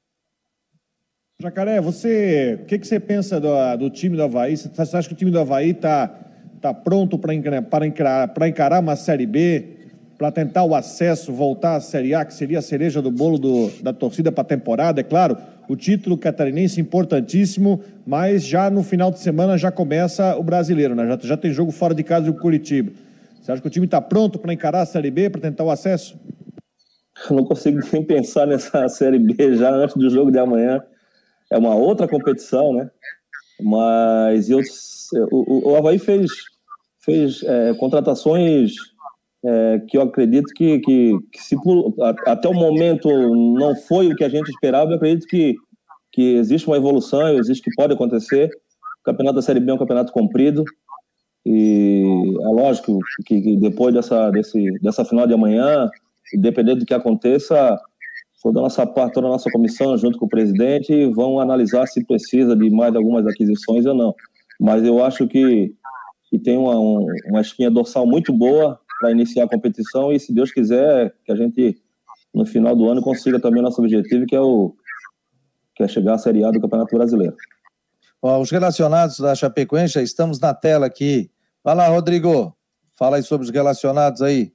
Jacaré, 1.39 1.83
você, 1.83 2.59
o 2.63 2.65
que, 2.65 2.79
que 2.79 2.87
você 2.87 2.99
pensa 2.99 3.39
do, 3.39 3.49
do 3.77 3.91
time 3.91 4.17
do 4.17 4.23
Havaí? 4.23 4.57
Você 4.57 4.97
acha 4.97 5.07
que 5.07 5.13
o 5.13 5.17
time 5.17 5.31
do 5.31 5.39
Havaí 5.39 5.73
está 5.73 6.09
tá 6.63 6.73
pronto 6.73 7.19
para 7.19 7.35
encarar, 7.35 7.63
encarar 8.49 8.81
uma 8.81 8.97
Série 8.97 9.27
B? 9.27 9.77
para 10.17 10.33
tentar 10.33 10.65
o 10.65 10.75
acesso, 10.75 11.31
voltar 11.31 11.77
à 11.77 11.81
Série 11.81 12.15
A, 12.15 12.25
que 12.25 12.33
seria 12.33 12.61
a 12.61 12.63
cereja 12.63 13.03
do 13.03 13.11
bolo 13.11 13.39
do, 13.39 13.71
da 13.83 13.93
torcida 13.93 14.33
para 14.33 14.41
a 14.41 14.47
temporada, 14.47 14.99
é 14.99 15.05
claro. 15.05 15.37
O 15.69 15.77
título 15.77 16.17
catarinense 16.17 16.81
importantíssimo, 16.81 17.83
mas 18.07 18.43
já 18.43 18.71
no 18.71 18.83
final 18.83 19.11
de 19.11 19.19
semana 19.19 19.59
já 19.59 19.71
começa 19.71 20.35
o 20.37 20.43
brasileiro, 20.43 20.95
né? 20.95 21.07
Já, 21.07 21.19
já 21.29 21.37
tem 21.37 21.53
jogo 21.53 21.71
fora 21.71 21.95
de 21.95 22.03
casa 22.03 22.25
do 22.25 22.33
Curitiba. 22.33 22.93
Você 23.39 23.53
acha 23.53 23.61
que 23.61 23.69
o 23.69 23.71
time 23.71 23.85
está 23.85 24.01
pronto 24.01 24.39
para 24.39 24.55
encarar 24.55 24.81
a 24.81 24.87
Série 24.87 25.11
B, 25.11 25.29
para 25.29 25.43
tentar 25.43 25.65
o 25.65 25.71
acesso? 25.71 26.19
Eu 27.29 27.37
não 27.37 27.45
consigo 27.45 27.79
nem 27.93 28.03
pensar 28.03 28.47
nessa 28.47 28.89
Série 28.89 29.19
B 29.19 29.55
já 29.55 29.71
antes 29.71 29.97
do 29.97 30.09
jogo 30.09 30.31
de 30.31 30.39
amanhã. 30.39 30.83
É 31.51 31.59
uma 31.59 31.75
outra 31.75 32.09
competição, 32.09 32.73
né? 32.73 32.91
Mas 33.61 34.51
eu, 34.51 34.61
o, 35.31 35.71
o 35.71 35.77
Havaí 35.77 35.99
fez, 35.99 36.31
fez 37.01 37.43
é, 37.43 37.75
contratações 37.75 38.73
é, 39.45 39.81
que 39.89 39.97
eu 39.97 40.03
acredito 40.03 40.53
que, 40.55 40.81
que, 40.81 41.13
que 41.33 41.43
se 41.43 41.57
até 42.27 42.49
o 42.49 42.55
momento 42.55 43.09
não 43.35 43.75
foi 43.77 44.09
o 44.09 44.17
que 44.17 44.25
a 44.25 44.29
gente 44.29 44.49
esperava, 44.49 44.91
eu 44.91 44.97
acredito 44.97 45.27
que, 45.27 45.55
que 46.13 46.35
existe 46.35 46.67
uma 46.67 46.77
evolução, 46.77 47.39
existe 47.39 47.63
que 47.63 47.77
pode 47.77 47.95
acontecer. 47.95 48.51
O 49.01 49.05
campeonato 49.05 49.37
da 49.37 49.43
Série 49.43 49.61
B 49.61 49.71
é 49.71 49.75
um 49.75 49.79
campeonato 49.79 50.13
comprido 50.13 50.65
e 51.45 52.03
é 52.41 52.49
lógico 52.49 52.99
que, 53.25 53.41
que 53.41 53.57
depois 53.57 53.95
dessa, 53.95 54.31
desse, 54.31 54.79
dessa 54.81 55.05
final 55.05 55.29
de 55.29 55.35
amanhã, 55.35 55.89
dependendo 56.35 56.81
do 56.81 56.87
que 56.87 56.93
aconteça, 56.95 57.79
toda 58.47 58.61
a 58.61 58.63
nossa 58.63 58.87
parte, 58.87 59.15
toda 59.15 59.27
a 59.27 59.31
nossa 59.31 59.51
comissão, 59.51 59.97
junto 59.99 60.19
com 60.19 60.27
o 60.27 60.29
presidente, 60.29 61.07
vão 61.11 61.41
analisar 61.41 61.85
se 61.89 62.05
precisa 62.05 62.55
de 62.55 62.71
mais 62.71 62.95
algumas 62.95 63.27
aquisições 63.27 63.85
ou 63.87 63.95
não. 63.95 64.15
Mas 64.61 64.85
eu 64.85 65.05
acho 65.05 65.27
que, 65.27 65.75
que 66.31 66.39
tem 66.39 66.57
uma, 66.57 66.77
uma 67.29 67.41
espinha 67.41 67.69
dorsal 67.69 68.07
muito 68.07 68.33
boa 68.33 68.79
para 69.01 69.11
iniciar 69.11 69.45
a 69.45 69.49
competição 69.49 70.13
e, 70.13 70.21
se 70.21 70.33
Deus 70.33 70.53
quiser, 70.53 71.13
que 71.25 71.33
a 71.33 71.35
gente, 71.35 71.77
no 72.33 72.47
final 72.47 72.77
do 72.77 72.89
ano, 72.89 73.03
consiga 73.03 73.41
também 73.41 73.59
o 73.59 73.65
nosso 73.65 73.81
objetivo, 73.83 74.27
que 74.27 74.37
é, 74.37 74.41
o, 74.41 74.77
que 75.75 75.83
é 75.83 75.89
chegar 75.89 76.15
à 76.15 76.19
Série 76.19 76.45
A 76.45 76.53
do 76.53 76.61
Campeonato 76.61 76.95
Brasileiro. 76.95 77.35
Os 78.23 78.51
relacionados 78.53 79.19
da 79.19 79.35
Chapecoense, 79.35 80.01
estamos 80.01 80.39
na 80.39 80.55
tela 80.55 80.87
aqui. 80.87 81.33
Vai 81.65 81.75
lá, 81.75 81.89
Rodrigo. 81.89 82.57
Fala 82.97 83.17
aí 83.17 83.25
sobre 83.25 83.45
os 83.45 83.51
relacionados 83.51 84.23
aí. 84.23 84.53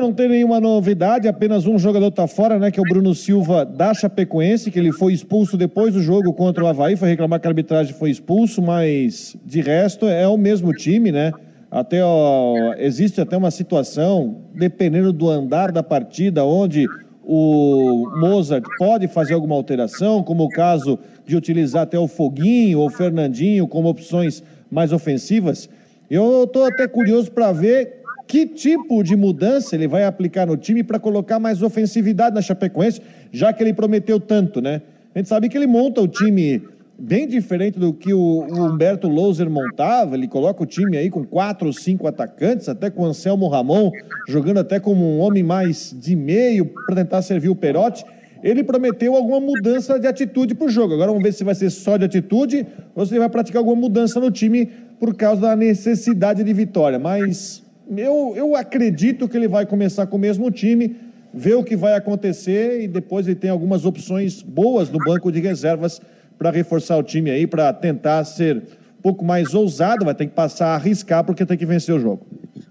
Não 0.00 0.12
tem 0.12 0.28
nenhuma 0.28 0.60
novidade, 0.60 1.28
apenas 1.28 1.66
um 1.66 1.78
jogador 1.78 2.08
está 2.08 2.26
fora, 2.26 2.58
né? 2.58 2.70
Que 2.70 2.78
é 2.78 2.82
o 2.82 2.86
Bruno 2.86 3.14
Silva 3.14 3.64
da 3.64 3.94
Chapecoense, 3.94 4.70
que 4.70 4.78
ele 4.78 4.92
foi 4.92 5.12
expulso 5.12 5.56
depois 5.56 5.94
do 5.94 6.02
jogo 6.02 6.32
contra 6.32 6.64
o 6.64 6.66
Havaí, 6.66 6.96
foi 6.96 7.08
reclamar 7.08 7.40
que 7.40 7.46
a 7.46 7.50
arbitragem 7.50 7.94
foi 7.94 8.10
expulso, 8.10 8.60
mas 8.60 9.36
de 9.44 9.60
resto 9.60 10.06
é 10.06 10.26
o 10.28 10.36
mesmo 10.36 10.72
time, 10.72 11.10
né? 11.10 11.32
Até 11.70 12.04
ó, 12.04 12.74
existe 12.78 13.20
até 13.20 13.36
uma 13.36 13.50
situação, 13.50 14.42
dependendo 14.54 15.12
do 15.12 15.28
andar 15.28 15.72
da 15.72 15.82
partida, 15.82 16.44
onde 16.44 16.86
o 17.24 18.08
Mozart 18.20 18.64
pode 18.78 19.08
fazer 19.08 19.34
alguma 19.34 19.54
alteração, 19.54 20.22
como 20.22 20.44
o 20.44 20.48
caso 20.48 20.98
de 21.26 21.36
utilizar 21.36 21.82
até 21.82 21.98
o 21.98 22.06
Foguinho 22.06 22.80
ou 22.80 22.86
o 22.86 22.90
Fernandinho 22.90 23.66
como 23.66 23.88
opções 23.88 24.42
mais 24.70 24.92
ofensivas. 24.92 25.68
Eu 26.10 26.44
estou 26.44 26.64
até 26.64 26.86
curioso 26.86 27.32
para 27.32 27.50
ver 27.50 28.03
que 28.26 28.46
tipo 28.46 29.02
de 29.02 29.16
mudança 29.16 29.74
ele 29.74 29.86
vai 29.86 30.04
aplicar 30.04 30.46
no 30.46 30.56
time 30.56 30.82
para 30.82 30.98
colocar 30.98 31.38
mais 31.38 31.62
ofensividade 31.62 32.34
na 32.34 32.42
Chapecoense, 32.42 33.00
já 33.32 33.52
que 33.52 33.62
ele 33.62 33.72
prometeu 33.72 34.18
tanto, 34.18 34.60
né? 34.60 34.82
A 35.14 35.18
gente 35.18 35.28
sabe 35.28 35.48
que 35.48 35.56
ele 35.56 35.66
monta 35.66 36.00
o 36.00 36.08
time 36.08 36.62
bem 36.98 37.26
diferente 37.26 37.78
do 37.78 37.92
que 37.92 38.12
o, 38.12 38.46
Humberto 38.50 39.08
Louser 39.08 39.48
montava. 39.50 40.16
Ele 40.16 40.28
coloca 40.28 40.62
o 40.62 40.66
time 40.66 40.96
aí 40.96 41.10
com 41.10 41.24
quatro 41.24 41.66
ou 41.66 41.72
cinco 41.72 42.06
atacantes, 42.06 42.68
até 42.68 42.90
com 42.90 43.02
o 43.02 43.06
Anselmo 43.06 43.48
Ramon 43.48 43.90
jogando 44.28 44.58
até 44.58 44.80
como 44.80 45.04
um 45.04 45.20
homem 45.20 45.42
mais 45.42 45.94
de 45.96 46.16
meio 46.16 46.66
para 46.86 46.96
tentar 46.96 47.22
servir 47.22 47.48
o 47.48 47.56
Perotti. 47.56 48.04
Ele 48.42 48.62
prometeu 48.62 49.16
alguma 49.16 49.40
mudança 49.40 49.98
de 49.98 50.06
atitude 50.06 50.54
para 50.54 50.66
o 50.66 50.68
jogo. 50.68 50.94
Agora 50.94 51.10
vamos 51.10 51.22
ver 51.22 51.32
se 51.32 51.42
vai 51.44 51.54
ser 51.54 51.70
só 51.70 51.96
de 51.96 52.04
atitude 52.04 52.66
ou 52.94 53.06
se 53.06 53.12
ele 53.12 53.20
vai 53.20 53.28
praticar 53.28 53.60
alguma 53.60 53.76
mudança 53.76 54.20
no 54.20 54.30
time 54.30 54.66
por 54.98 55.14
causa 55.14 55.40
da 55.40 55.56
necessidade 55.56 56.44
de 56.44 56.52
vitória. 56.52 56.98
Mas 56.98 57.63
eu, 57.96 58.34
eu 58.36 58.56
acredito 58.56 59.28
que 59.28 59.36
ele 59.36 59.48
vai 59.48 59.66
começar 59.66 60.06
com 60.06 60.16
o 60.16 60.20
mesmo 60.20 60.50
time, 60.50 60.96
ver 61.32 61.54
o 61.54 61.64
que 61.64 61.76
vai 61.76 61.94
acontecer 61.94 62.82
e 62.82 62.88
depois 62.88 63.26
ele 63.26 63.36
tem 63.36 63.50
algumas 63.50 63.84
opções 63.84 64.42
boas 64.42 64.90
no 64.90 64.98
banco 64.98 65.30
de 65.30 65.40
reservas 65.40 66.00
para 66.38 66.50
reforçar 66.50 66.96
o 66.96 67.02
time 67.02 67.30
aí, 67.30 67.46
para 67.46 67.72
tentar 67.72 68.24
ser 68.24 68.56
um 68.98 69.02
pouco 69.02 69.24
mais 69.24 69.54
ousado, 69.54 70.04
vai 70.04 70.14
ter 70.14 70.26
que 70.26 70.34
passar 70.34 70.68
a 70.68 70.74
arriscar 70.74 71.24
porque 71.24 71.44
tem 71.44 71.58
que 71.58 71.66
vencer 71.66 71.94
o 71.94 72.00
jogo. 72.00 72.26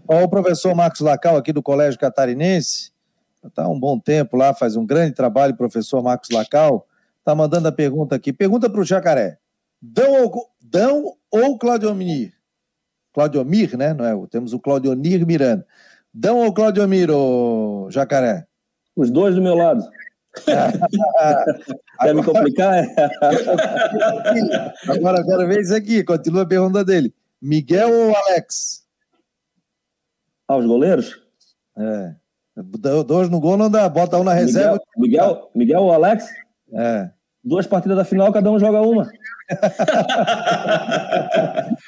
Ó, 0.07 0.23
o 0.23 0.29
professor 0.29 0.75
Marcos 0.75 1.01
Lacal, 1.01 1.37
aqui 1.37 1.53
do 1.53 1.61
Colégio 1.61 1.99
Catarinense, 1.99 2.91
está 3.45 3.67
um 3.67 3.79
bom 3.79 3.99
tempo 3.99 4.37
lá, 4.37 4.53
faz 4.53 4.75
um 4.75 4.85
grande 4.85 5.13
trabalho, 5.13 5.55
professor 5.55 6.01
Marcos 6.01 6.29
Lacal, 6.29 6.85
está 7.19 7.33
mandando 7.35 7.67
a 7.67 7.71
pergunta 7.71 8.15
aqui. 8.15 8.33
Pergunta 8.33 8.69
para 8.69 8.81
o 8.81 8.85
Jacaré: 8.85 9.37
Dão 9.81 10.23
ou, 10.23 10.49
Dão 10.61 11.13
ou 11.31 11.57
Claudiomir? 11.57 12.33
Claudiomir, 13.13 13.77
né? 13.77 13.93
Não 13.93 14.05
é? 14.05 14.27
Temos 14.27 14.53
o 14.53 14.59
Claudionir 14.59 15.25
Miranda. 15.25 15.65
Dão 16.13 16.39
ou 16.39 16.53
Claudiomir, 16.53 17.09
ô 17.11 17.87
Jacaré? 17.89 18.45
Os 18.95 19.09
dois 19.09 19.35
do 19.35 19.41
meu 19.41 19.55
lado. 19.55 19.83
Quer 22.01 22.15
me 22.15 22.23
complicar? 22.23 22.83
Agora 24.89 25.23
quero 25.23 25.47
ver 25.47 25.61
isso 25.61 25.75
aqui. 25.75 26.03
Continua 26.03 26.41
a 26.41 26.47
pergunta 26.47 26.83
dele. 26.83 27.13
Miguel 27.41 27.91
ou 27.91 28.15
Alex? 28.15 28.83
Ah, 30.47 30.57
os 30.57 30.65
goleiros? 30.65 31.21
É. 31.77 32.15
Dois 33.05 33.29
no 33.29 33.39
gol 33.39 33.57
não 33.57 33.69
dá. 33.69 33.87
Bota 33.89 34.17
um 34.17 34.23
na 34.23 34.33
reserva. 34.33 34.79
Miguel, 34.97 35.23
Miguel, 35.23 35.51
Miguel 35.55 35.81
ou 35.81 35.93
Alex? 35.93 36.25
É. 36.73 37.11
Duas 37.43 37.67
partidas 37.67 37.97
da 37.97 38.05
final, 38.05 38.31
cada 38.31 38.49
um 38.49 38.59
joga 38.59 38.81
uma. 38.81 39.11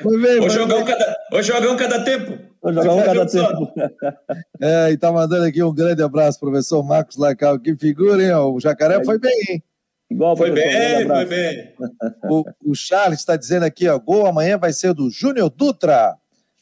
Vai 0.03 0.17
ver, 0.17 0.41
ou, 0.41 0.49
jogar 0.49 0.77
um 0.77 0.85
cada, 0.85 1.17
ou 1.31 1.43
jogar 1.43 1.71
um 1.71 1.77
cada 1.77 2.03
tempo. 2.03 2.37
Vou 2.61 2.73
jogar 2.73 2.93
um 2.93 3.03
cada 3.03 3.25
tempo. 3.25 3.71
É, 4.61 4.91
e 4.91 4.97
tá 4.97 5.11
mandando 5.11 5.45
aqui 5.45 5.63
um 5.63 5.73
grande 5.73 6.01
abraço, 6.03 6.39
professor 6.39 6.83
Marcos 6.83 7.17
Lacal. 7.17 7.59
Que 7.59 7.75
figura, 7.75 8.23
hein? 8.23 8.33
O 8.33 8.59
Jacaré 8.59 9.03
foi 9.03 9.19
bem, 9.19 9.33
hein? 9.49 9.63
Igual 10.09 10.37
foi 10.37 10.51
bem, 10.51 11.07
foi 11.07 11.25
bem. 11.25 11.73
O, 12.29 12.43
o 12.71 12.75
Charles 12.75 13.19
está 13.19 13.35
dizendo 13.35 13.63
aqui, 13.63 13.87
ó, 13.87 13.97
gol 13.97 14.27
amanhã 14.27 14.57
vai 14.57 14.71
ser 14.71 14.93
do 14.93 15.09
Júnior 15.09 15.49
Dutra. 15.49 16.15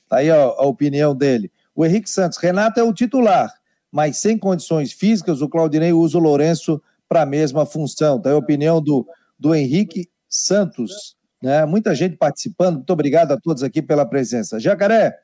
Tá 0.08 0.18
aí 0.18 0.30
ó, 0.32 0.56
a 0.58 0.66
opinião 0.66 1.16
dele. 1.16 1.52
O 1.76 1.86
Henrique 1.86 2.10
Santos, 2.10 2.38
Renato 2.38 2.80
é 2.80 2.84
o 2.84 2.94
titular, 2.94 3.52
mas 3.92 4.18
sem 4.18 4.38
condições 4.38 4.94
físicas, 4.94 5.42
o 5.42 5.50
Claudinei 5.50 5.92
usa 5.92 6.18
o 6.18 6.22
Lourenço 6.22 6.82
para 7.10 7.24
a 7.24 7.26
mesma 7.26 7.66
função. 7.66 8.20
Tá 8.20 8.30
aí 8.30 8.36
a 8.36 8.38
opinião 8.38 8.82
do, 8.82 9.06
do 9.38 9.54
Henrique 9.54 10.10
Santos. 10.34 11.16
Né? 11.42 11.66
Muita 11.66 11.94
gente 11.94 12.18
participando. 12.18 12.78
Muito 12.78 12.94
obrigado 12.94 13.32
a 13.32 13.40
todos 13.40 13.62
aqui 13.62 13.82
pela 13.82 14.06
presença. 14.06 14.60
Jacaré, 14.60 15.16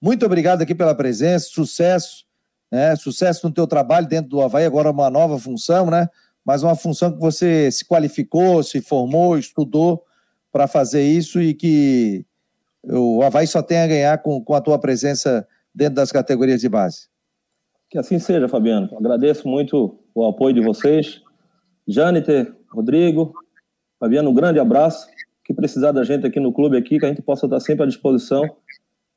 muito 0.00 0.26
obrigado 0.26 0.62
aqui 0.62 0.74
pela 0.74 0.94
presença, 0.94 1.48
sucesso, 1.50 2.24
né? 2.70 2.94
Sucesso 2.96 3.46
no 3.46 3.52
teu 3.52 3.66
trabalho 3.66 4.06
dentro 4.06 4.30
do 4.30 4.40
Havaí, 4.40 4.64
agora 4.64 4.90
uma 4.90 5.10
nova 5.10 5.38
função, 5.38 5.90
né? 5.90 6.08
Mas 6.44 6.62
uma 6.62 6.74
função 6.74 7.12
que 7.12 7.18
você 7.18 7.70
se 7.70 7.86
qualificou, 7.86 8.62
se 8.62 8.80
formou, 8.80 9.38
estudou 9.38 10.04
para 10.50 10.66
fazer 10.66 11.02
isso 11.02 11.40
e 11.40 11.54
que 11.54 12.24
o 12.82 13.22
Havaí 13.22 13.46
só 13.46 13.62
tem 13.62 13.78
a 13.78 13.86
ganhar 13.86 14.18
com, 14.18 14.42
com 14.42 14.54
a 14.54 14.60
tua 14.60 14.78
presença 14.78 15.46
dentro 15.74 15.94
das 15.96 16.10
categorias 16.10 16.60
de 16.60 16.68
base. 16.68 17.08
Que 17.90 17.98
assim 17.98 18.18
seja, 18.18 18.48
Fabiano. 18.48 18.88
Agradeço 18.96 19.46
muito 19.46 19.98
o 20.14 20.26
apoio 20.26 20.54
de 20.54 20.60
vocês. 20.60 21.20
Jâniter, 21.86 22.54
Rodrigo, 22.72 23.34
Fabiano, 24.00 24.30
um 24.30 24.34
grande 24.34 24.58
abraço. 24.58 25.06
Que 25.44 25.54
precisar 25.54 25.92
da 25.92 26.02
gente 26.02 26.26
aqui 26.26 26.40
no 26.40 26.52
clube, 26.52 26.76
aqui, 26.76 26.98
que 26.98 27.04
a 27.04 27.08
gente 27.08 27.22
possa 27.22 27.46
estar 27.46 27.60
sempre 27.60 27.84
à 27.84 27.86
disposição 27.86 28.42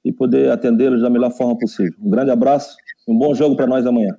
e 0.03 0.11
poder 0.11 0.51
atendê-los 0.51 1.01
da 1.01 1.09
melhor 1.09 1.31
forma 1.31 1.57
possível. 1.57 1.93
Um 1.99 2.09
grande 2.09 2.29
abraço 2.29 2.75
um 3.07 3.17
bom 3.17 3.33
jogo 3.33 3.55
para 3.55 3.67
nós 3.67 3.85
amanhã. 3.85 4.15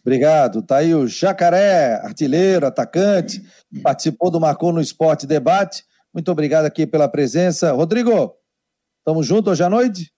Obrigado. 0.00 0.62
Tá 0.62 0.78
aí 0.78 0.94
o 0.94 1.06
Jacaré, 1.06 1.94
artilheiro, 2.02 2.66
atacante, 2.66 3.42
participou 3.82 4.30
do 4.30 4.40
Marcou 4.40 4.72
no 4.72 4.80
Esporte 4.80 5.26
Debate. 5.26 5.84
Muito 6.14 6.30
obrigado 6.30 6.64
aqui 6.64 6.86
pela 6.86 7.08
presença. 7.08 7.72
Rodrigo, 7.72 8.34
Tamo 9.06 9.22
junto 9.22 9.50
hoje 9.50 9.62
à 9.62 9.70
noite? 9.70 10.12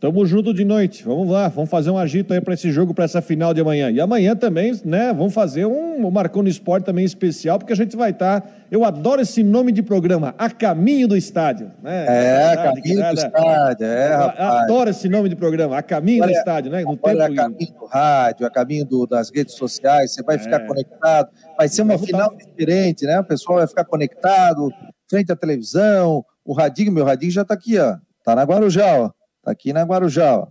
Tamo 0.00 0.24
junto 0.24 0.54
de 0.54 0.64
noite. 0.64 1.04
Vamos 1.04 1.28
lá, 1.28 1.48
vamos 1.48 1.68
fazer 1.68 1.90
um 1.90 1.98
agito 1.98 2.32
aí 2.32 2.40
para 2.40 2.54
esse 2.54 2.72
jogo, 2.72 2.94
para 2.94 3.04
essa 3.04 3.20
final 3.20 3.52
de 3.52 3.60
amanhã. 3.60 3.90
E 3.90 4.00
amanhã 4.00 4.34
também, 4.34 4.72
né, 4.82 5.12
vamos 5.12 5.34
fazer 5.34 5.66
um, 5.66 6.06
um 6.06 6.10
Marcou 6.10 6.42
no 6.42 6.48
Esporte 6.48 6.86
também 6.86 7.04
especial, 7.04 7.58
porque 7.58 7.74
a 7.74 7.76
gente 7.76 7.94
vai 7.94 8.08
estar. 8.08 8.40
Tá, 8.40 8.48
eu 8.70 8.82
adoro 8.82 9.20
esse 9.20 9.42
nome 9.42 9.72
de 9.72 9.82
programa, 9.82 10.34
A 10.38 10.48
Caminho 10.48 11.06
do 11.06 11.14
Estádio. 11.14 11.70
Né? 11.82 12.06
É, 12.08 12.52
a 12.52 12.56
Caminho 12.56 12.96
do 12.96 13.14
Estádio, 13.14 13.86
é, 13.86 14.14
rapaz. 14.14 14.62
Adoro 14.62 14.88
esse 14.88 15.06
nome 15.06 15.28
de 15.28 15.36
programa, 15.36 15.76
A 15.76 15.82
Caminho 15.82 16.24
do 16.24 16.30
Estádio, 16.30 16.72
né? 16.72 16.80
No 16.80 16.96
tempo... 16.96 17.20
A 17.20 17.34
caminho 17.34 17.74
do 17.78 17.84
rádio, 17.84 18.46
a 18.46 18.50
caminho 18.50 18.86
do, 18.86 19.06
das 19.06 19.30
redes 19.30 19.54
sociais, 19.54 20.14
você 20.14 20.22
vai 20.22 20.36
é. 20.36 20.38
ficar 20.38 20.60
conectado. 20.60 21.28
Vai 21.58 21.68
ser 21.68 21.82
uma 21.82 21.98
final 21.98 22.34
diferente, 22.34 23.04
né? 23.04 23.20
O 23.20 23.24
pessoal 23.24 23.58
vai 23.58 23.66
ficar 23.66 23.84
conectado, 23.84 24.70
frente 25.10 25.30
à 25.30 25.36
televisão, 25.36 26.24
o 26.42 26.54
Radinho, 26.54 26.90
meu 26.90 27.04
Radinho 27.04 27.32
já 27.32 27.44
tá 27.44 27.52
aqui, 27.52 27.78
ó. 27.78 27.96
Tá 28.24 28.34
na 28.34 28.44
Guarujá, 28.44 28.98
ó. 28.98 29.19
Tá 29.42 29.50
aqui 29.50 29.72
na 29.72 29.82
Guarujá, 29.82 30.38
ó. 30.38 30.48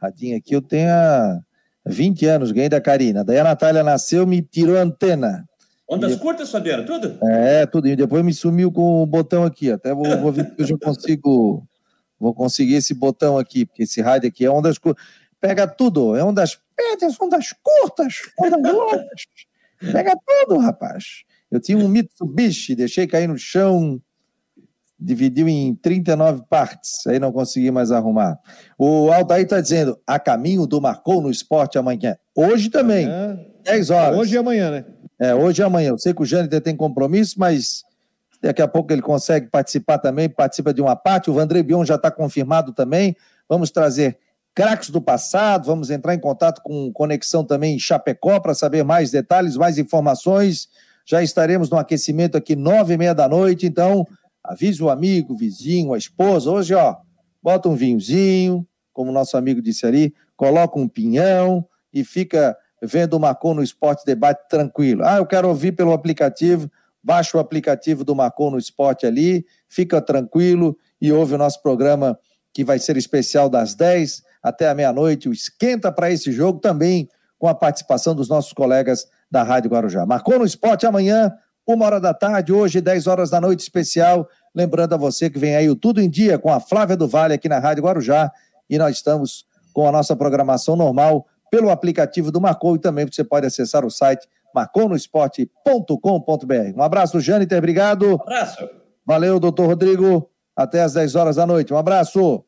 Radinho 0.00 0.36
aqui 0.36 0.54
eu 0.54 0.62
tenho 0.62 0.90
há 0.90 1.40
20 1.86 2.26
anos, 2.26 2.52
ganhei 2.52 2.68
da 2.68 2.80
Karina. 2.80 3.22
Daí 3.24 3.38
a 3.38 3.44
Natália 3.44 3.84
nasceu, 3.84 4.26
me 4.26 4.42
tirou 4.42 4.76
a 4.76 4.82
antena. 4.82 5.48
Ondas 5.88 6.12
e... 6.12 6.18
curtas, 6.18 6.50
Fabiano, 6.50 6.84
tudo? 6.84 7.18
É, 7.22 7.66
tudo. 7.66 7.86
E 7.86 7.94
depois 7.94 8.24
me 8.24 8.32
sumiu 8.32 8.72
com 8.72 9.02
o 9.02 9.06
botão 9.06 9.44
aqui. 9.44 9.70
Até 9.70 9.94
vou, 9.94 10.04
vou 10.18 10.32
ver 10.32 10.52
se 10.58 10.72
eu 10.72 10.78
consigo. 10.78 11.66
Vou 12.18 12.32
conseguir 12.32 12.74
esse 12.74 12.94
botão 12.94 13.36
aqui, 13.36 13.66
porque 13.66 13.82
esse 13.82 14.00
rádio 14.00 14.28
aqui 14.28 14.44
é 14.44 14.50
ondas 14.50 14.78
curtas. 14.78 15.04
Pega 15.40 15.66
tudo, 15.66 16.16
é 16.16 16.22
ondas 16.22 16.58
médias, 16.78 17.20
ondas 17.20 17.52
curtas, 17.62 18.14
ondas 18.38 18.72
longas. 18.72 19.26
Pega 19.80 20.14
tudo, 20.24 20.58
rapaz. 20.58 21.24
Eu 21.50 21.60
tinha 21.60 21.76
um 21.76 21.88
Mitsubishi, 21.88 22.76
deixei 22.76 23.06
cair 23.06 23.26
no 23.26 23.36
chão, 23.36 24.00
dividiu 25.02 25.48
em 25.48 25.74
39 25.74 26.42
partes, 26.48 27.06
aí 27.06 27.18
não 27.18 27.32
consegui 27.32 27.70
mais 27.70 27.90
arrumar. 27.90 28.38
O 28.78 29.12
Altair 29.12 29.44
está 29.44 29.60
dizendo, 29.60 29.98
a 30.06 30.18
caminho 30.18 30.66
do 30.66 30.80
Marcou 30.80 31.20
no 31.20 31.30
Esporte 31.30 31.78
amanhã. 31.78 32.16
Hoje 32.34 32.70
também, 32.70 33.06
amanhã... 33.06 33.40
10 33.64 33.90
horas. 33.90 34.18
Hoje 34.18 34.34
e 34.34 34.38
amanhã, 34.38 34.70
né? 34.70 34.84
É, 35.20 35.34
hoje 35.34 35.62
e 35.62 35.64
amanhã. 35.64 35.90
Eu 35.90 35.98
sei 35.98 36.14
que 36.14 36.22
o 36.22 36.26
Jâniter 36.26 36.60
tem 36.60 36.76
compromisso, 36.76 37.34
mas 37.38 37.82
daqui 38.40 38.62
a 38.62 38.68
pouco 38.68 38.92
ele 38.92 39.02
consegue 39.02 39.48
participar 39.48 39.98
também, 39.98 40.28
participa 40.28 40.74
de 40.74 40.80
uma 40.80 40.96
parte. 40.96 41.30
O 41.30 41.34
Vandré 41.34 41.62
Bion 41.62 41.84
já 41.84 41.94
está 41.94 42.10
confirmado 42.10 42.72
também. 42.72 43.16
Vamos 43.48 43.70
trazer 43.70 44.18
craques 44.54 44.90
do 44.90 45.00
passado, 45.00 45.66
vamos 45.66 45.90
entrar 45.90 46.14
em 46.14 46.18
contato 46.18 46.60
com 46.62 46.92
Conexão 46.92 47.44
também 47.44 47.76
em 47.76 47.78
Chapecó 47.78 48.38
para 48.40 48.54
saber 48.54 48.84
mais 48.84 49.10
detalhes, 49.10 49.56
mais 49.56 49.78
informações. 49.78 50.68
Já 51.06 51.22
estaremos 51.22 51.70
no 51.70 51.78
aquecimento 51.78 52.36
aqui 52.36 52.54
nove 52.54 52.94
e 52.94 52.98
meia 52.98 53.14
da 53.14 53.28
noite, 53.28 53.66
então 53.66 54.06
avise 54.44 54.82
o 54.82 54.90
amigo, 54.90 55.34
o 55.34 55.36
vizinho, 55.36 55.94
a 55.94 55.98
esposa. 55.98 56.50
Hoje, 56.50 56.74
ó, 56.74 56.96
bota 57.42 57.68
um 57.68 57.74
vinhozinho, 57.74 58.66
como 58.92 59.10
o 59.10 59.14
nosso 59.14 59.36
amigo 59.36 59.62
disse 59.62 59.86
ali, 59.86 60.14
coloca 60.36 60.78
um 60.78 60.88
pinhão 60.88 61.66
e 61.92 62.04
fica 62.04 62.56
vendo 62.82 63.14
o 63.14 63.20
Marcon 63.20 63.54
no 63.54 63.62
Esporte 63.62 64.04
Debate 64.04 64.48
tranquilo. 64.48 65.04
Ah, 65.04 65.16
eu 65.18 65.26
quero 65.26 65.48
ouvir 65.48 65.72
pelo 65.72 65.92
aplicativo, 65.92 66.70
baixa 67.02 67.36
o 67.36 67.40
aplicativo 67.40 68.04
do 68.04 68.14
Marcon 68.14 68.50
no 68.50 68.58
Esporte 68.58 69.06
ali, 69.06 69.44
fica 69.68 70.00
tranquilo 70.00 70.76
e 71.00 71.12
ouve 71.12 71.34
o 71.34 71.38
nosso 71.38 71.62
programa 71.62 72.18
que 72.52 72.64
vai 72.64 72.78
ser 72.78 72.96
especial 72.96 73.48
das 73.48 73.74
10 73.74 74.22
até 74.42 74.68
a 74.68 74.74
meia-noite, 74.74 75.28
o 75.28 75.32
Esquenta 75.32 75.92
para 75.92 76.10
esse 76.10 76.32
jogo 76.32 76.58
também 76.58 77.08
com 77.38 77.48
a 77.48 77.54
participação 77.54 78.14
dos 78.14 78.28
nossos 78.28 78.52
colegas 78.52 79.06
da 79.30 79.42
Rádio 79.42 79.70
Guarujá. 79.70 80.04
Marcou 80.04 80.38
no 80.38 80.44
Esporte 80.44 80.86
amanhã, 80.86 81.32
uma 81.66 81.86
hora 81.86 82.00
da 82.00 82.12
tarde, 82.12 82.52
hoje, 82.52 82.80
10 82.80 83.06
horas 83.06 83.30
da 83.30 83.40
noite, 83.40 83.60
especial. 83.60 84.28
Lembrando 84.54 84.94
a 84.94 84.96
você 84.96 85.30
que 85.30 85.38
vem 85.38 85.54
aí 85.54 85.70
o 85.70 85.76
Tudo 85.76 86.00
em 86.00 86.10
Dia 86.10 86.38
com 86.38 86.52
a 86.52 86.60
Flávia 86.60 86.96
do 86.96 87.06
Vale 87.06 87.34
aqui 87.34 87.48
na 87.48 87.58
Rádio 87.58 87.84
Guarujá. 87.84 88.30
E 88.68 88.78
nós 88.78 88.96
estamos 88.96 89.44
com 89.72 89.86
a 89.86 89.92
nossa 89.92 90.16
programação 90.16 90.76
normal 90.76 91.26
pelo 91.50 91.70
aplicativo 91.70 92.32
do 92.32 92.40
Marcou 92.40 92.76
e 92.76 92.78
também 92.78 93.06
você 93.06 93.22
pode 93.22 93.46
acessar 93.46 93.84
o 93.84 93.90
site 93.90 94.26
marconosport.com.br. 94.54 96.76
Um 96.76 96.82
abraço, 96.82 97.20
Jâniter, 97.20 97.58
obrigado. 97.58 98.16
Um 98.16 98.22
abraço. 98.22 98.68
Valeu, 99.06 99.40
doutor 99.40 99.66
Rodrigo. 99.66 100.28
Até 100.54 100.82
às 100.82 100.92
10 100.92 101.14
horas 101.14 101.36
da 101.36 101.46
noite. 101.46 101.72
Um 101.72 101.78
abraço. 101.78 102.44